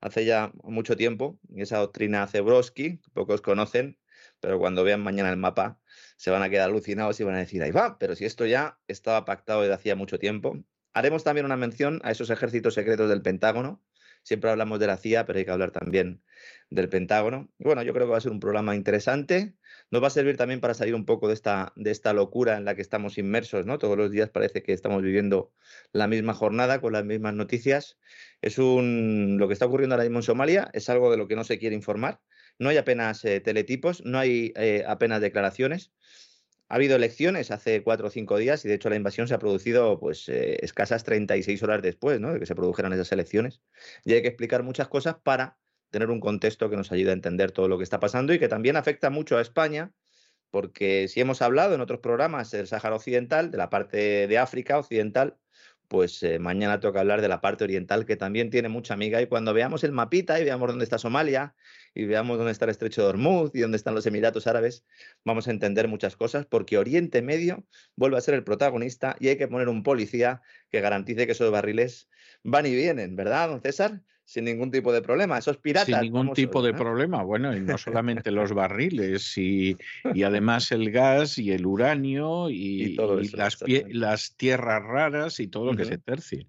[0.00, 3.98] Hace ya mucho tiempo, esa doctrina Zebrowski, pocos conocen,
[4.38, 5.80] pero cuando vean mañana el mapa
[6.16, 8.78] se van a quedar alucinados y van a decir, ahí va, pero si esto ya
[8.86, 10.56] estaba pactado desde hacía mucho tiempo.
[10.92, 13.82] Haremos también una mención a esos ejércitos secretos del Pentágono,
[14.22, 16.22] Siempre hablamos de la CIA, pero hay que hablar también
[16.70, 17.50] del Pentágono.
[17.58, 19.56] Bueno, yo creo que va a ser un programa interesante.
[19.92, 22.64] Nos va a servir también para salir un poco de esta, de esta locura en
[22.64, 23.78] la que estamos inmersos, ¿no?
[23.78, 25.52] Todos los días parece que estamos viviendo
[25.92, 27.98] la misma jornada con las mismas noticias.
[28.40, 31.36] Es un lo que está ocurriendo ahora mismo en Somalia, es algo de lo que
[31.36, 32.22] no se quiere informar.
[32.58, 35.92] No hay apenas eh, teletipos, no hay eh, apenas declaraciones.
[36.70, 39.38] Ha habido elecciones hace cuatro o cinco días y de hecho la invasión se ha
[39.38, 42.32] producido pues eh, escasas 36 horas después ¿no?
[42.32, 43.60] de que se produjeran esas elecciones.
[44.06, 45.58] Y hay que explicar muchas cosas para
[45.92, 48.48] tener un contexto que nos ayude a entender todo lo que está pasando y que
[48.48, 49.92] también afecta mucho a España,
[50.50, 54.78] porque si hemos hablado en otros programas del Sáhara Occidental, de la parte de África
[54.78, 55.36] Occidental,
[55.88, 59.26] pues eh, mañana toca hablar de la parte oriental que también tiene mucha amiga y
[59.26, 61.54] cuando veamos el mapita y veamos dónde está Somalia
[61.92, 64.86] y veamos dónde está el estrecho de Hormuz y dónde están los Emiratos Árabes,
[65.22, 69.36] vamos a entender muchas cosas porque Oriente Medio vuelve a ser el protagonista y hay
[69.36, 70.40] que poner un policía
[70.70, 72.08] que garantice que esos barriles
[72.42, 74.00] van y vienen, ¿verdad, don César?
[74.24, 75.38] Sin ningún tipo de problema.
[75.38, 75.86] Esos piratas.
[75.86, 77.22] Sin ningún tipo de problema.
[77.22, 79.76] Bueno, y no solamente los barriles, y,
[80.14, 82.96] y, además el gas y el uranio y,
[83.34, 83.58] las,
[83.90, 86.46] las, tierras raras y todo lo que se tercie.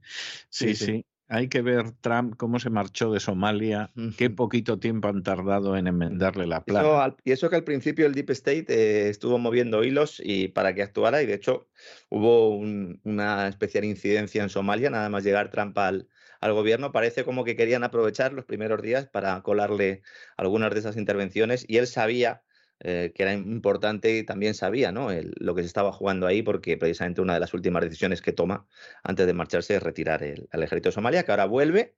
[0.49, 0.75] sí.
[0.75, 1.05] sí.
[1.29, 5.87] Hay que ver Trump cómo se marchó de Somalia, qué poquito tiempo han tardado en
[5.87, 7.15] enmendarle la plata.
[7.23, 10.83] y eso que al principio el Deep State eh, estuvo moviendo hilos y para que
[10.83, 11.67] actuara y de hecho
[12.09, 16.07] hubo una especial incidencia en Somalia, nada más llegar Trump al,
[16.41, 20.01] al gobierno, parece como que querían aprovechar los primeros días para colarle
[20.37, 22.43] algunas de esas intervenciones y él sabía
[22.85, 25.07] eh, que era importante y también sabía ¿no?
[25.11, 28.67] lo que se estaba jugando ahí porque precisamente una de las últimas decisiones que toma
[29.03, 31.95] antes de marcharse es retirar el, al ejército de Somalia, que ahora vuelve.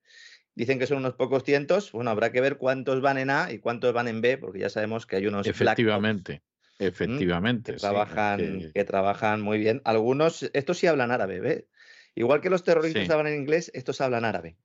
[0.54, 1.92] Dicen que son unos pocos cientos.
[1.92, 4.70] Bueno, habrá que ver cuántos van en A y cuántos van en B, porque ya
[4.70, 5.48] sabemos que hay unos.
[5.48, 6.44] Efectivamente.
[6.78, 7.74] Efectivamente.
[7.74, 8.84] Que, trabajan, que...
[8.84, 9.82] trabajan muy bien.
[9.86, 11.68] Algunos, estos sí hablan árabe, ¿ve?
[12.14, 14.56] Igual que los terroristas hablan en inglés, estos hablan árabe.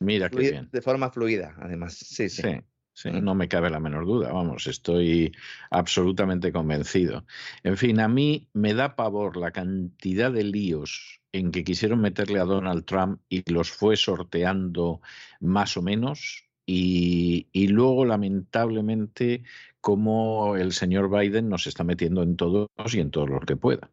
[0.00, 0.68] Mira qué bien.
[0.72, 1.94] De forma fluida, además.
[1.94, 2.42] Sí, sí.
[2.42, 2.60] sí.
[3.04, 5.34] No me cabe la menor duda, vamos, estoy
[5.70, 7.24] absolutamente convencido.
[7.62, 12.38] En fin, a mí me da pavor la cantidad de líos en que quisieron meterle
[12.38, 15.00] a Donald Trump y los fue sorteando
[15.40, 19.42] más o menos, y, y, luego, lamentablemente,
[19.80, 23.90] cómo el señor Biden nos está metiendo en todos y en todos los que pueda.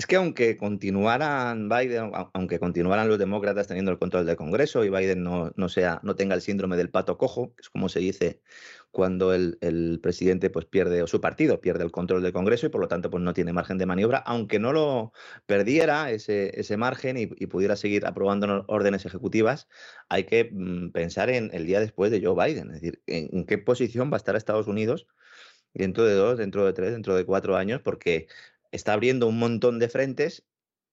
[0.00, 4.88] Es que aunque continuaran Biden, aunque continuaran los demócratas teniendo el control del Congreso y
[4.88, 8.00] Biden no, no, sea, no tenga el síndrome del pato cojo, que es como se
[8.00, 8.40] dice
[8.92, 12.70] cuando el, el, presidente pues pierde, o su partido pierde el control del Congreso y
[12.70, 15.12] por lo tanto pues no tiene margen de maniobra, aunque no lo
[15.44, 19.68] perdiera ese, ese margen y, pudiera seguir aprobando órdenes ejecutivas,
[20.08, 23.58] hay que mm, pensar en el día después de Joe Biden, es decir, en qué
[23.58, 25.06] posición va a estar Estados Unidos
[25.74, 28.28] dentro de dos, dentro de tres, dentro de cuatro años, porque
[28.72, 30.44] está abriendo un montón de frentes.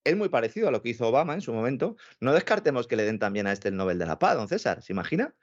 [0.03, 1.97] Es muy parecido a lo que hizo Obama en su momento.
[2.21, 4.81] No descartemos que le den también a este el Nobel de la Paz, don César.
[4.81, 5.35] ¿Se imagina?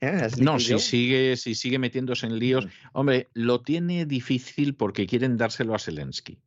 [0.00, 0.28] ¿Eh?
[0.38, 2.66] No, si sigue, si sigue metiéndose en líos.
[2.92, 6.40] Hombre, lo tiene difícil porque quieren dárselo a Zelensky.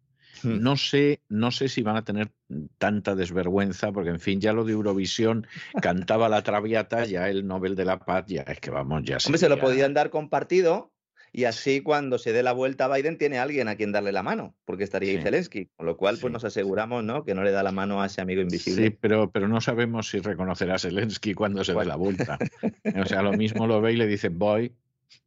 [0.43, 0.61] Hmm.
[0.61, 2.31] No sé, no sé si van a tener
[2.77, 5.47] tanta desvergüenza, porque en fin, ya lo de Eurovisión
[5.81, 9.39] cantaba la traviata, ya el Nobel de la Paz, ya es que vamos, ya Hombre,
[9.39, 10.93] se lo podían dar compartido,
[11.35, 14.23] y así cuando se dé la vuelta a Biden tiene alguien a quien darle la
[14.23, 17.25] mano, porque estaría ahí Zelensky, con lo cual pues nos aseguramos ¿no?
[17.25, 18.85] que no le da la mano a ese amigo invisible.
[18.85, 22.39] Sí, pero, pero no sabemos si reconocerá a Zelensky cuando se dé la vuelta.
[22.95, 24.73] o sea, lo mismo lo ve y le dice, voy.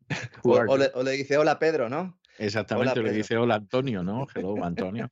[0.45, 2.19] O, le, dice, hola Pedro, ¿no?
[2.39, 4.27] Exactamente, le dice hola Antonio, ¿no?
[4.35, 5.11] Hello Antonio.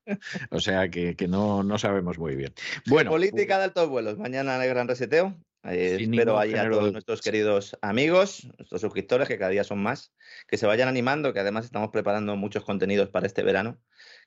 [0.51, 2.55] O sea que, que no, no sabemos muy bien.
[2.87, 3.11] Bueno.
[3.11, 4.17] Política de altos vuelos.
[4.17, 5.37] Mañana en el gran reseteo.
[5.69, 10.13] Eh, espero ahí a todos nuestros queridos amigos, nuestros suscriptores, que cada día son más,
[10.47, 13.79] que se vayan animando, que además estamos preparando muchos contenidos para este verano,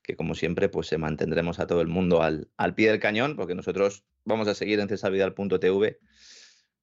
[0.04, 3.36] que como siempre, pues se mantendremos a todo el mundo al, al pie del cañón,
[3.36, 6.00] porque nosotros vamos a seguir en cesavidal.tv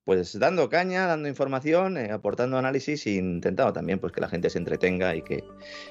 [0.07, 4.49] pues dando caña, dando información, eh, aportando análisis e intentando también pues que la gente
[4.49, 5.43] se entretenga y que,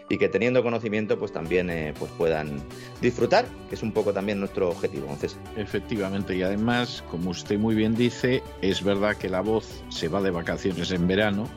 [0.09, 2.63] y que teniendo conocimiento pues también eh, pues puedan
[3.01, 5.37] disfrutar, que es un poco también nuestro objetivo, entonces.
[5.57, 10.21] Efectivamente, y además, como usted muy bien dice, es verdad que la voz se va
[10.21, 11.49] de vacaciones en verano,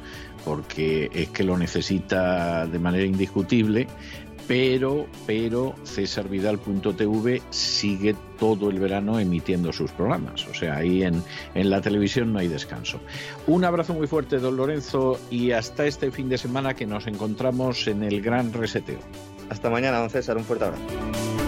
[0.45, 3.87] porque es que lo necesita de manera indiscutible,
[4.49, 10.47] pero, pero cesarvidal.tv sigue todo el verano emitiendo sus programas.
[10.49, 11.23] O sea, ahí en,
[11.55, 12.99] en la televisión no hay descanso.
[13.47, 17.87] Un abrazo muy fuerte, don Lorenzo, y hasta este fin de semana que nos encontramos
[17.87, 18.99] en el Gran Reseteo.
[19.51, 20.37] Hasta mañana, don César.
[20.39, 21.48] Un fuerte abrazo.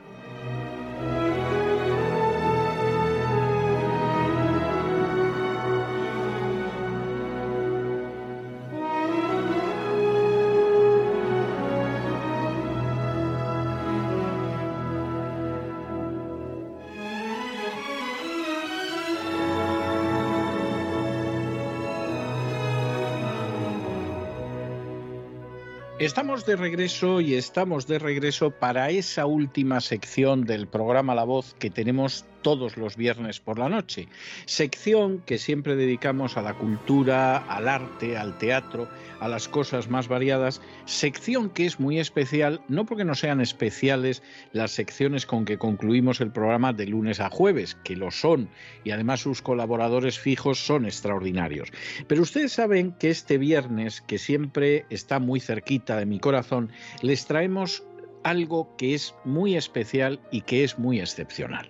[26.01, 31.53] Estamos de regreso y estamos de regreso para esa última sección del programa La Voz
[31.59, 34.07] que tenemos todos los viernes por la noche.
[34.45, 38.87] Sección que siempre dedicamos a la cultura, al arte, al teatro,
[39.19, 40.61] a las cosas más variadas.
[40.85, 46.21] Sección que es muy especial, no porque no sean especiales las secciones con que concluimos
[46.21, 48.49] el programa de lunes a jueves, que lo son,
[48.83, 51.69] y además sus colaboradores fijos son extraordinarios.
[52.07, 57.25] Pero ustedes saben que este viernes, que siempre está muy cerquita de mi corazón, les
[57.25, 57.83] traemos
[58.23, 61.69] algo que es muy especial y que es muy excepcional.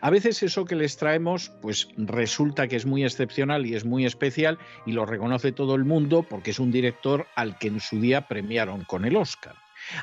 [0.00, 4.06] A veces eso que les traemos, pues resulta que es muy excepcional y es muy
[4.06, 8.00] especial y lo reconoce todo el mundo porque es un director al que en su
[8.00, 9.56] día premiaron con el Oscar.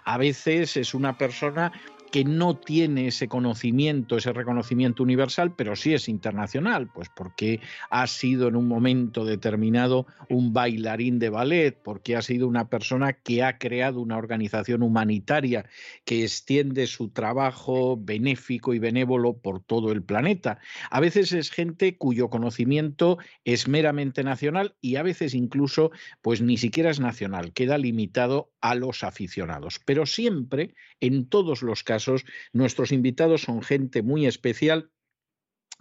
[0.04, 1.72] A veces es una persona
[2.12, 7.60] que no tiene ese conocimiento, ese reconocimiento universal, pero sí es internacional, pues porque
[7.90, 13.14] ha sido en un momento determinado un bailarín de ballet, porque ha sido una persona
[13.14, 15.66] que ha creado una organización humanitaria
[16.06, 20.60] que extiende su trabajo benéfico y benévolo por todo el planeta.
[20.90, 26.58] A veces es gente cuyo conocimiento es meramente nacional y a veces incluso pues ni
[26.58, 32.92] siquiera es nacional, queda limitado a los aficionados, pero siempre en todos los casos nuestros
[32.92, 34.92] invitados son gente muy especial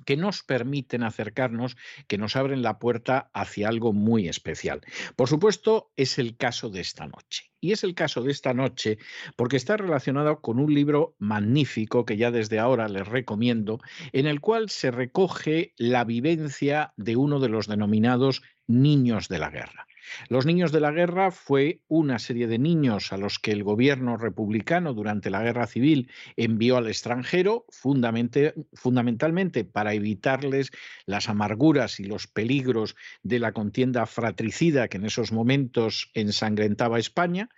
[0.04, 1.76] que nos permiten acercarnos,
[2.06, 4.82] que nos abren la puerta hacia algo muy especial.
[5.16, 7.52] Por supuesto, es el caso de esta noche.
[7.60, 8.98] Y es el caso de esta noche
[9.36, 13.80] porque está relacionado con un libro magnífico que ya desde ahora les recomiendo,
[14.12, 19.50] en el cual se recoge la vivencia de uno de los denominados niños de la
[19.50, 19.86] guerra.
[20.28, 24.16] Los niños de la guerra fue una serie de niños a los que el gobierno
[24.16, 30.70] republicano durante la guerra civil envió al extranjero, fundamentalmente para evitarles
[31.06, 37.48] las amarguras y los peligros de la contienda fratricida que en esos momentos ensangrentaba España.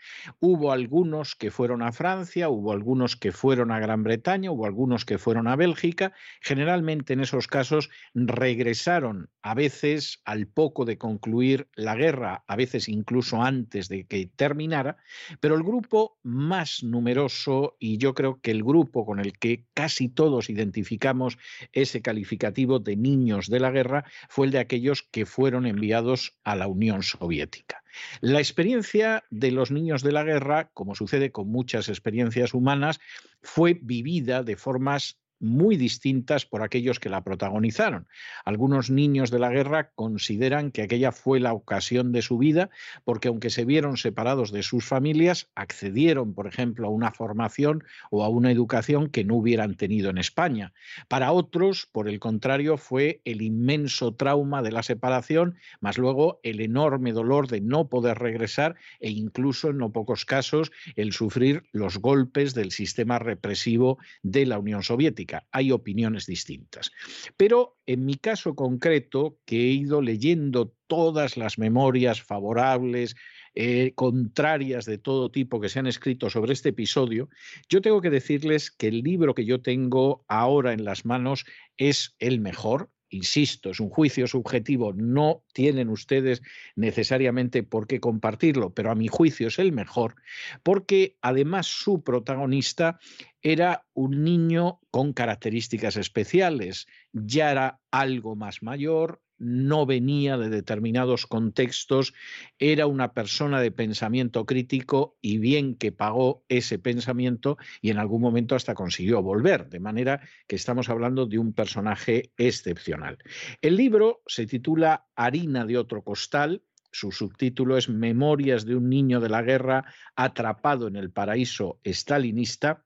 [0.41, 5.05] Hubo algunos que fueron a Francia, hubo algunos que fueron a Gran Bretaña, hubo algunos
[5.05, 6.13] que fueron a Bélgica.
[6.41, 12.89] Generalmente en esos casos regresaron a veces al poco de concluir la guerra a veces
[12.89, 14.97] incluso antes de que terminara,
[15.41, 20.09] pero el grupo más numeroso y yo creo que el grupo con el que casi
[20.09, 21.39] todos identificamos
[21.73, 26.57] ese calificativo de niños de la guerra fue el de aquellos que fueron enviados a
[26.57, 27.83] la Unión Soviética.
[28.21, 33.01] La experiencia de los niños de la guerra, como sucede con muchas experiencias humanas,
[33.43, 38.07] fue vivida de formas muy distintas por aquellos que la protagonizaron.
[38.45, 42.71] Algunos niños de la guerra consideran que aquella fue la ocasión de su vida
[43.05, 48.25] porque aunque se vieron separados de sus familias, accedieron, por ejemplo, a una formación o
[48.25, 50.73] a una educación que no hubieran tenido en España.
[51.09, 56.61] Para otros, por el contrario, fue el inmenso trauma de la separación, más luego el
[56.61, 61.99] enorme dolor de no poder regresar e incluso, en no pocos casos, el sufrir los
[61.99, 65.28] golpes del sistema represivo de la Unión Soviética.
[65.53, 66.91] Hay opiniones distintas.
[67.37, 73.17] Pero en mi caso concreto, que he ido leyendo todas las memorias favorables,
[73.55, 77.29] eh, contrarias de todo tipo que se han escrito sobre este episodio,
[77.69, 81.45] yo tengo que decirles que el libro que yo tengo ahora en las manos
[81.77, 86.43] es el mejor, insisto, es un juicio subjetivo, no tienen ustedes
[86.77, 90.17] necesariamente por qué compartirlo, pero a mi juicio es el mejor,
[90.63, 92.99] porque además su protagonista
[93.43, 101.27] era un niño con características especiales, ya era algo más mayor, no venía de determinados
[101.27, 102.15] contextos,
[102.59, 108.21] era una persona de pensamiento crítico y bien que pagó ese pensamiento y en algún
[108.21, 113.19] momento hasta consiguió volver, de manera que estamos hablando de un personaje excepcional.
[113.63, 119.21] El libro se titula Harina de otro costal, su subtítulo es Memorias de un niño
[119.21, 119.85] de la guerra
[120.17, 122.85] atrapado en el paraíso estalinista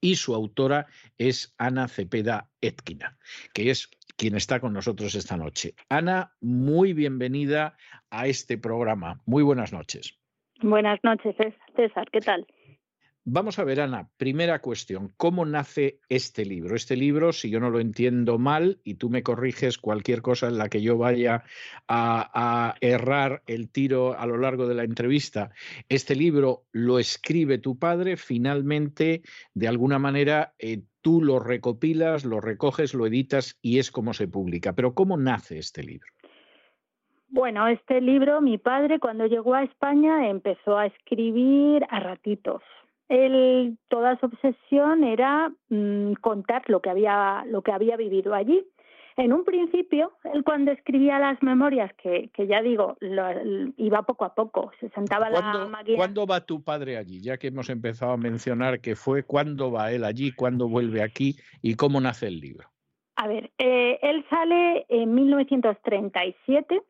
[0.00, 3.18] y su autora es Ana Cepeda Etkina,
[3.54, 3.88] que es
[4.22, 5.74] quien está con nosotros esta noche.
[5.88, 7.76] Ana, muy bienvenida
[8.08, 9.20] a este programa.
[9.26, 10.16] Muy buenas noches.
[10.60, 11.34] Buenas noches,
[11.74, 12.08] César.
[12.12, 12.46] ¿Qué tal?
[13.24, 16.74] Vamos a ver, Ana, primera cuestión, ¿cómo nace este libro?
[16.74, 20.58] Este libro, si yo no lo entiendo mal y tú me corriges cualquier cosa en
[20.58, 21.44] la que yo vaya
[21.86, 25.52] a, errar el tiro a lo largo de la entrevista,
[25.88, 29.22] este libro lo escribe tu padre, finalmente,
[29.54, 34.26] de alguna manera, eh, tú lo recopilas, lo recoges, lo editas y es como se
[34.26, 34.72] publica.
[34.72, 36.08] Pero ¿cómo nace este libro?
[37.28, 42.62] Bueno, este libro, mi padre cuando llegó a España empezó a escribir a ratitos
[43.12, 48.66] él, toda su obsesión era mm, contar lo que, había, lo que había vivido allí.
[49.18, 52.96] En un principio, él cuando escribía las memorias, que, que ya digo,
[53.76, 55.98] iba poco a poco, se sentaba la máquina.
[55.98, 57.20] ¿Cuándo va tu padre allí?
[57.20, 60.32] Ya que hemos empezado a mencionar que fue, ¿cuándo va él allí?
[60.32, 61.36] ¿Cuándo vuelve aquí?
[61.60, 62.70] ¿Y cómo nace el libro?
[63.16, 66.82] A ver, eh, él sale en 1937.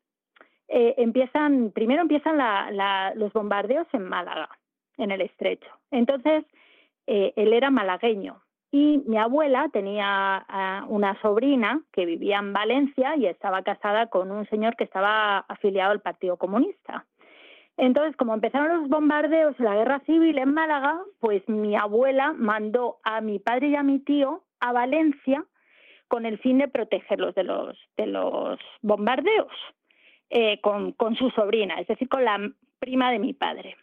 [0.68, 2.38] Eh, empiezan, primero empiezan
[3.16, 4.48] los bombardeos en Málaga
[4.98, 5.68] en el estrecho.
[5.90, 6.44] Entonces,
[7.06, 10.46] eh, él era malagueño y mi abuela tenía
[10.88, 15.92] una sobrina que vivía en Valencia y estaba casada con un señor que estaba afiliado
[15.92, 17.04] al Partido Comunista.
[17.76, 22.98] Entonces, como empezaron los bombardeos y la guerra civil en Málaga, pues mi abuela mandó
[23.04, 25.44] a mi padre y a mi tío a Valencia
[26.08, 29.52] con el fin de protegerlos de los, de los bombardeos
[30.30, 32.38] eh, con, con su sobrina, es decir, con la
[32.78, 33.76] prima de mi padre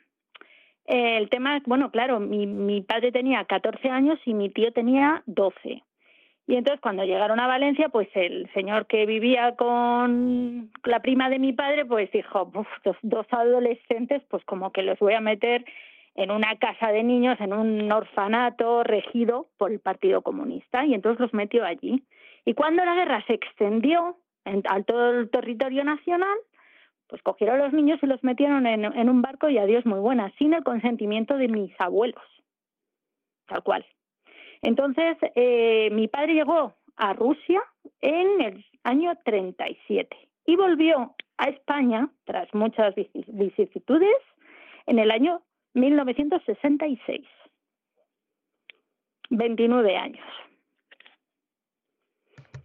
[0.90, 5.84] el tema, bueno, claro, mi, padre tenía 14 años y mi tío tenía 12.
[6.48, 11.38] Y entonces cuando llegaron a Valencia, pues el señor que vivía con la prima de
[11.38, 12.52] mi padre, pues dijo,
[13.04, 15.64] dos, adolescentes, pues como que los voy a meter
[16.16, 20.88] en una casa de niños, en un orfanato regido por el Partido Comunista.
[20.88, 22.04] Y entonces los metió allí.
[22.46, 26.38] Y cuando la guerra se extendió en, a todo el territorio nacional,
[27.10, 30.32] pues cogieron a los niños y los metieron en, un barco y adiós muy buena,
[30.38, 32.24] sin el consentimiento de mis abuelos,
[33.48, 33.86] tal cual.
[34.62, 37.64] Entonces, eh, mi padre llegó a Rusia
[38.02, 40.16] en el año 37
[40.46, 42.94] y volvió a España, tras muchas
[43.28, 44.18] vicisitudes,
[44.86, 45.42] en el año
[45.74, 47.26] 1966.
[49.32, 50.26] 29 años.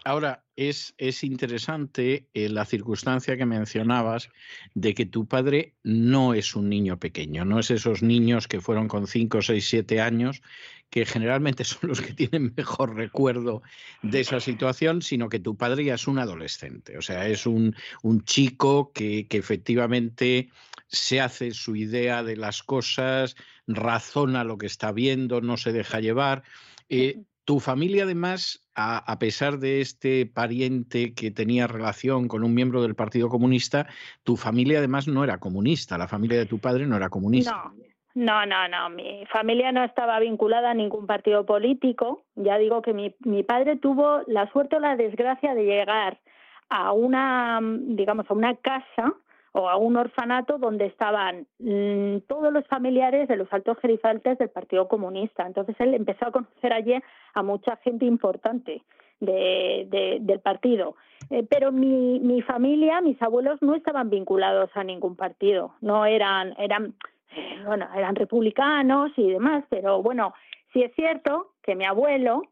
[0.05, 4.28] Ahora, es, es interesante eh, la circunstancia que mencionabas
[4.74, 8.86] de que tu padre no es un niño pequeño, no es esos niños que fueron
[8.86, 10.43] con 5, 6, 7 años,
[10.90, 13.62] que generalmente son los que tienen mejor recuerdo
[14.02, 17.74] de esa situación, sino que tu padre ya es un adolescente, o sea, es un,
[18.02, 20.51] un chico que, que efectivamente
[20.86, 23.36] se hace su idea de las cosas,
[23.66, 26.43] razona lo que está viendo, no se deja llevar.
[26.90, 32.83] Eh, tu familia, además, a, pesar de este pariente que tenía relación con un miembro
[32.83, 33.87] del Partido Comunista,
[34.23, 35.99] tu familia, además, no era comunista.
[35.99, 37.73] La familia de tu padre no era comunista.
[38.15, 42.25] No, no, no, Mi familia no estaba vinculada a ningún partido político.
[42.37, 46.21] Ya digo que mi, mi padre tuvo la suerte o la desgracia de llegar
[46.69, 49.15] a una, digamos, a una casa
[49.56, 54.51] o a un orfanato donde estaban mm, todos los familiares de los altos gerifantes del
[54.51, 55.47] Partido Comunista.
[55.47, 56.94] Entonces él empezó a conocer allí
[57.35, 58.82] a mucha gente importante
[59.20, 60.97] de, del partido.
[61.31, 66.55] Eh, pero mi, mi familia, mis abuelos no estaban vinculados a ningún partido, no eran,
[66.59, 66.94] eran,
[67.36, 70.35] eh, bueno, eran republicanos y demás, pero bueno,
[70.72, 72.43] sí es cierto que mi abuelo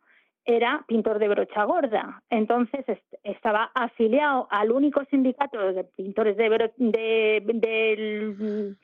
[0.45, 2.23] era pintor de brocha gorda.
[2.31, 2.85] Entonces
[3.23, 8.77] estaba afiliado al único sindicato de pintores de, de,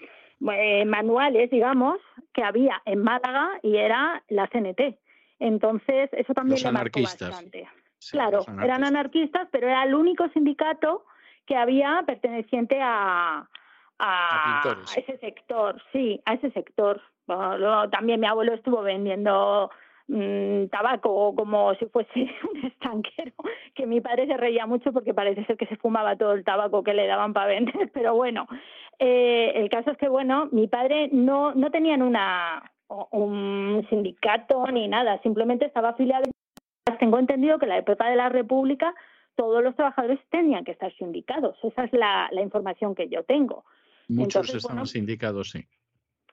[0.53, 1.99] eh, manuales, digamos,
[2.33, 4.99] que había en Málaga y era la CNT.
[5.41, 7.69] Entonces eso también le marcó bastante.
[8.11, 11.05] claro, eran anarquistas, pero era el único sindicato
[11.47, 13.49] que había perteneciente a,
[13.99, 17.01] a, ese sector, sí, a ese sector.
[17.91, 19.71] también mi abuelo estuvo vendiendo
[20.11, 22.11] Mm, tabaco como si fuese
[22.51, 23.33] un estanquero,
[23.75, 26.83] que mi padre se reía mucho porque parece ser que se fumaba todo el tabaco
[26.83, 28.47] que le daban para vender, pero bueno,
[28.99, 32.73] eh, el caso es que, bueno, mi padre no, no tenían una,
[33.11, 36.25] un sindicato ni nada, simplemente estaba afiliado.
[36.99, 38.95] Tengo entendido que en la época de la República
[39.37, 43.67] todos los trabajadores tenían que estar sindicados, esa es la, la información que yo tengo.
[44.09, 45.67] Muchos estaban sindicados, sí.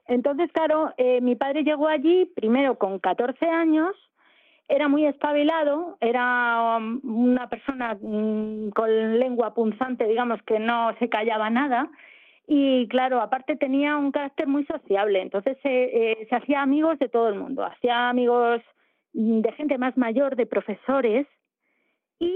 [0.07, 3.95] Entonces, claro, eh, mi padre llegó allí primero con 14 años,
[4.67, 11.09] era muy espabilado, era um, una persona mm, con lengua punzante, digamos, que no se
[11.09, 11.89] callaba nada.
[12.47, 17.29] Y claro, aparte tenía un carácter muy sociable, entonces eh, se hacía amigos de todo
[17.29, 18.61] el mundo, hacía amigos
[19.13, 21.27] mm, de gente más mayor, de profesores
[22.19, 22.31] y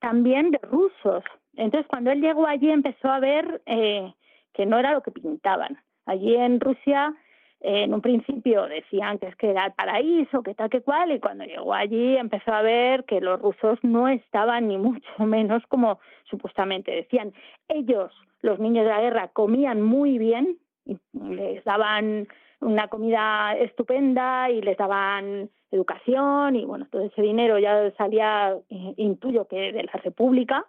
[0.00, 1.24] también de rusos.
[1.56, 4.12] Entonces, cuando él llegó allí empezó a ver eh,
[4.54, 5.78] que no era lo que pintaban.
[6.06, 7.14] Allí en Rusia
[7.60, 11.20] en un principio decían que es que era el paraíso, que tal que cual, y
[11.20, 16.00] cuando llegó allí empezó a ver que los rusos no estaban ni mucho menos como
[16.24, 17.32] supuestamente decían.
[17.68, 18.12] Ellos,
[18.42, 20.58] los niños de la guerra, comían muy bien,
[21.12, 22.28] les daban
[22.60, 28.94] una comida estupenda y les daban educación y bueno, todo ese dinero ya salía, eh,
[28.96, 30.66] intuyo que de la República.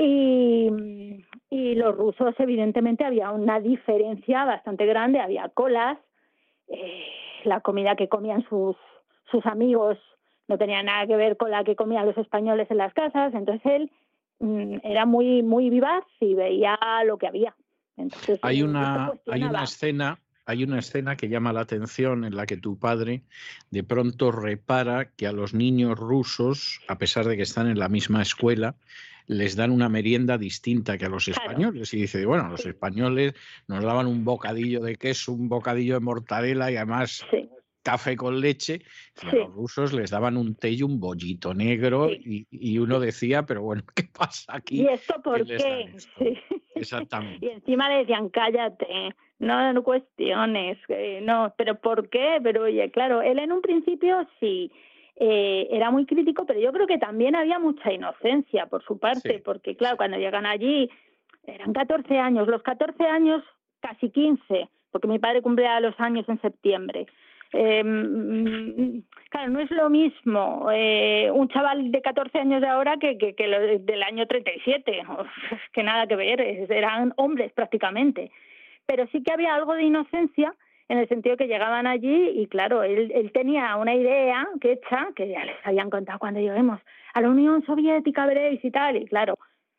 [0.00, 0.70] Y,
[1.50, 5.98] y los rusos, evidentemente, había una diferencia bastante grande, había colas,
[6.68, 7.02] eh,
[7.42, 8.76] la comida que comían sus,
[9.28, 9.98] sus amigos
[10.46, 13.66] no tenía nada que ver con la que comían los españoles en las casas, entonces
[13.66, 13.90] él
[14.38, 17.56] mm, era muy, muy vivaz y veía lo que había.
[17.96, 22.46] Entonces, hay una, hay una escena hay una escena que llama la atención en la
[22.46, 23.22] que tu padre
[23.70, 27.90] de pronto repara que a los niños rusos, a pesar de que están en la
[27.90, 28.74] misma escuela,
[29.28, 31.94] les dan una merienda distinta que a los españoles.
[31.94, 33.34] Y dice, bueno, los españoles
[33.68, 37.24] nos daban un bocadillo de queso, un bocadillo de mortadela y además
[37.82, 38.80] café con leche.
[39.22, 43.62] A los rusos les daban un té y un bollito negro y, uno decía, pero
[43.62, 44.82] bueno, ¿qué pasa aquí?
[44.82, 45.94] ¿Y esto por qué?
[46.74, 47.46] Exactamente.
[47.46, 52.40] y encima le decían, cállate no, no cuestiones, eh, no, pero ¿por qué?
[52.42, 54.70] Pero oye, claro, él en un principio sí
[55.20, 59.40] eh, era muy crítico, pero yo creo que también había mucha inocencia por su parte,
[59.44, 60.90] porque claro, cuando llegan allí
[61.44, 63.42] eran 14 años, los 14 años
[63.80, 67.06] casi 15, porque mi padre cumplía los años en septiembre.
[67.52, 67.82] Eh,
[69.30, 73.34] claro, no es lo mismo eh, un chaval de 14 años de ahora que, que,
[73.34, 75.02] que lo del año 37,
[75.72, 78.30] que nada que ver, eran hombres prácticamente
[78.88, 80.54] pero sí que había algo de inocencia
[80.88, 85.08] en el sentido que llegaban allí y claro, él, él tenía una idea que hecha,
[85.14, 86.80] que ya les habían contado cuando lleguemos
[87.12, 89.38] a la Unión Soviética, veréis y tal, y claro,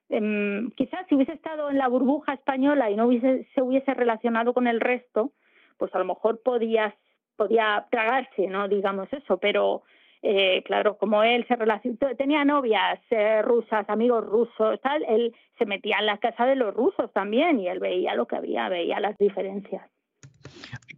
[0.10, 4.53] em, quizás si hubiese estado en la burbuja española y no hubiese, se hubiese relacionado
[4.53, 5.31] con el resto,
[5.77, 6.95] pues a lo mejor podía,
[7.36, 8.68] podía tragarse, ¿no?
[8.68, 9.84] Digamos eso, pero
[10.22, 15.65] eh, claro, como él se relacionó, tenía novias eh, rusas, amigos rusos, tal, él se
[15.65, 18.99] metía en la casa de los rusos también y él veía lo que había, veía
[18.99, 19.90] las diferencias.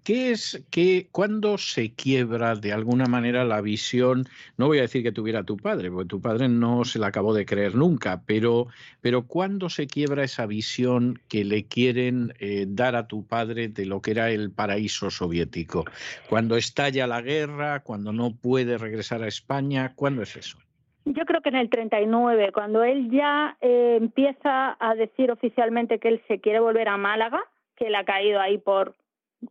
[0.03, 4.25] ¿Qué es que cuando se quiebra de alguna manera la visión?
[4.57, 7.35] No voy a decir que tuviera tu padre, porque tu padre no se la acabó
[7.35, 8.65] de creer nunca, pero,
[9.01, 13.85] pero ¿cuándo se quiebra esa visión que le quieren eh, dar a tu padre de
[13.85, 15.85] lo que era el paraíso soviético?
[16.27, 17.81] ¿Cuando estalla la guerra?
[17.81, 19.93] ¿Cuando no puede regresar a España?
[19.95, 20.57] ¿Cuándo es eso?
[21.05, 26.07] Yo creo que en el 39, cuando él ya eh, empieza a decir oficialmente que
[26.07, 27.43] él se quiere volver a Málaga,
[27.75, 28.95] que él ha caído ahí por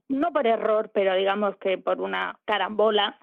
[0.09, 3.19] no por error, pero digamos que por una carambola.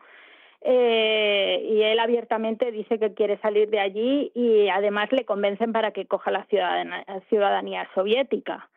[0.62, 5.92] Eh, y él abiertamente dice que quiere salir de allí y además le convencen para
[5.92, 6.46] que coja la
[7.30, 8.70] ciudadanía, soviética.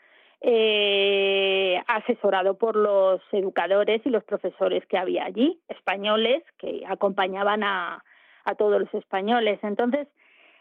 [0.43, 8.03] Eh, asesorado por los educadores y los profesores que había allí, españoles, que acompañaban a,
[8.45, 9.59] a todos los españoles.
[9.63, 10.09] Entonces,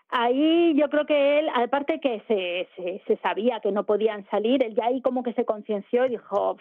[0.10, 4.62] ahí yo creo que él, aparte que se, se, se sabía que no podían salir,
[4.64, 6.58] él ya ahí como que se concienció y dijo,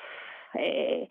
[0.55, 1.09] eh,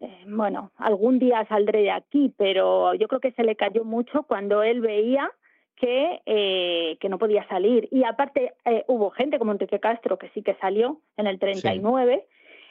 [0.00, 4.22] eh, bueno, algún día saldré de aquí, pero yo creo que se le cayó mucho
[4.22, 5.30] cuando él veía
[5.76, 7.88] que, eh, que no podía salir.
[7.90, 12.26] Y aparte eh, hubo gente como Enrique Castro que sí que salió en el 39.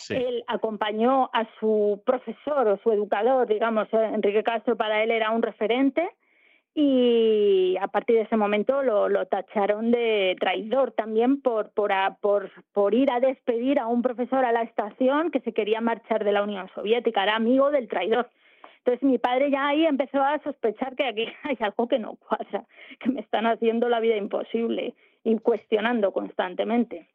[0.09, 5.41] Él acompañó a su profesor o su educador, digamos, Enrique Castro para él era un
[5.41, 6.07] referente
[6.79, 11.91] y a partir de ese momento lo, tacharon de traidor también por, por,
[12.21, 16.23] por, por, ir a despedir a un profesor a la estación que se quería marchar
[16.23, 18.29] de la Unión Soviética, era amigo del traidor.
[18.77, 22.67] Entonces mi padre ya ahí empezó a sospechar que aquí hay algo que no cuadra,
[22.99, 24.93] que me están haciendo la vida imposible
[25.23, 27.07] y cuestionando constantemente.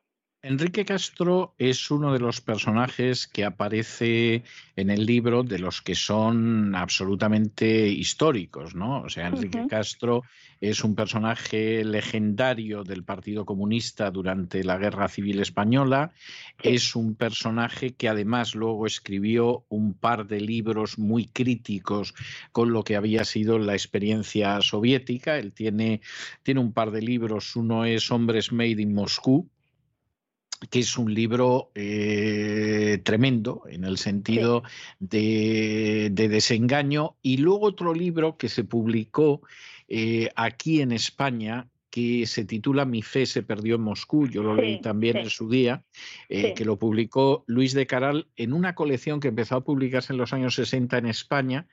[0.44, 4.42] Enrique Castro es uno de los personajes que aparece
[4.74, 9.02] en el libro de los que son absolutamente históricos, ¿no?
[9.02, 10.24] O sea, Enrique Castro
[10.60, 16.10] es un personaje legendario del Partido Comunista durante la Guerra Civil Española,
[16.60, 22.14] es un personaje que además luego escribió un par de libros muy críticos
[22.50, 25.38] con lo que había sido la experiencia soviética.
[25.38, 26.00] Él tiene,
[26.42, 29.48] tiene un par de libros, uno es Hombres Made in Moscú,
[30.70, 34.62] que es un libro eh, tremendo en el sentido
[35.00, 39.42] de, desengaño, y luego otro libro que se publicó
[39.88, 44.54] eh, aquí en España que se titula Mi fe se perdió en Moscú, yo lo
[44.54, 45.84] leí también en su día,
[46.30, 50.16] eh, que lo publicó Luis de Caral en una colección que empezó a publicarse en
[50.16, 51.66] los años 60 en España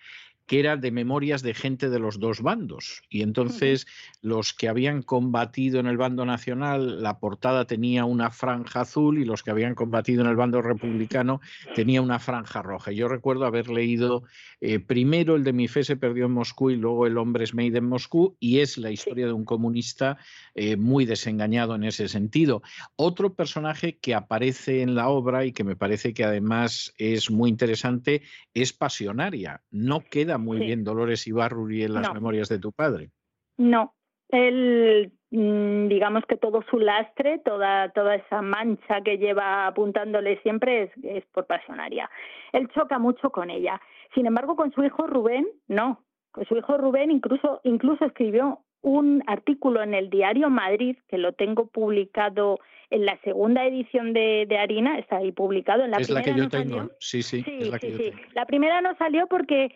[0.49, 3.03] que era de memorias de gente de los dos bandos.
[3.07, 3.85] Y entonces
[4.23, 9.25] los que habían combatido en el bando nacional, la portada tenía una franja azul y
[9.25, 11.39] los que habían combatido en el bando republicano
[11.75, 12.91] tenía una franja roja.
[12.91, 14.23] Yo recuerdo haber leído
[14.59, 17.53] eh, primero el de Mi fe se perdió en Moscú y luego El hombre es
[17.53, 20.17] made en Moscú y es la historia de un comunista
[20.55, 22.63] eh, muy desengañado en ese sentido.
[22.95, 27.51] Otro personaje que aparece en la obra y que me parece que además es muy
[27.51, 28.23] interesante
[28.55, 29.61] es Pasionaria.
[29.69, 33.11] No queda muy bien Dolores Ibarruri en las memorias de tu padre.
[33.57, 33.93] No,
[34.29, 40.83] él, mm, digamos que todo su lastre, toda, toda esa mancha que lleva apuntándole siempre
[40.83, 42.09] es, es por pasionaria.
[42.53, 43.81] Él choca mucho con ella.
[44.13, 46.03] Sin embargo, con su hijo Rubén, no.
[46.31, 51.33] Con su hijo Rubén incluso, incluso escribió un artículo en el diario Madrid, que lo
[51.33, 52.59] tengo publicado
[52.89, 55.83] en la segunda edición de, de Harina, está ahí publicado.
[55.83, 57.43] En la es la que yo tengo, sí, sí.
[57.43, 59.75] Sí, la, sí, la primera no salió porque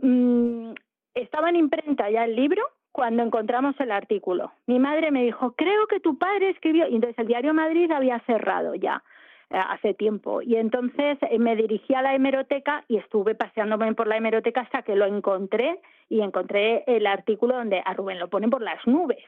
[0.00, 0.72] mmm,
[1.14, 2.62] estaba en imprenta ya el libro
[2.92, 4.52] cuando encontramos el artículo.
[4.66, 8.20] Mi madre me dijo, creo que tu padre escribió, y entonces el diario Madrid había
[8.20, 9.02] cerrado ya.
[9.50, 10.42] Eh, hace tiempo.
[10.42, 14.82] Y entonces eh, me dirigí a la hemeroteca y estuve paseándome por la hemeroteca hasta
[14.82, 19.22] que lo encontré y encontré el artículo donde a Rubén lo ponen por las nubes.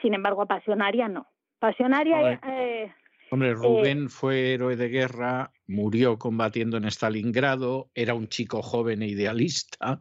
[0.00, 1.26] Sin embargo, a Pasionaria no.
[1.58, 2.38] Pasionaria...
[2.46, 2.92] Eh,
[3.30, 9.08] Hombre, Rubén fue héroe de guerra, murió combatiendo en Stalingrado, era un chico joven e
[9.08, 9.98] idealista.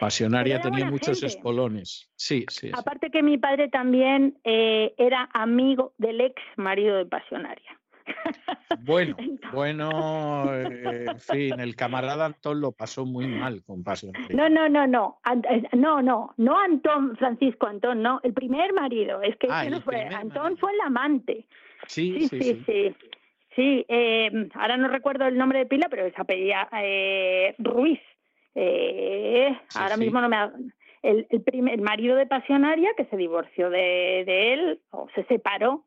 [0.00, 2.10] Pasionaria tenía muchos espolones.
[2.16, 2.70] Sí, sí.
[2.72, 7.78] Aparte que mi padre también era amigo del ex marido de Pasionaria.
[8.80, 9.16] Bueno,
[9.52, 14.12] bueno, eh, en fin, el camarada Antón lo pasó muy mal con Pasión.
[14.30, 15.20] No, no, no, no,
[15.50, 19.80] eh, no, no, no Antón, Francisco Antón, no, el primer marido, es que ah, no
[19.80, 21.46] fue, Antón fue el amante.
[21.86, 22.62] Sí, sí, sí.
[22.66, 22.96] sí,
[23.54, 23.86] sí.
[23.88, 26.68] Eh, ahora no recuerdo el nombre de pila, pero se apellía
[27.58, 28.00] Ruiz.
[29.74, 30.36] ahora mismo no me...
[31.00, 35.86] El, el, primer, marido de Pasionaria, que se divorció de, de él, o se separó,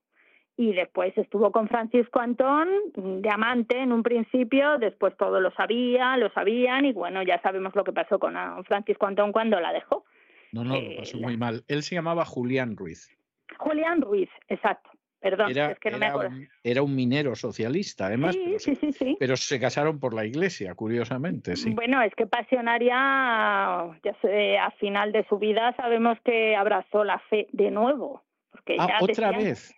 [0.58, 6.18] y después estuvo con Francisco Antón de amante en un principio, después todo lo sabía,
[6.18, 9.74] lo sabían y bueno, ya sabemos lo que pasó con ah, Francisco Antón cuando la
[9.74, 10.06] dejó.
[10.52, 11.64] No, no, lo eh, pasó muy mal.
[11.68, 13.10] Él se llamaba Julián Ruiz.
[13.58, 14.90] Julián Ruiz, exacto.
[15.22, 16.36] Perdón, era, es que no me acuerdo.
[16.36, 20.16] Un, era un minero socialista, además, sí, pero, sí, se, sí, pero se casaron por
[20.16, 21.74] la iglesia, curiosamente, sí.
[21.76, 27.20] Bueno, es que Pasionaria, ya sé, a final de su vida sabemos que abrazó la
[27.30, 28.24] fe de nuevo.
[28.52, 29.76] Porque ah, ya otra decían, vez.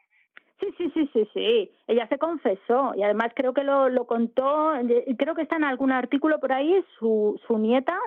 [0.62, 1.72] Sí, sí, sí, sí, sí.
[1.88, 4.72] Ella se confesó y además creo que lo, lo contó,
[5.18, 8.00] creo que está en algún artículo por ahí, su, su nieta,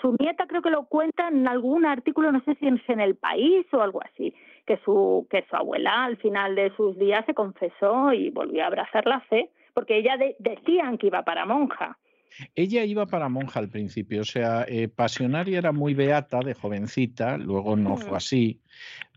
[0.00, 3.14] su nieta creo que lo cuenta en algún artículo, no sé si es en El
[3.16, 4.34] País o algo así,
[4.68, 8.66] que su, que su abuela al final de sus días se confesó y volvió a
[8.66, 11.96] abrazar la fe, porque ella de, decían que iba para monja.
[12.54, 17.38] Ella iba para monja al principio, o sea, eh, Pasionaria era muy beata de jovencita,
[17.38, 18.60] luego no fue así,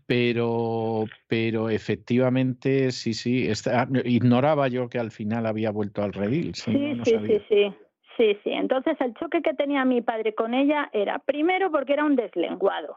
[0.06, 6.54] pero, pero efectivamente, sí, sí, está, ignoraba yo que al final había vuelto al redil.
[6.54, 7.74] Sí, sí, no sí, sí, sí,
[8.16, 8.50] sí, sí.
[8.50, 12.96] Entonces el choque que tenía mi padre con ella era, primero, porque era un deslenguado.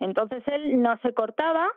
[0.00, 1.70] Entonces él no se cortaba.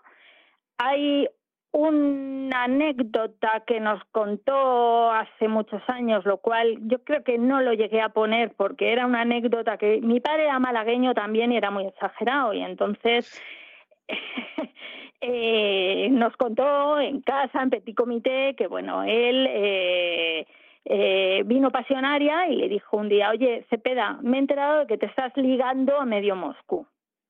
[0.78, 1.28] Hay
[1.72, 7.74] una anécdota que nos contó hace muchos años, lo cual yo creo que no lo
[7.74, 11.70] llegué a poner porque era una anécdota que mi padre era malagueño también y era
[11.70, 13.42] muy exagerado y entonces
[15.22, 20.48] eh, nos contó en casa, en Petit Comité, que bueno, él eh,
[20.86, 24.98] eh, vino pasionaria y le dijo un día, oye, Cepeda, me he enterado de que
[24.98, 26.88] te estás ligando a medio Moscú,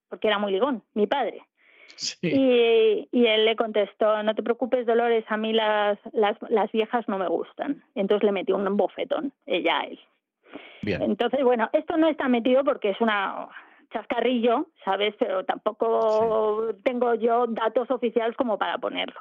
[0.10, 1.42] porque era muy ligón, mi padre.
[2.22, 7.08] Y, y, él le contestó, no te preocupes, Dolores, a mí las, las, las viejas
[7.08, 7.84] no me gustan.
[7.96, 10.00] Entonces le metió un bofetón, ella a él.
[10.84, 11.02] Bien.
[11.02, 13.50] Entonces, bueno, esto no está metido porque es una
[13.92, 15.16] chascarrillo, ¿sabes?
[15.18, 16.82] Pero tampoco sí.
[16.84, 19.20] tengo yo datos oficiales como para ponerlo.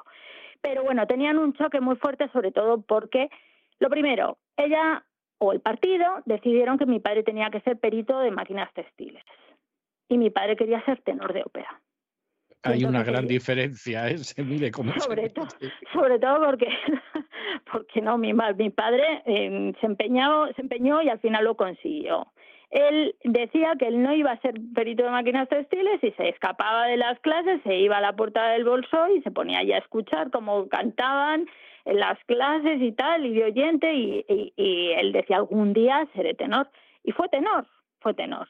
[0.60, 3.30] Pero bueno, tenían un choque muy fuerte, sobre todo porque,
[3.78, 5.04] lo primero, ella
[5.38, 9.22] o el partido decidieron que mi padre tenía que ser perito de máquinas textiles
[10.08, 11.80] y mi padre quería ser tenor de ópera.
[12.62, 14.18] Hay una gran diferencia, ¿eh?
[14.18, 15.46] se mide como sobre, todo,
[15.92, 16.68] sobre todo porque,
[17.72, 22.26] porque no, mi, mi padre eh, se, empeñó, se empeñó y al final lo consiguió
[22.70, 26.86] él decía que él no iba a ser perito de máquinas textiles y se escapaba
[26.86, 29.80] de las clases, se iba a la puerta del bolso y se ponía allá a
[29.80, 31.46] escuchar cómo cantaban
[31.84, 36.06] en las clases y tal, y de oyente, y, y, y él decía algún día
[36.14, 36.68] seré tenor.
[37.04, 37.66] Y fue tenor,
[38.00, 38.48] fue tenor.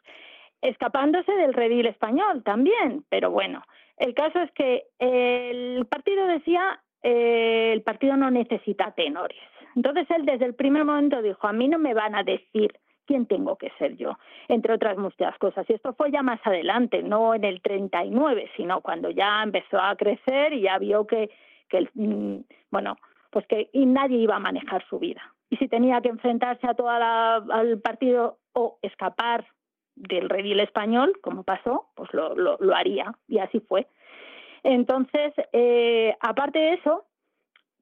[0.63, 3.63] Escapándose del redil español también, pero bueno,
[3.99, 9.39] el caso es que el partido decía, eh, el partido no necesita tenores.
[9.75, 12.73] Entonces él desde el primer momento dijo, a mí no me van a decir
[13.07, 14.19] ¿quién tengo que ser yo?
[14.49, 15.65] Entre otras muchas cosas.
[15.71, 19.97] Y esto fue ya más adelante, no en el 39, sino cuando ya empezó a
[19.97, 21.31] crecer y ya vio que,
[21.69, 22.97] que mm, bueno,
[23.31, 25.23] pues que y nadie iba a manejar su vida.
[25.49, 29.47] Y si tenía que enfrentarse a toda la, al partido o escapar
[29.97, 33.13] del redil español, como pasó, pues lo, lo, lo haría.
[33.27, 33.87] Y así fue.
[34.63, 37.05] Entonces, eh, aparte de eso,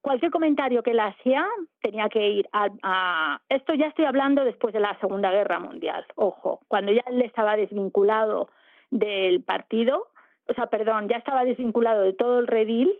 [0.04, 1.46] cualquier comentario que le hacía
[1.80, 6.60] tenía que ir a, Esto ya estoy hablando después de la Segunda Guerra Mundial, ojo,
[6.68, 8.50] cuando ya él estaba desvinculado
[8.90, 10.08] del partido,
[10.46, 12.92] o sea, perdón, ya estaba desvinculado de todo el redil,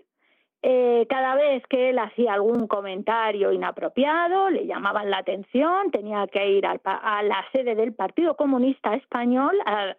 [0.66, 6.52] eh, cada vez que él hacía algún comentario inapropiado, le llamaban la atención, tenía que
[6.52, 9.94] ir a la sede del Partido Comunista Español a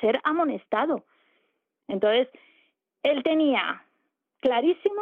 [0.00, 1.04] ser amonestado.
[1.86, 2.26] Entonces,
[3.04, 3.84] él tenía
[4.40, 5.00] clarísimo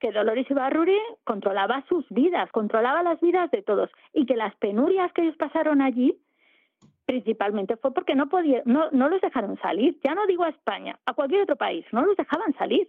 [0.00, 5.12] que Dolores Ibarruri controlaba sus vidas, controlaba las vidas de todos y que las penurias
[5.12, 6.18] que ellos pasaron allí
[7.04, 10.00] principalmente fue porque no podía, no, no los dejaron salir.
[10.02, 12.88] Ya no digo a España, a cualquier otro país, no los dejaban salir.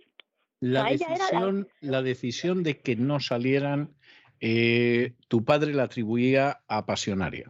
[0.60, 2.02] La, decisión, la...
[2.02, 3.94] decisión de que no salieran,
[4.40, 7.48] eh, tu padre la atribuía a Pasionaria.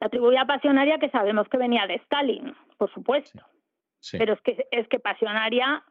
[0.00, 3.42] La atribuía a Pasionaria que sabemos que venía de Stalin, por supuesto.
[4.12, 5.82] Pero es que, es que Pasionaria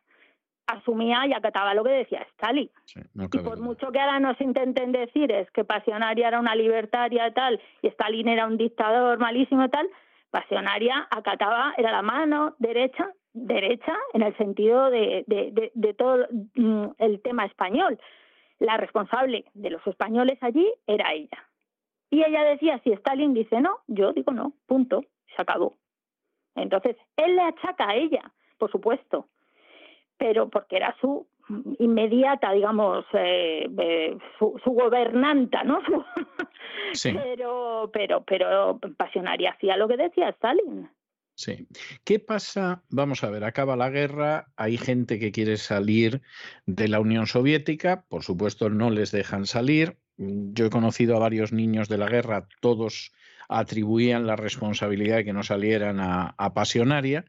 [0.68, 2.70] asumía y acataba lo que decía Stalin.
[2.96, 7.34] y por mucho que ahora nos intenten decir es que Pasionaria era una libertaria y
[7.34, 9.88] tal, y Stalin era un dictador malísimo y tal,
[10.32, 16.26] Pasionaria acataba, era la mano derecha, derecha en el sentido de, de, de, todo
[16.56, 18.00] mm, el tema español.
[18.60, 21.44] La responsable de los españoles allí era ella.
[22.10, 25.04] Y ella decía, si Stalin dice no, yo digo no, punto,
[25.36, 25.76] se acabó.
[26.56, 29.28] Entonces, él le achaca a ella, por supuesto,
[30.18, 31.28] pero porque era su
[31.80, 35.80] inmediata, digamos, eh, eh, su, gobernanta, ¿no?
[36.94, 37.12] Sí.
[37.12, 40.90] Pero, pero, pero Pasionaria hacía lo que decía Stalin.
[41.36, 41.68] Sí.
[42.06, 42.84] ¿Qué pasa?
[42.90, 46.22] Vamos a ver, acaba la guerra, hay gente que quiere salir
[46.66, 49.98] de la Unión Soviética, por supuesto no les dejan salir.
[50.18, 53.12] Yo he conocido a varios niños de la guerra, todos
[53.50, 57.26] atribuían la responsabilidad de que no salieran a, Pasionaria.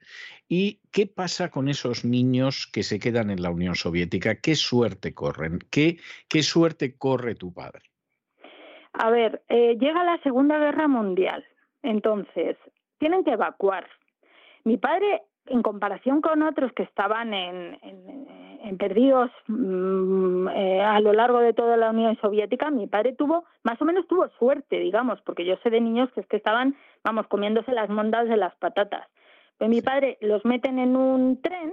[0.48, 4.36] ¿Y qué pasa con esos niños que se quedan en la Unión Soviética?
[4.36, 5.58] ¿Qué suerte corren?
[5.70, 7.82] ¿Qué, qué suerte corre tu padre?
[8.92, 11.44] A ver, eh, llega la Segunda Guerra Mundial,
[11.82, 12.56] entonces
[12.98, 13.86] tienen que evacuar.
[14.64, 17.78] Mi padre, en comparación con otros que estaban en
[18.66, 23.44] en perdidos mm, eh, a lo largo de toda la Unión Soviética, mi padre tuvo,
[23.62, 26.76] más o menos tuvo suerte, digamos, porque yo sé de niños que es que estaban,
[27.04, 29.06] vamos, comiéndose las mondas de las patatas.
[29.56, 31.72] Pues mi padre los meten en un tren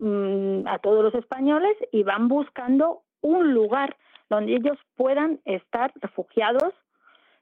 [0.00, 3.96] mm, a todos los españoles y van buscando un lugar
[4.28, 6.74] donde ellos puedan estar refugiados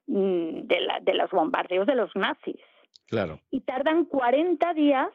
[0.08, 2.60] mm, de, la, de los bombardeos de los nazis.
[3.12, 3.40] Claro.
[3.50, 5.10] Y tardan 40 días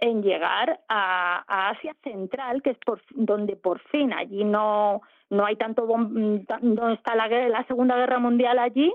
[0.00, 5.54] en llegar a, Asia Central, que es por, donde por fin allí no, no hay
[5.54, 8.92] tanto, no está la, la Segunda Guerra Mundial allí,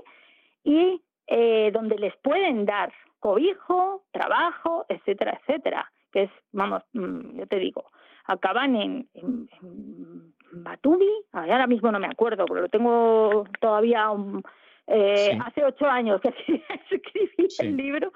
[0.62, 7.46] y eh, donde les pueden dar cobijo, trabajo, etcétera, etcétera, que es, vamos, mm, yo
[7.46, 7.86] te digo,
[8.26, 9.48] acaban en, en,
[10.52, 14.10] Batumi, ahora mismo no me acuerdo, pero lo tengo todavía
[14.86, 16.28] eh, hace ocho años que
[16.90, 18.12] escribí el libro,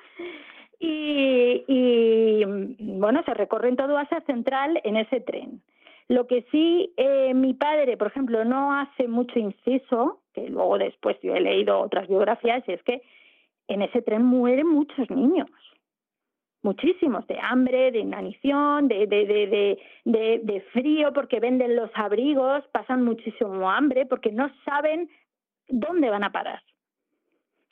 [0.80, 2.44] y,
[2.78, 5.60] bueno, se recorren todo Asia Central en ese tren.
[6.08, 11.18] Lo que sí, eh, mi padre, por ejemplo, no hace mucho inciso, que luego después
[11.22, 13.02] yo he leído otras biografías, es que
[13.66, 15.50] en ese tren mueren muchos niños,
[16.62, 22.64] muchísimos, de hambre, de inanición, de, de, de, de, de frío, porque venden los abrigos,
[22.72, 25.10] pasan muchísimo hambre, porque no saben
[25.68, 26.62] dónde van a parar.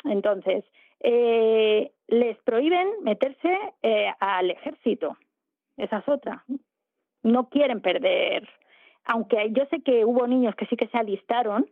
[0.05, 0.65] Entonces,
[1.01, 5.17] eh, les prohíben meterse eh, al ejército.
[5.77, 6.45] Esa es otra.
[7.23, 8.49] No quieren perder.
[9.05, 11.67] Aunque yo sé que hubo niños que sí que se alistaron.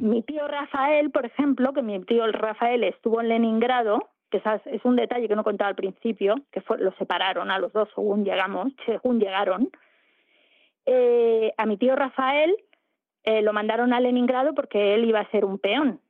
[0.00, 4.96] Mi tío Rafael, por ejemplo, que mi tío Rafael estuvo en Leningrado, que es un
[4.96, 8.72] detalle que no contaba al principio, que fue, los separaron a los dos según llegamos,
[8.86, 9.70] según llegaron.
[10.86, 12.56] Eh, a mi tío Rafael
[13.24, 16.00] eh, lo mandaron a Leningrado porque él iba a ser un peón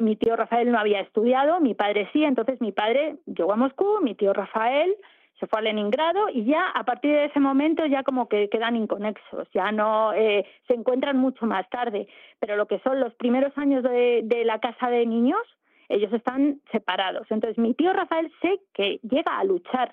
[0.00, 4.00] mi tío Rafael no había estudiado, mi padre sí, entonces mi padre llegó a Moscú,
[4.00, 4.96] mi tío Rafael
[5.40, 8.76] se fue a Leningrado y ya a partir de ese momento ya como que quedan
[8.76, 12.06] inconexos, ya no eh, se encuentran mucho más tarde,
[12.38, 15.40] pero lo que son los primeros años de, de la casa de niños,
[15.88, 17.26] ellos están separados.
[17.30, 19.92] Entonces mi tío Rafael sé que llega a luchar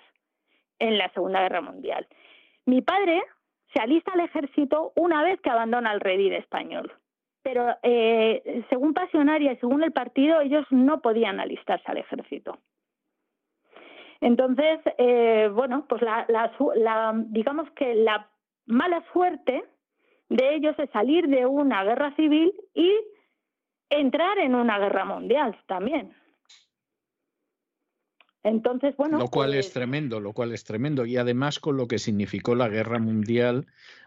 [0.79, 2.07] en la Segunda Guerra Mundial.
[2.65, 3.21] Mi padre
[3.73, 6.93] se alista al ejército una vez que abandona el redil español
[7.43, 12.57] pero eh, según Pasionaria y según el partido, ellos no podían alistarse al ejército.
[14.21, 18.29] Entonces, eh, bueno, pues la, la, digamos que la
[18.65, 19.65] mala suerte
[20.29, 22.89] de ellos es salir de una guerra civil y
[23.89, 26.15] entrar en una guerra mundial también.
[28.43, 29.17] Entonces, bueno.
[29.17, 31.05] Lo cual es pues tremendo, lo cual es tremendo.
[31.05, 33.65] Y además con lo que significó la guerra mundial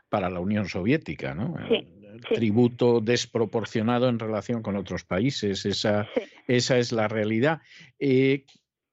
[0.09, 1.55] para la Unión Soviética, ¿no?
[1.69, 1.87] Sí,
[2.35, 5.67] Tributo desproporcionado en relación con otros países.
[5.67, 6.09] Esa,
[6.47, 7.61] esa es la realidad.
[7.99, 8.45] Eh,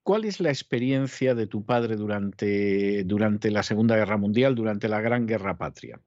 [0.03, 4.99] ¿Cuál es la experiencia de tu padre durante, durante la Segunda Guerra Mundial, durante la
[4.99, 5.99] Gran Guerra Patria?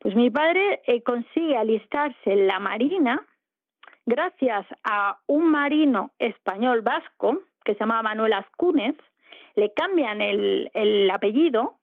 [0.00, 3.26] Pues mi padre eh, consigue alistarse en la Marina
[4.06, 8.96] gracias a un marino español vasco que se llamaba Manuel Ascúnez,
[9.56, 11.78] le cambian el, el apellido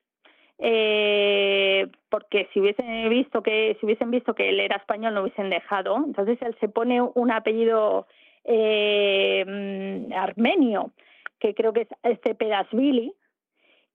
[0.63, 5.49] eh, porque si hubiesen visto que si hubiesen visto que él era español no hubiesen
[5.49, 5.97] dejado.
[5.97, 8.05] Entonces él se pone un apellido
[8.43, 10.91] eh, mm, armenio
[11.39, 13.11] que creo que es este Pedasvili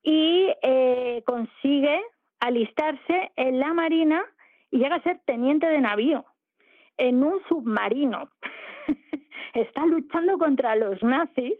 [0.02, 2.02] y eh, consigue
[2.40, 4.24] alistarse en la marina
[4.72, 6.24] y llega a ser teniente de navío
[6.96, 8.28] en un submarino.
[9.54, 11.54] Está luchando contra los nazis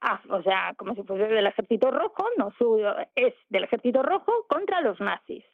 [0.00, 2.52] Ah, o sea, como si fuese del ejército rojo, no
[3.16, 5.44] es del ejército rojo contra los nazis.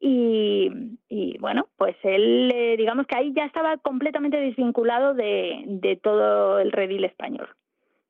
[0.00, 5.96] Y, y bueno, pues él, eh, digamos que ahí ya estaba completamente desvinculado de, de
[5.96, 7.48] todo el redil español.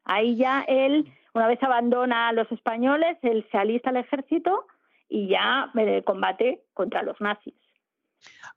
[0.04, 4.66] Ahí ya él, una vez abandona a los españoles, él se alista al ejército
[5.08, 7.54] y ya eh, combate contra los nazis.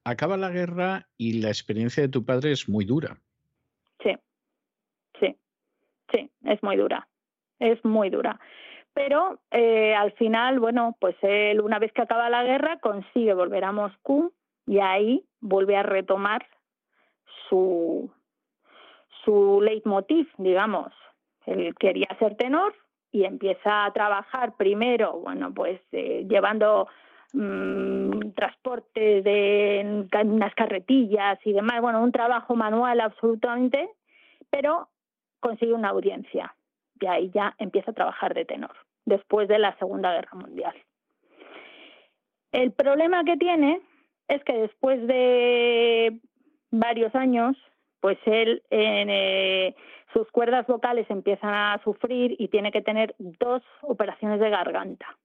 [0.03, 3.18] Acaba la guerra y la experiencia de tu padre es muy dura.
[4.02, 4.15] Sí,
[5.19, 5.35] sí,
[6.14, 7.06] sí, es muy dura
[7.60, 8.40] es muy dura.
[8.95, 13.65] Pero eh, al final, bueno, pues él una vez que acaba la guerra consigue volver
[13.65, 14.32] a Moscú
[14.65, 16.45] y ahí vuelve a retomar
[17.49, 18.10] su,
[19.26, 20.94] su leitmotiv, digamos.
[21.45, 22.73] Él quería ser tenor
[23.11, 26.88] y empieza a trabajar primero, bueno, pues eh, llevando
[27.34, 33.90] mm, transporte de unas carretillas y demás, bueno, un trabajo manual absolutamente,
[34.49, 34.88] pero
[35.41, 36.56] consigue una audiencia
[36.99, 40.76] y ahí ya empieza a trabajar de tenor, después de la Segunda Guerra Mundial.
[42.51, 43.81] El problema que tiene
[44.27, 46.19] es que después de
[46.72, 47.57] varios años,
[47.99, 49.76] pues él eh,
[50.13, 55.17] sus cuerdas vocales empiezan a sufrir y tiene que tener dos operaciones de garganta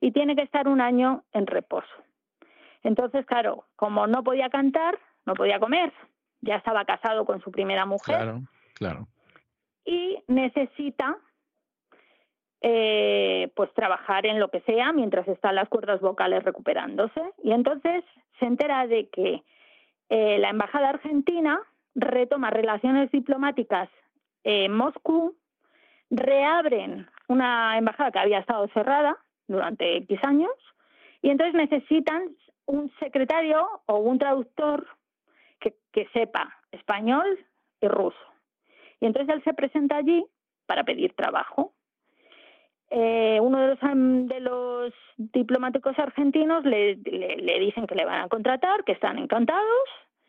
[0.00, 1.92] y tiene que estar un año en reposo.
[2.82, 5.92] Entonces, claro, como no podía cantar, no podía comer,
[6.40, 8.16] ya estaba casado con su primera mujer.
[8.16, 8.40] Claro,
[8.74, 9.08] claro
[9.84, 11.18] y necesita
[12.60, 17.20] eh, pues trabajar en lo que sea mientras están las cuerdas vocales recuperándose.
[17.42, 18.04] Y entonces
[18.38, 19.42] se entera de que
[20.08, 21.60] eh, la Embajada Argentina
[21.94, 23.88] retoma relaciones diplomáticas
[24.44, 25.36] en Moscú,
[26.10, 29.16] reabren una embajada que había estado cerrada
[29.48, 30.52] durante X años,
[31.20, 32.34] y entonces necesitan
[32.66, 34.86] un secretario o un traductor
[35.60, 37.38] que sepa español
[37.80, 38.31] y ruso.
[39.02, 40.24] Y entonces él se presenta allí
[40.64, 41.74] para pedir trabajo.
[42.88, 49.18] Eh, uno de los, diplomáticos argentinos le, dicen que le van a contratar, que están
[49.18, 49.88] encantados,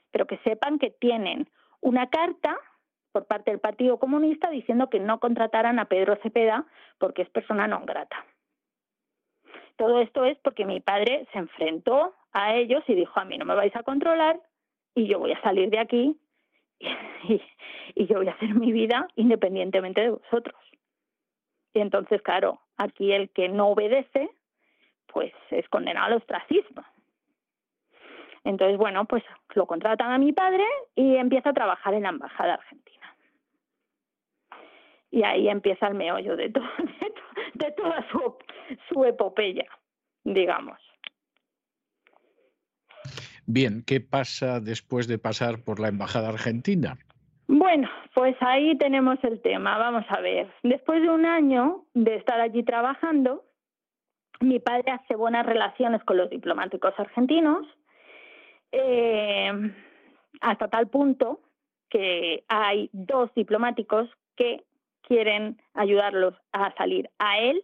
[0.10, 1.48] pero que sepan que tienen
[1.82, 2.58] una carta
[3.12, 6.66] por parte del Partido Comunista diciendo que no contrataran a Pedro Cepeda
[6.98, 8.26] porque es persona no grata.
[9.76, 13.46] Todo esto es porque mi padre se enfrentó a ellos y dijo, a mí no
[13.46, 14.40] me vais a controlar
[14.96, 16.20] y yo voy a salir de aquí
[17.96, 20.56] y, yo voy a hacer mi vida independientemente de vosotros.
[21.74, 24.30] Y entonces, claro, aquí el que no obedece,
[25.08, 26.84] pues es condenado al ostracismo.
[28.44, 29.24] Entonces, bueno, pues
[29.56, 30.66] lo contratan a mi padre
[30.96, 33.16] y empieza a trabajar en la Embajada Argentina.
[35.12, 36.66] Y ahí empieza el meollo de, todo,
[37.54, 38.38] de, toda su,
[38.90, 39.68] su epopeya,
[40.24, 40.80] digamos.
[43.46, 46.98] Bien, ¿qué pasa después de pasar por la Embajada Argentina?
[47.48, 49.78] Bueno, pues ahí tenemos el tema.
[49.78, 50.52] Vamos a ver.
[50.64, 53.44] Después de un año de estar allí trabajando,
[54.40, 57.66] mi padre hace buenas relaciones con los diplomáticos argentinos,
[58.72, 59.52] eh,
[60.42, 61.42] hasta tal punto
[61.90, 64.64] que hay dos diplomáticos que
[65.02, 67.64] quieren ayudarlos a salir a él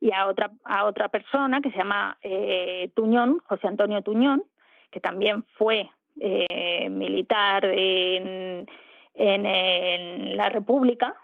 [0.00, 4.44] y a otra a otra persona que se llama eh, Tuñón, José Antonio Tuñón,
[4.90, 8.66] que también fue eh, militar en,
[9.14, 11.14] en, la República,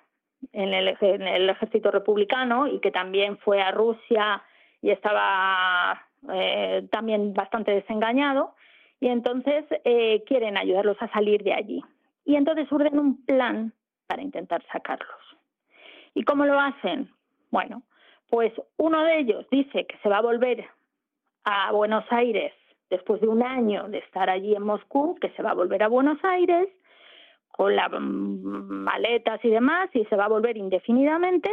[0.52, 4.43] en el, ejército republicano, y que también fue a Rusia
[4.80, 6.02] y estaba
[6.32, 8.55] eh, también bastante desengañado.
[9.01, 11.84] y entonces eh, quieren ayudarlos a salir de allí.
[12.24, 13.72] Y entonces urden un plan
[14.06, 15.20] para intentar sacarlos.
[16.14, 17.10] ¿Y cómo lo hacen?
[17.51, 17.82] Bueno,
[18.30, 20.66] pues uno de ellos dice que se va a volver
[21.44, 22.52] a Buenos Aires
[22.91, 25.89] después de un año de estar allí en Moscú, que se va a volver a
[25.89, 26.69] Buenos Aires
[27.49, 31.51] con las maletas y demás y se va a volver indefinidamente,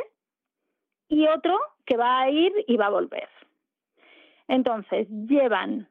[1.08, 3.30] y otro que va a ir y va a volver.
[4.48, 5.88] Entonces, llevan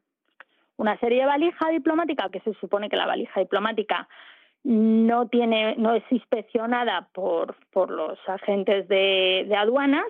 [0.77, 4.09] una serie de valija diplomática, que se supone que la valija diplomática
[4.65, 10.07] no tiene, no es inspeccionada por, por los agentes de, aduanas,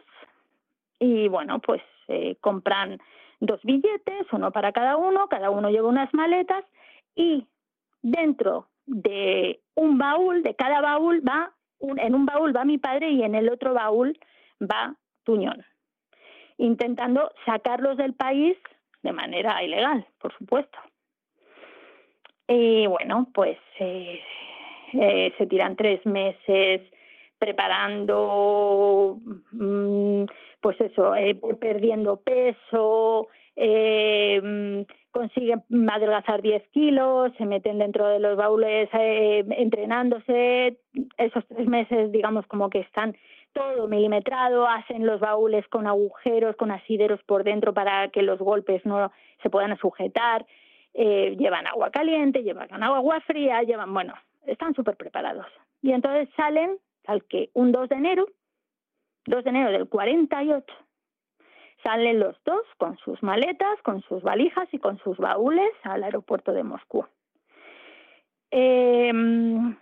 [0.99, 3.01] y bueno, pues eh, compran
[3.43, 6.65] dos billetes, uno para cada uno, cada uno lleva unas maletas,
[7.17, 7.45] y
[8.01, 13.23] dentro de un baúl, de cada baúl va, en un baúl va mi padre y
[13.23, 14.19] en el otro baúl
[14.61, 14.95] va
[15.25, 15.65] Tuñón,
[16.57, 18.57] intentando sacarlos del país
[19.03, 20.79] de manera ilegal, por supuesto.
[22.47, 24.21] Y bueno, pues eh,
[24.93, 26.83] eh, se tiran tres meses
[27.39, 29.19] preparando,
[29.51, 30.25] mm,
[30.63, 38.37] pues eso, eh, perdiendo peso, eh, consiguen adelgazar 10 kilos, se meten dentro de los
[38.37, 40.79] baúles eh, entrenándose,
[41.19, 43.15] esos tres meses digamos como que están
[43.53, 48.85] todo milimetrado, hacen los baúles con agujeros, con asideros por dentro para que los golpes
[48.87, 49.13] no
[49.43, 50.47] se puedan sujetar,
[50.95, 54.15] eh, llevan agua caliente, llevan agua fría, llevan, bueno,
[54.47, 55.47] están súper preparados.
[55.83, 58.27] Y entonces salen, al que un 2 de enero,
[59.27, 60.67] 2 de enero del 48,
[61.83, 66.53] Salen los dos con sus maletas, con sus valijas y con sus baúles al aeropuerto
[66.53, 67.05] de Moscú.
[68.51, 69.77] Em,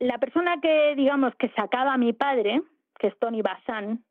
[0.00, 2.62] la persona que, digamos, que sacaba a mi padre,
[2.98, 4.04] que es Tony Bazán,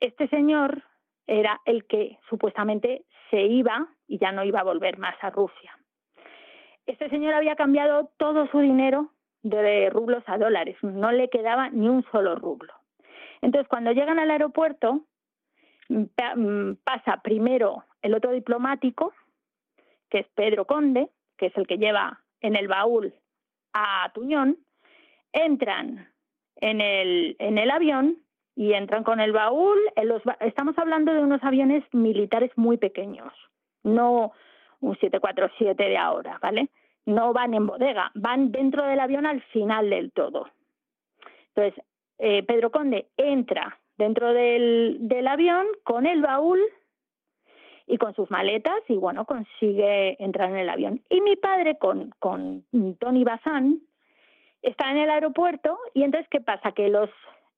[0.00, 0.82] este señor
[1.26, 5.78] era el que supuestamente se iba y ya no iba a volver más a Rusia.
[6.86, 9.12] Este señor había cambiado todo su dinero
[9.42, 12.81] de rublos a dólares, no le quedaba ni un solo rublo.
[13.42, 15.04] Entonces, cuando llegan al aeropuerto,
[15.88, 19.12] Mm, pasa primero el otro diplomático,
[20.08, 23.14] que es Pedro Conde, que es el que lleva en el baúl
[23.72, 24.58] a Tuñón,
[25.32, 26.08] entran
[26.56, 28.18] en el, en el avión
[28.54, 29.78] y entran con el baúl.
[30.02, 33.32] Los, estamos hablando de unos aviones militares muy pequeños,
[33.82, 34.32] no
[34.80, 36.68] un 747 de ahora, ¿vale?
[37.04, 40.48] No van en bodega, van dentro del avión al final del todo.
[41.54, 41.84] Entonces,
[42.24, 46.60] eh, Pedro Conde entra dentro del, avión con el baúl
[47.88, 51.02] y con sus maletas y bueno, consigue entrar en el avión.
[51.10, 52.64] Y mi padre con, con
[53.00, 53.80] Tony Bazán
[54.62, 56.70] está en el aeropuerto y entonces ¿qué pasa?
[56.70, 57.10] Que los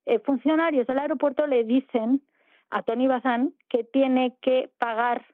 [0.07, 2.23] eh, funcionarios del aeropuerto le dicen
[2.71, 5.27] a Tony Bazán que tiene que pagar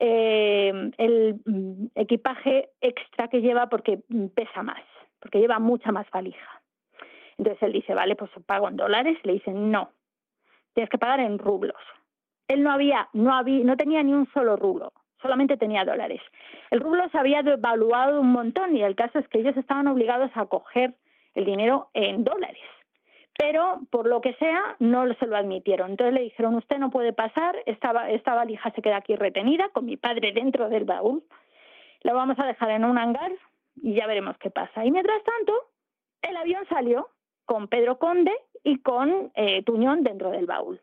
[0.00, 4.00] eh, el mm, equipaje extra que lleva porque
[4.34, 4.82] pesa más,
[5.20, 6.60] porque lleva mucha más valija.
[7.40, 9.16] Entonces él dice, vale, pues pago en dólares.
[9.22, 9.92] Le dicen, no,
[10.74, 11.80] tienes que pagar en rublos.
[12.48, 14.92] Él no había, no había, no tenía ni un solo rublo,
[15.22, 16.20] solamente tenía dólares.
[16.70, 20.30] El rublo se había devaluado un montón y el caso es que ellos estaban obligados
[20.34, 20.92] a coger
[21.34, 22.60] el dinero en dólares.
[23.38, 25.92] Pero por lo que sea, no se lo admitieron.
[25.92, 29.86] Entonces le dijeron, usted no puede pasar, esta, esta valija se queda aquí retenida con
[29.86, 31.22] mi padre dentro del baúl.
[32.02, 33.32] La vamos a dejar en un hangar
[33.76, 34.84] y ya veremos qué pasa.
[34.84, 35.54] Y mientras tanto,
[36.20, 37.08] el avión salió
[37.50, 38.30] con Pedro Conde
[38.62, 40.80] y con eh, Tuñón dentro del baúl.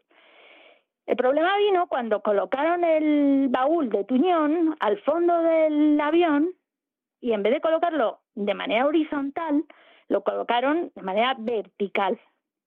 [1.05, 6.51] El problema vino cuando colocaron el baúl de Tuñón al fondo del avión
[7.21, 9.63] y en vez de colocarlo de manera horizontal,
[10.09, 12.19] lo colocaron de manera vertical,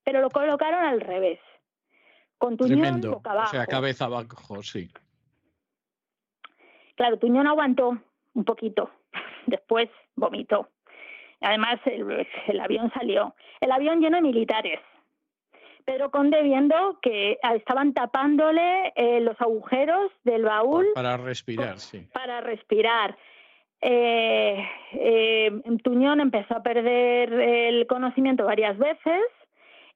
[0.03, 1.39] pero lo colocaron al revés.
[2.39, 3.49] Con Tuñón boca abajo.
[3.49, 4.91] O sea, cabeza abajo, sí.
[6.95, 7.99] Claro, Tuñón aguantó
[8.33, 8.89] un poquito,
[9.47, 10.71] después vomitó.
[11.41, 13.35] Además, el, avión salió.
[13.61, 14.81] El avión lleno de militares.
[15.85, 20.87] Pedro Conde viendo que estaban tapándole eh, los agujeros del baúl.
[20.95, 22.07] Para respirar, sí.
[22.13, 23.17] Para respirar.
[23.81, 24.63] Eh,
[24.93, 29.23] eh, Tuñón empezó a perder el conocimiento varias veces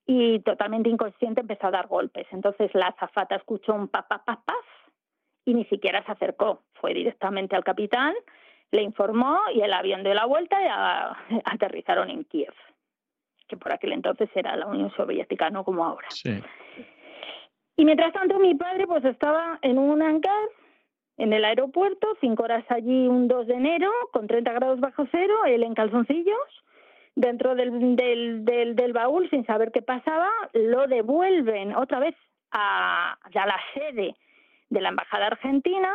[0.07, 2.27] y totalmente inconsciente empezó a dar golpes.
[2.31, 4.57] Entonces la azafata escuchó un pa, pa, pa,
[5.45, 6.63] y ni siquiera se acercó.
[6.81, 8.15] Fue directamente al capitán
[8.75, 12.55] le informó y el avión de la vuelta ya aterrizaron en Kiev,
[13.47, 16.09] que por aquel entonces era la Unión Soviética, no como ahora.
[17.77, 20.49] Y mientras tanto mi padre pues estaba en un hangar
[21.17, 25.45] en el aeropuerto, cinco horas allí un 2 de enero, con 30 grados bajo cero,
[25.47, 26.65] él en calzoncillos,
[27.15, 32.17] dentro del, del, del, del baúl sin saber qué pasaba, lo devuelven otra vez
[32.51, 34.17] a, a la sede
[34.69, 35.95] de la Embajada Argentina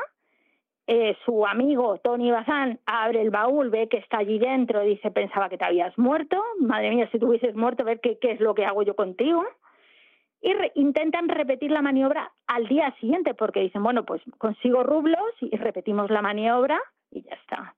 [0.92, 5.48] eh, su amigo Tony Bazán abre el baúl, ve que está allí dentro, dice, pensaba
[5.48, 8.66] que te habías muerto, madre mía, si te hubieses muerto, ver qué, es lo que
[8.66, 9.46] hago yo contigo.
[10.42, 15.56] Y intentan repetir la maniobra al día siguiente, porque dicen, bueno, pues consigo rublos y
[15.58, 17.76] repetimos la maniobra y ya está.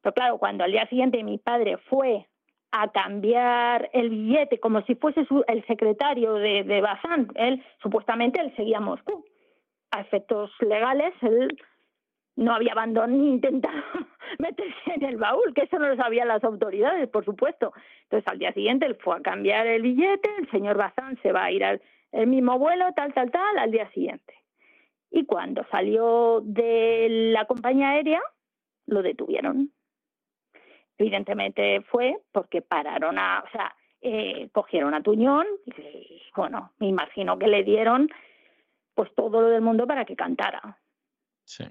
[0.00, 2.26] Pero claro, cuando al día siguiente mi padre fue
[2.70, 8.56] a cambiar el billete como si fuese el secretario de, de Bazán, él supuestamente él
[8.56, 9.26] seguía Moscú.
[9.90, 11.58] A efectos legales, él
[12.36, 13.82] no había abandonado ni intentado
[14.38, 17.72] meterse en el baúl, que eso no lo sabían las autoridades, por supuesto.
[18.04, 21.44] Entonces al día siguiente él fue a cambiar el billete, el señor Bazán se va
[21.44, 21.82] a ir al
[22.12, 24.34] el mismo vuelo, tal, tal, tal, al día siguiente.
[25.12, 28.20] Y cuando salió de la compañía aérea,
[28.86, 29.70] lo detuvieron.
[30.98, 37.38] Evidentemente fue porque pararon a, o sea, eh, cogieron a Tuñón y, bueno, me imagino
[37.38, 38.08] que le dieron
[38.94, 40.78] pues todo lo del mundo para que cantara.
[41.44, 41.64] Sí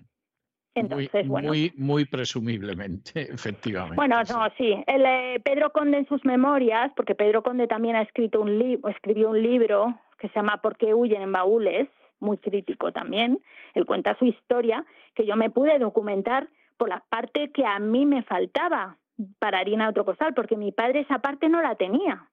[1.25, 3.95] muy, muy, presumiblemente, efectivamente.
[3.95, 4.83] Bueno, no, sí.
[4.87, 8.89] El, eh, Pedro Conde en sus memorias, porque Pedro Conde también ha escrito un libro,
[8.89, 11.87] escribió un libro que se llama ¿Por qué huyen en baúles?
[12.19, 13.39] Muy crítico también.
[13.73, 14.85] Él cuenta su historia,
[15.15, 18.97] que yo me pude documentar por la parte que a mí me faltaba
[19.39, 22.29] para harina otro costal, porque mi padre esa parte no la tenía.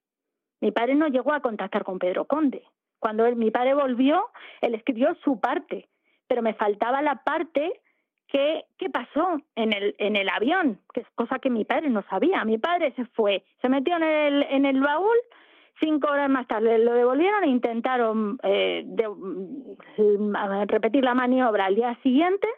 [0.61, 2.63] Mi padre no llegó a contactar con Pedro Conde.
[2.99, 4.27] Cuando mi padre volvió,
[4.61, 5.89] él escribió su parte,
[6.27, 7.81] pero me faltaba la parte
[8.29, 10.81] ¿Qué, ¿Qué pasó en el, en el avión?
[10.93, 12.45] Que es cosa que mi padre no sabía.
[12.45, 15.17] Mi padre se fue, se metió en el, en el baúl,
[15.81, 18.85] cinco horas más tarde lo devolvieron e intentaron eh,
[20.67, 22.49] repetir la maniobra al día siguiente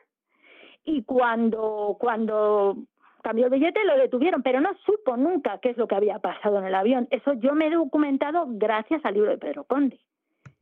[0.84, 2.76] y cuando, cuando
[3.22, 6.58] cambió el billete lo detuvieron, pero no supo nunca qué es lo que había pasado
[6.58, 7.08] en el avión.
[7.10, 9.98] Eso yo me he documentado gracias al libro de Pedro Conde.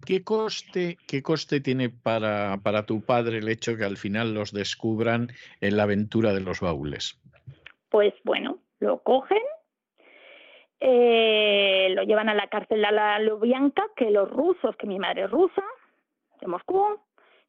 [0.05, 4.53] ¿Qué coste, qué coste tiene para, para tu padre el hecho que al final los
[4.53, 5.29] descubran
[5.61, 7.19] en la aventura de los baúles?
[7.89, 9.43] Pues bueno, lo cogen,
[10.81, 15.25] eh, lo llevan a la cárcel de la Lubyanka, que los rusos, que mi madre
[15.25, 15.65] es rusa,
[16.41, 17.01] de Moscú,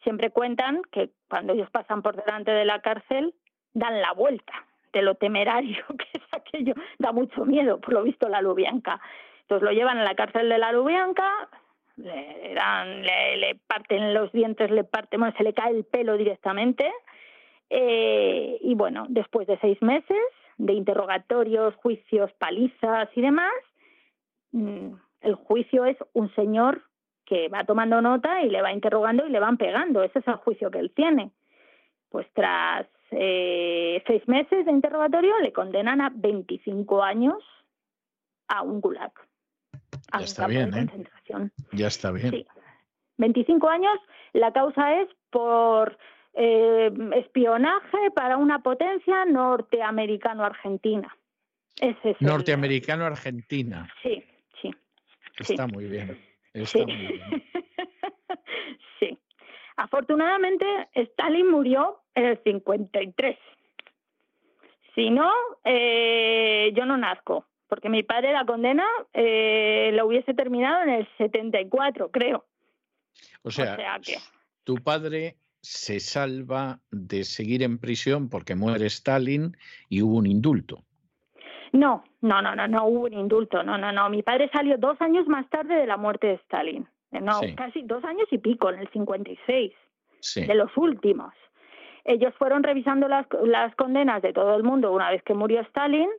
[0.04, 3.36] siempre cuentan que cuando ellos pasan por delante de la cárcel,
[3.74, 4.54] dan la vuelta
[4.94, 9.02] de lo temerario que es aquello, da mucho miedo, por lo visto, la Lubyanka.
[9.42, 11.50] Entonces lo llevan a la cárcel de la Lubyanka,
[11.98, 16.92] le, dan, le, parten los dientes, le parten, bueno, se le cae el pelo directamente.
[17.70, 20.18] Eh, y bueno, después de seis meses
[20.58, 23.54] de interrogatorios, juicios, palizas y demás,
[24.52, 26.84] mm, el juicio es un señor
[27.26, 30.02] que va tomando nota y le va interrogando y le van pegando.
[30.02, 31.32] Ese es el juicio que él tiene.
[32.10, 37.44] Pues tras eh, seis meses de interrogatorio le condenan a 25 años
[38.48, 39.12] a un gulag.
[40.14, 40.88] Ya está bien, ¿eh?
[41.74, 42.32] Ya está bien.
[42.32, 42.48] Sí.
[43.18, 43.98] 25 años,
[44.34, 45.98] la causa es por
[46.34, 51.16] eh, espionaje para una potencia norteamericano-argentina.
[52.20, 53.88] Norteamericano-argentina.
[54.02, 54.24] Sí,
[54.62, 54.72] sí.
[55.38, 56.20] Está muy bien.
[56.54, 56.86] Está sí.
[56.86, 57.44] Muy bien.
[59.00, 59.18] sí.
[59.76, 63.38] Afortunadamente, Stalin murió en el 53.
[64.96, 65.32] Si no,
[65.64, 71.08] eh, yo no nazco porque mi padre la condena eh, la hubiese terminado en el
[71.18, 72.46] 74, creo.
[73.44, 74.18] O sea, que...
[74.64, 79.58] tu padre se salva de seguir en prisión porque muere Stalin
[79.90, 80.84] y hubo un indulto.
[81.74, 84.10] No, no, no, no, no hubo un indulto, no, no, no.
[84.10, 86.88] Mi padre salió dos años más tarde de la muerte de Stalin.
[87.12, 89.74] Eh, no, casi dos años y pico, en el 56,
[90.20, 90.46] sí.
[90.46, 91.34] de los últimos.
[92.06, 96.10] Ellos fueron revisando las, las condenas de todo el mundo una vez que murió Stalin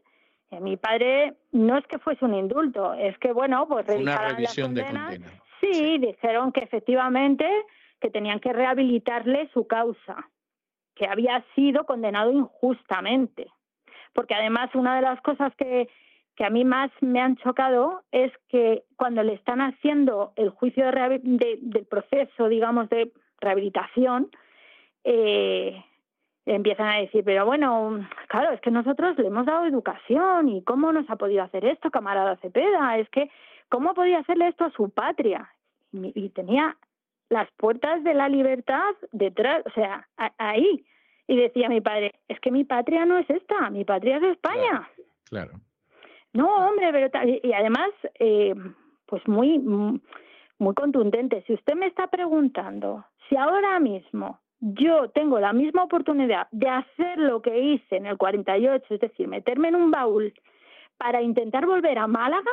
[0.61, 4.83] mi padre no es que fuese un indulto, es que, bueno, pues Una revisión de
[4.85, 5.19] condena.
[5.61, 7.47] Sí, dijeron que efectivamente
[8.01, 10.29] que tenían que rehabilitarle su causa,
[10.95, 13.47] que había sido condenado injustamente.
[14.13, 15.89] Porque además una de las cosas que,
[16.37, 20.87] que a mí más me han chocado es que cuando le están haciendo el juicio
[20.87, 24.31] de, del proceso, digamos, de rehabilitación,
[25.05, 25.85] eh,
[26.55, 30.93] empiezan a decir, pero bueno, claro, es que nosotros le hemos dado educación y cómo
[30.93, 33.31] nos ha podido hacer esto, camarada Cepeda, es que
[33.69, 35.51] cómo podía hacerle esto a su patria.
[35.93, 36.77] Y, tenía
[37.31, 40.07] las puertas de la libertad detrás, o sea,
[40.39, 40.85] ahí.
[41.27, 44.89] Y decía mi padre, es que mi patria no es esta, mi patria es España.
[45.29, 45.53] Claro.
[46.33, 47.11] No, hombre, pero
[47.43, 48.55] y además, eh,
[49.07, 51.43] pues muy, muy contundente.
[51.47, 57.19] Si usted me está preguntando si ahora mismo yo tengo la misma oportunidad de hacer
[57.19, 60.35] lo que hice en el 48, es decir, meterme en un baúl
[60.97, 62.51] para intentar volver a Málaga,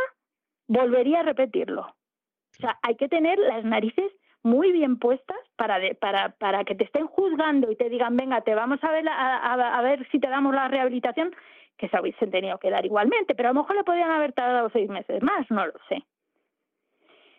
[0.68, 1.82] volvería a repetirlo.
[1.82, 4.12] O sea, hay que tener las narices
[4.44, 8.54] muy bien puestas para, para, para que te estén juzgando y te digan, venga, te
[8.54, 11.36] vamos a ver, a, ver si te damos la rehabilitación,
[11.78, 14.70] que se hubiesen tenido que dar igualmente, pero a lo mejor le podían haber tardado
[14.70, 16.04] seis meses más, no lo sé.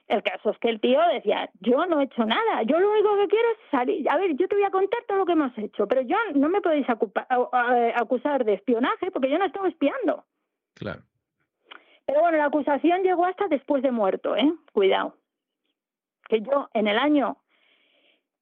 [0.09, 3.16] El caso es que el tío decía, yo no he hecho nada, yo lo único
[3.16, 5.59] que quiero es salir, a ver, yo te voy a contar todo lo que hemos
[5.59, 10.24] hecho, pero yo no me podéis acusar de espionaje porque yo no estoy espiando.
[10.74, 11.03] Claro.
[12.07, 14.53] Pero bueno, la acusación llegó hasta después de muerto, ¿eh?
[14.73, 15.16] Cuidado
[16.28, 17.37] que yo en el año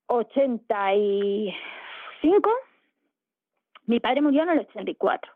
[0.06, 2.50] 85,
[3.86, 5.32] mi padre murió en el 84.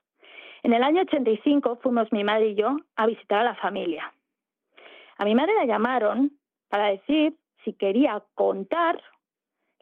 [0.62, 4.12] En el año 85 fuimos mi madre y yo a visitar a la familia.
[5.18, 6.32] A mi madre la llamaron
[6.68, 9.02] para decir si quería contar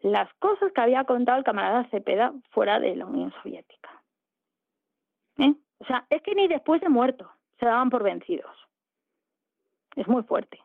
[0.03, 4.03] las cosas que había contado el camarada Cepeda fuera de la Unión Soviética.
[5.39, 5.55] ¿Eh?
[5.79, 8.55] O sea, es que ni después de muerto se daban por vencidos.
[9.95, 10.59] Es muy fuerte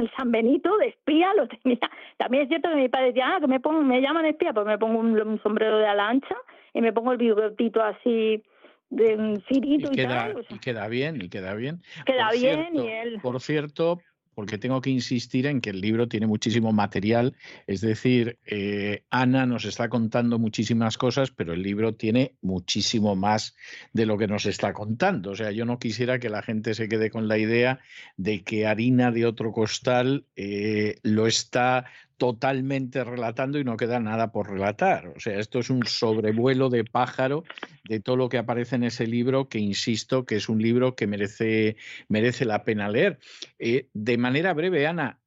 [0.00, 1.78] el San Benito de espía lo tenía.
[2.16, 4.66] También es cierto que mi padre decía, ah, que me, pongo, me llaman espía, pues
[4.66, 6.36] me pongo un, sombrero de ala ancha
[6.72, 8.42] y me pongo el bigotito así
[8.90, 11.82] de cirito y, queda, y queda bien, y queda bien.
[12.04, 13.20] Queda bien y él...
[13.22, 14.00] Por cierto,
[14.34, 17.36] porque tengo que insistir en que el libro tiene muchísimo material,
[17.66, 23.54] es decir, eh, Ana nos está contando muchísimas cosas, pero el libro tiene muchísimo más
[23.92, 25.32] de lo que nos está contando.
[25.32, 27.80] O sea, yo no quisiera que la gente se quede con la idea
[28.16, 31.84] de que harina de otro costal eh, lo está
[32.20, 35.08] totalmente relatando y no queda nada por relatar.
[35.16, 37.44] O sea, esto es un sobrevuelo de pájaro
[37.84, 41.06] de todo lo que aparece en ese libro, que insisto que es un libro que
[41.06, 41.78] merece,
[42.08, 43.20] merece la pena leer.
[43.58, 45.18] Eh, de manera breve, Ana,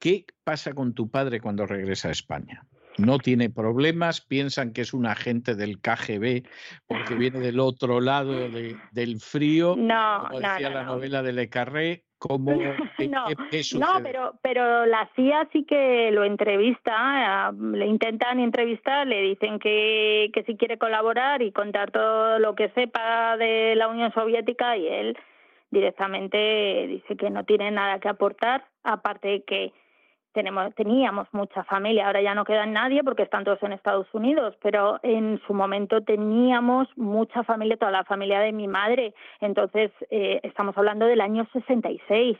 [0.00, 2.66] ¿qué pasa con tu padre cuando regresa a España?
[2.98, 6.42] no tiene problemas, piensan que es un agente del KGB
[6.86, 8.50] porque viene del otro lado
[8.90, 12.52] del frío, no, como decía la novela de Le Carré, ¿Cómo,
[13.08, 13.26] no,
[13.78, 20.30] no, pero, pero la CIA sí que lo entrevista, le intentan entrevistar, le dicen que,
[20.34, 24.86] que si quiere colaborar y contar todo lo que sepa de la Unión Soviética y
[24.86, 25.16] él
[25.70, 29.72] directamente dice que no tiene nada que aportar, aparte de que
[30.32, 34.56] tenemos, teníamos mucha familia, ahora ya no queda nadie porque están todos en Estados Unidos,
[34.62, 40.40] pero en su momento teníamos mucha familia, toda la familia de mi madre, entonces eh,
[40.42, 42.38] estamos hablando del año 66,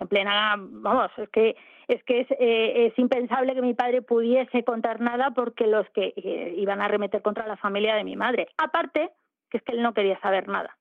[0.00, 4.64] en plena, vamos, es que es que es, eh, es impensable que mi padre pudiese
[4.64, 8.48] contar nada porque los que eh, iban a remeter contra la familia de mi madre,
[8.56, 9.10] aparte
[9.50, 10.76] que es que él no quería saber nada,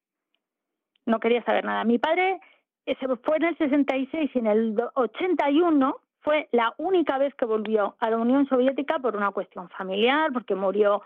[1.05, 1.84] no quería saber nada.
[1.84, 2.39] Mi padre
[2.85, 7.95] se fue en el 66 y en el 81 fue la única vez que volvió
[7.99, 11.03] a la Unión Soviética por una cuestión familiar, porque murió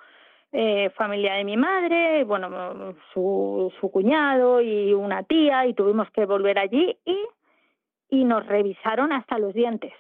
[0.52, 6.26] eh, familia de mi madre, bueno, su, su cuñado y una tía, y tuvimos que
[6.26, 7.18] volver allí y,
[8.10, 9.94] y nos revisaron hasta los dientes.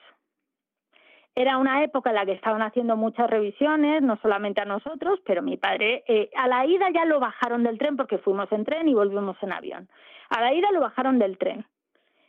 [1.35, 5.44] Era una época en la que estaban haciendo muchas revisiones, no solamente a nosotros, pero
[5.44, 8.88] mi padre, eh, a la ida ya lo bajaron del tren porque fuimos en tren
[8.88, 9.89] y volvimos en avión.
[10.30, 11.65] A la ida lo bajaron del tren.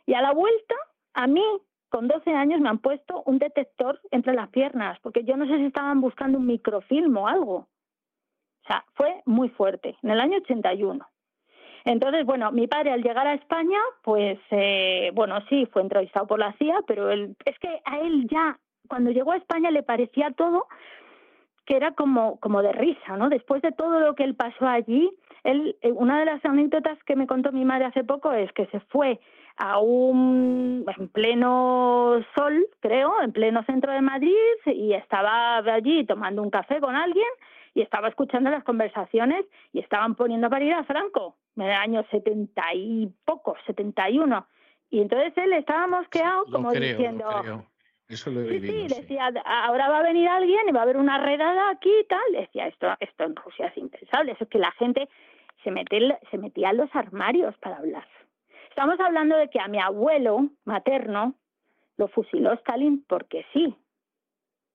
[0.05, 0.75] Y a la vuelta,
[1.15, 1.43] a mí,
[1.89, 5.57] con 12 años me han puesto un detector entre las piernas, porque yo no sé
[5.57, 7.55] si estaban buscando un microfilm o algo.
[7.55, 11.05] O sea, fue muy fuerte, en el año 81.
[11.85, 16.39] Entonces, bueno, mi padre al llegar a España, pues, eh, bueno, sí, fue entrevistado por
[16.39, 20.31] la CIA, pero él, es que a él ya, cuando llegó a España, le parecía
[20.31, 20.67] todo
[21.65, 23.29] que era como, como de risa, ¿no?
[23.29, 25.11] Después de todo lo que él pasó allí,
[25.43, 28.65] él, eh, una de las anécdotas que me contó mi madre hace poco es que
[28.67, 29.19] se fue
[29.59, 34.33] a un en pleno sol, creo, en pleno centro de Madrid
[34.65, 37.27] y estaba allí tomando un café con alguien
[37.73, 42.05] y estaba escuchando las conversaciones y estaban poniendo a parir a Franco en el año
[42.09, 44.47] setenta y poco, setenta y uno.
[44.89, 47.27] Y entonces él estaba mosqueado como diciendo...
[48.07, 50.97] Eso lo he sí, sí, decía, ahora va a venir alguien y va a haber
[50.97, 52.23] una redada aquí y tal.
[52.31, 54.31] Decía, esto, esto en Rusia es impensable.
[54.31, 55.07] Eso es que la gente
[55.63, 58.07] se, mete, se metía en los armarios para hablar.
[58.79, 61.35] Estamos hablando de que a mi abuelo materno
[61.97, 63.75] lo fusiló Stalin porque sí,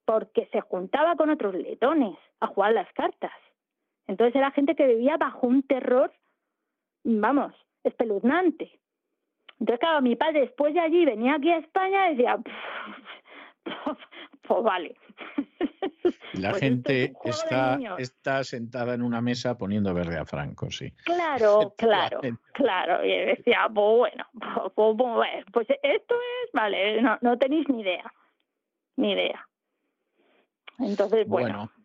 [0.04, 3.32] porque se juntaba con otros letones a jugar las cartas.
[4.06, 6.12] Entonces era gente que vivía bajo un terror,
[7.02, 8.78] vamos, espeluznante.
[9.58, 12.38] Entonces, claro, mi padre después de allí venía aquí a España y decía,
[14.46, 14.96] pues vale.
[16.34, 20.92] La pues gente está, está sentada en una mesa poniendo verde a Franco, sí.
[21.04, 22.20] Claro, claro,
[22.52, 23.04] claro.
[23.04, 24.26] Y decía, pues bueno,
[24.74, 28.12] pues, pues, pues, esto es, vale, no, no tenéis ni idea,
[28.96, 29.48] ni idea.
[30.78, 31.70] Entonces, bueno.
[31.70, 31.83] Bueno,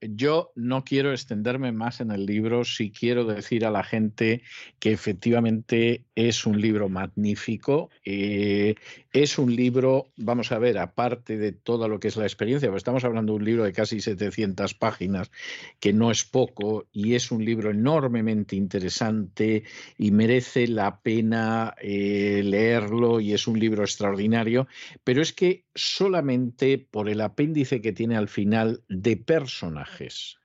[0.00, 4.42] yo no quiero extenderme más en el libro, sí quiero decir a la gente
[4.78, 8.74] que efectivamente es un libro magnífico, eh,
[9.12, 12.80] es un libro, vamos a ver, aparte de todo lo que es la experiencia, pues
[12.80, 15.30] estamos hablando de un libro de casi 700 páginas,
[15.80, 19.64] que no es poco, y es un libro enormemente interesante
[19.96, 24.66] y merece la pena eh, leerlo y es un libro extraordinario,
[25.04, 30.38] pero es que solamente por el apéndice que tiene al final de personajes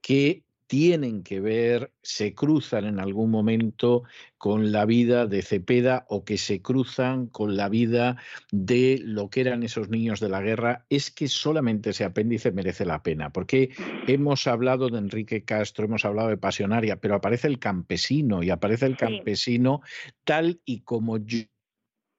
[0.00, 4.04] que tienen que ver, se cruzan en algún momento
[4.38, 8.16] con la vida de Cepeda o que se cruzan con la vida
[8.50, 12.86] de lo que eran esos niños de la guerra, es que solamente ese apéndice merece
[12.86, 13.68] la pena, porque
[14.06, 18.86] hemos hablado de Enrique Castro, hemos hablado de Pasionaria, pero aparece el campesino y aparece
[18.86, 19.82] el campesino
[20.24, 21.40] tal y como yo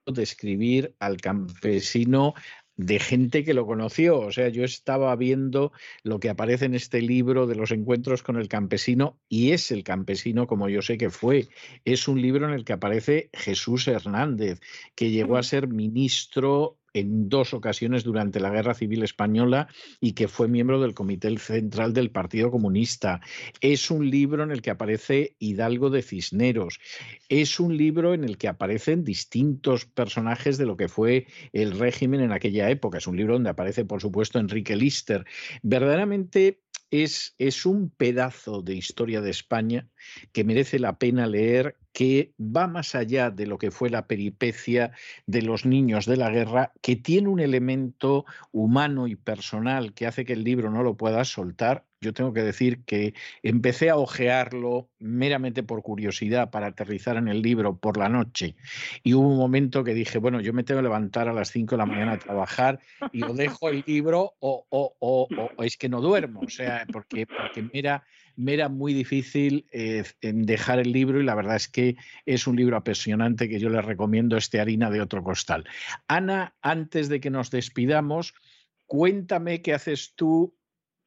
[0.05, 2.33] describir al campesino
[2.75, 4.19] de gente que lo conoció.
[4.19, 5.71] O sea, yo estaba viendo
[6.03, 9.83] lo que aparece en este libro de los encuentros con el campesino y es el
[9.83, 11.47] campesino como yo sé que fue.
[11.85, 14.59] Es un libro en el que aparece Jesús Hernández,
[14.95, 19.67] que llegó a ser ministro en dos ocasiones durante la Guerra Civil Española
[19.99, 23.21] y que fue miembro del Comité Central del Partido Comunista.
[23.61, 26.79] Es un libro en el que aparece Hidalgo de Cisneros.
[27.29, 32.21] Es un libro en el que aparecen distintos personajes de lo que fue el régimen
[32.21, 32.97] en aquella época.
[32.97, 35.25] Es un libro donde aparece, por supuesto, Enrique Lister.
[35.61, 36.61] Verdaderamente
[36.91, 39.87] es, es, un pedazo de historia de España
[40.31, 44.91] que merece la pena leer, que va más allá de lo que fue la peripecia
[45.27, 50.25] de los niños de la guerra, que tiene un elemento humano y personal que hace
[50.25, 54.89] que el libro no lo pueda soltar yo tengo que decir que empecé a ojearlo
[54.99, 58.55] meramente por curiosidad para aterrizar en el libro por la noche.
[59.03, 61.75] Y hubo un momento que dije, bueno, yo me tengo que levantar a las 5
[61.75, 62.79] de la mañana a trabajar
[63.11, 67.63] y o dejo el libro o, o, es que no duermo, o sea, porque, porque
[67.63, 68.03] me, era,
[68.35, 71.95] me era muy difícil eh, dejar el libro y la verdad es que
[72.25, 75.65] es un libro apasionante que yo le recomiendo este harina de otro costal.
[76.07, 78.33] Ana, antes de que nos despidamos,
[78.85, 80.55] cuéntame qué haces tú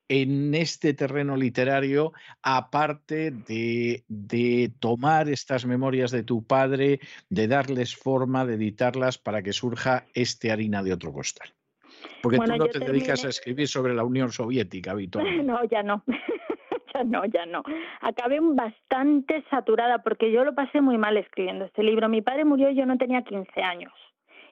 [0.08, 2.12] en este terreno literario,
[2.42, 9.52] aparte de, tomar estas memorias de tu padre, de darles forma, de editarlas para que
[9.52, 11.52] surja este harina de otro costal?
[12.22, 15.24] Porque tú no te dedicas a escribir sobre la Unión Soviética, Víctor.
[15.44, 16.04] No, ya no.
[16.96, 17.62] Ya no, ya no.
[18.00, 22.08] Acabé bastante saturada porque yo lo pasé muy mal escribiendo este libro.
[22.08, 23.92] Mi padre murió y yo no tenía 15 años.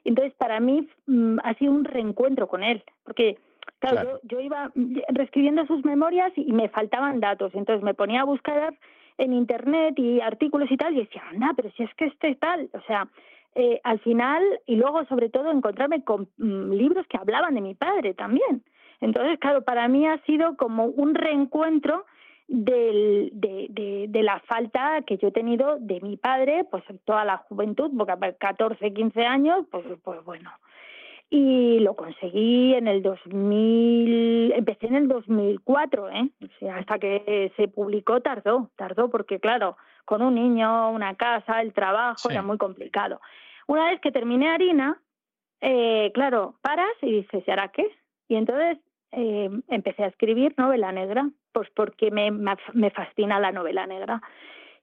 [0.03, 3.37] Entonces, para mí mm, ha sido un reencuentro con él, porque
[3.79, 4.71] Claro, Yo, iba
[5.09, 8.73] reescribiendo sus memorias y me faltaban datos, entonces me ponía a buscar
[9.17, 12.69] en internet y artículos y tal y decía, anda, pero si es que este tal,
[12.73, 13.07] o sea,
[13.53, 17.75] eh, al final y luego sobre todo encontrarme con mm, libros que hablaban de mi
[17.75, 18.63] padre también.
[19.01, 22.05] Entonces, claro, para mí ha sido como un reencuentro
[22.47, 27.25] del, de, de, de, la falta que yo he tenido de mi padre, pues toda
[27.25, 30.51] la juventud, porque a 14, 15 años, pues, pues bueno,
[31.29, 36.29] y lo conseguí en el 2000, empecé en el 2004, ¿eh?
[36.43, 39.75] O sea, hasta que se publicó tardó, tardó porque claro,
[40.05, 43.19] con un niño, una casa, el trabajo era muy complicado.
[43.67, 45.01] Una vez que terminé harina,
[45.61, 47.87] eh, claro, paras y dices, ¿y ahora qué?
[48.27, 48.77] Y entonces
[49.11, 54.21] eh, empecé a escribir novela negra, pues porque me, me fascina la novela negra.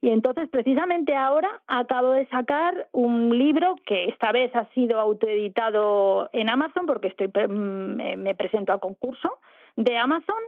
[0.01, 6.31] Y entonces, precisamente ahora, acabo de sacar un libro que esta vez ha sido autoeditado
[6.33, 9.39] en Amazon, porque estoy mm, me presento a concurso
[9.77, 10.43] de Amazon.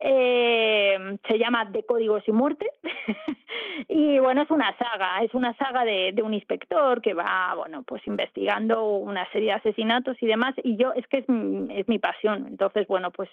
[0.00, 2.68] Eh, se llama De Códigos y Muerte.
[3.88, 7.84] y bueno, es una saga, es una saga de, de, un inspector que va, bueno,
[7.84, 10.56] pues investigando una serie de asesinatos y demás.
[10.64, 11.24] Y yo, es que es,
[11.70, 12.46] es mi pasión.
[12.48, 13.30] Entonces, bueno, pues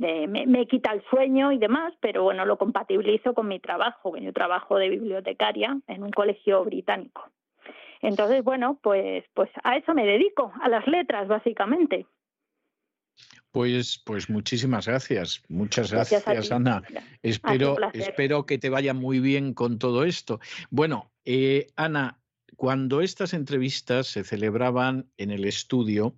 [0.00, 4.32] me, quita el sueño y demás, pero bueno, lo compatibilizo con mi trabajo, que yo
[4.32, 7.30] trabajo de bibliotecaria en un colegio británico.
[8.00, 12.06] Entonces, bueno, pues, pues a eso me dedico, a las letras, básicamente.
[13.52, 15.42] Pues, pues muchísimas gracias.
[15.48, 16.82] Muchas gracias, Ana.
[17.22, 20.40] Espero, espero que te vaya muy bien con todo esto.
[20.70, 22.20] Bueno, eh, Ana,
[22.56, 26.14] cuando estas entrevistas se celebraban en el estudio,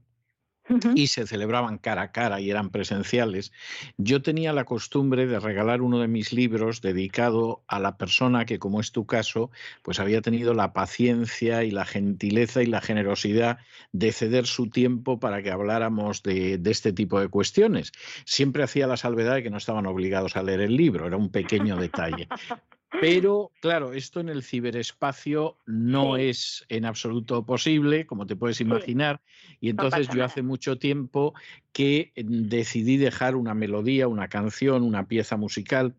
[0.95, 3.53] y se celebraban cara a cara y eran presenciales,
[3.97, 8.59] yo tenía la costumbre de regalar uno de mis libros dedicado a la persona que,
[8.59, 9.51] como es tu caso,
[9.83, 13.59] pues había tenido la paciencia y la gentileza y la generosidad
[13.93, 17.93] de ceder su tiempo para que habláramos de, de este tipo de cuestiones.
[18.25, 21.31] Siempre hacía la salvedad de que no estaban obligados a leer el libro, era un
[21.31, 22.29] pequeño detalle.
[23.01, 29.21] Pero, claro, esto en el ciberespacio no es en absoluto posible, como te puedes imaginar,
[29.61, 31.35] y entonces yo hace mucho tiempo
[31.73, 35.97] que decidí dejar una melodía, una canción, una pieza musical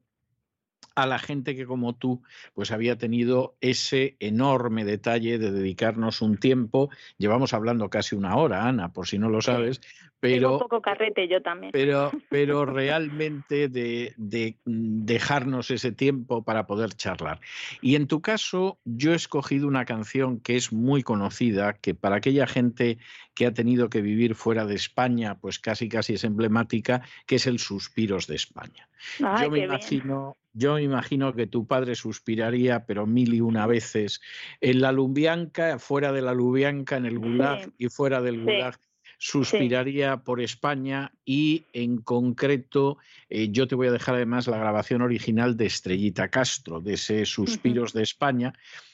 [0.95, 2.22] a la gente que como tú
[2.53, 6.89] pues había tenido ese enorme detalle de dedicarnos un tiempo.
[7.17, 9.81] Llevamos hablando casi una hora, Ana, por si no lo sabes,
[10.23, 11.73] pero un poco carrete yo también.
[11.73, 17.41] Pero, pero realmente de, de, dejarnos ese tiempo para poder charlar.
[17.81, 22.15] Y en tu caso, yo he escogido una canción que es muy conocida, que para
[22.15, 22.99] aquella gente
[23.33, 27.45] que ha tenido que vivir fuera de España, pues casi casi es emblemática, que es
[27.45, 28.88] el Suspiros de España.
[29.19, 34.22] yo me imagino, yo me imagino que tu padre suspiraría, pero mil y una veces,
[34.61, 38.80] en la Lubianca, fuera de la Lubianca, en el Gulag y fuera del Gulag.
[39.17, 42.98] Suspiraría por España y en concreto
[43.30, 47.25] eh, yo te voy a dejar además la grabación original de Estrellita Castro, de ese
[47.25, 48.53] Suspiros de España,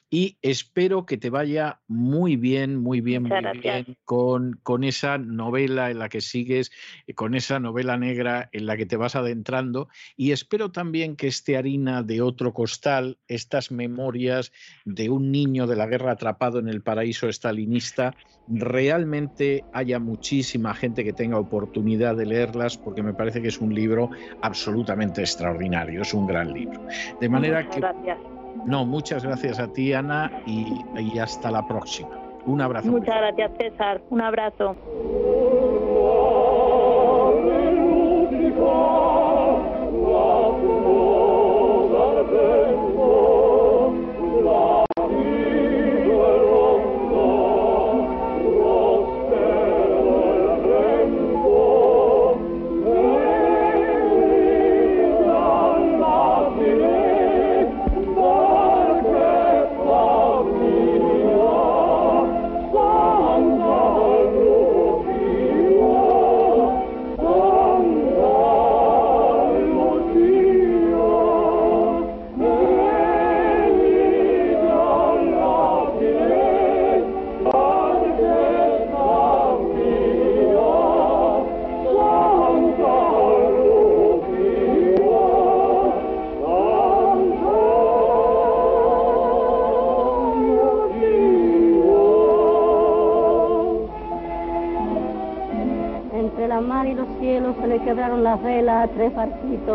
[0.09, 5.91] y espero que te vaya muy bien, muy bien, muy bien con, con, esa novela
[5.91, 6.71] en la que sigues,
[7.05, 11.27] eh, con esa novela negra en la que te vas adentrando y espero también que
[11.27, 14.51] este harina de otro costal, estas memorias
[14.85, 18.15] de un niño de la guerra atrapado en el paraíso estalinista,
[18.47, 23.75] realmente haya muchísima gente que tenga oportunidad de leerlas porque me parece que es un
[23.75, 24.09] libro
[24.41, 26.87] absolutamente extraordinario, es un gran libro.
[27.21, 27.79] De manera que...
[28.65, 32.09] No, muchas gracias a ti, Ana, y, hasta la próxima.
[32.45, 32.89] Un abrazo.
[32.89, 34.01] Muchas gracias, César.
[34.09, 34.75] Un abrazo.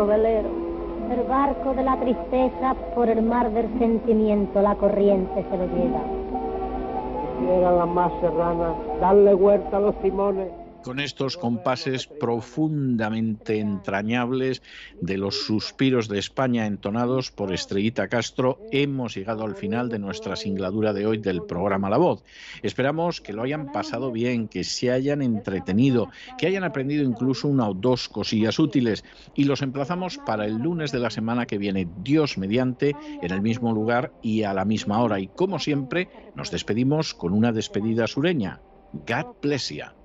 [0.03, 0.51] Veleros.
[1.11, 6.01] El barco de la tristeza por el mar del sentimiento, la corriente se lo lleva.
[7.39, 14.61] Quisiera la más serrana, darle vuelta a los timones con estos compases profundamente entrañables
[15.01, 20.35] de los suspiros de España entonados por Estrellita Castro, hemos llegado al final de nuestra
[20.35, 22.23] singladura de hoy del programa La Voz.
[22.61, 27.67] Esperamos que lo hayan pasado bien, que se hayan entretenido, que hayan aprendido incluso una
[27.67, 31.87] o dos cosillas útiles y los emplazamos para el lunes de la semana que viene,
[32.03, 35.19] Dios mediante, en el mismo lugar y a la misma hora.
[35.19, 38.61] Y como siempre, nos despedimos con una despedida sureña.
[38.93, 40.04] God bless you.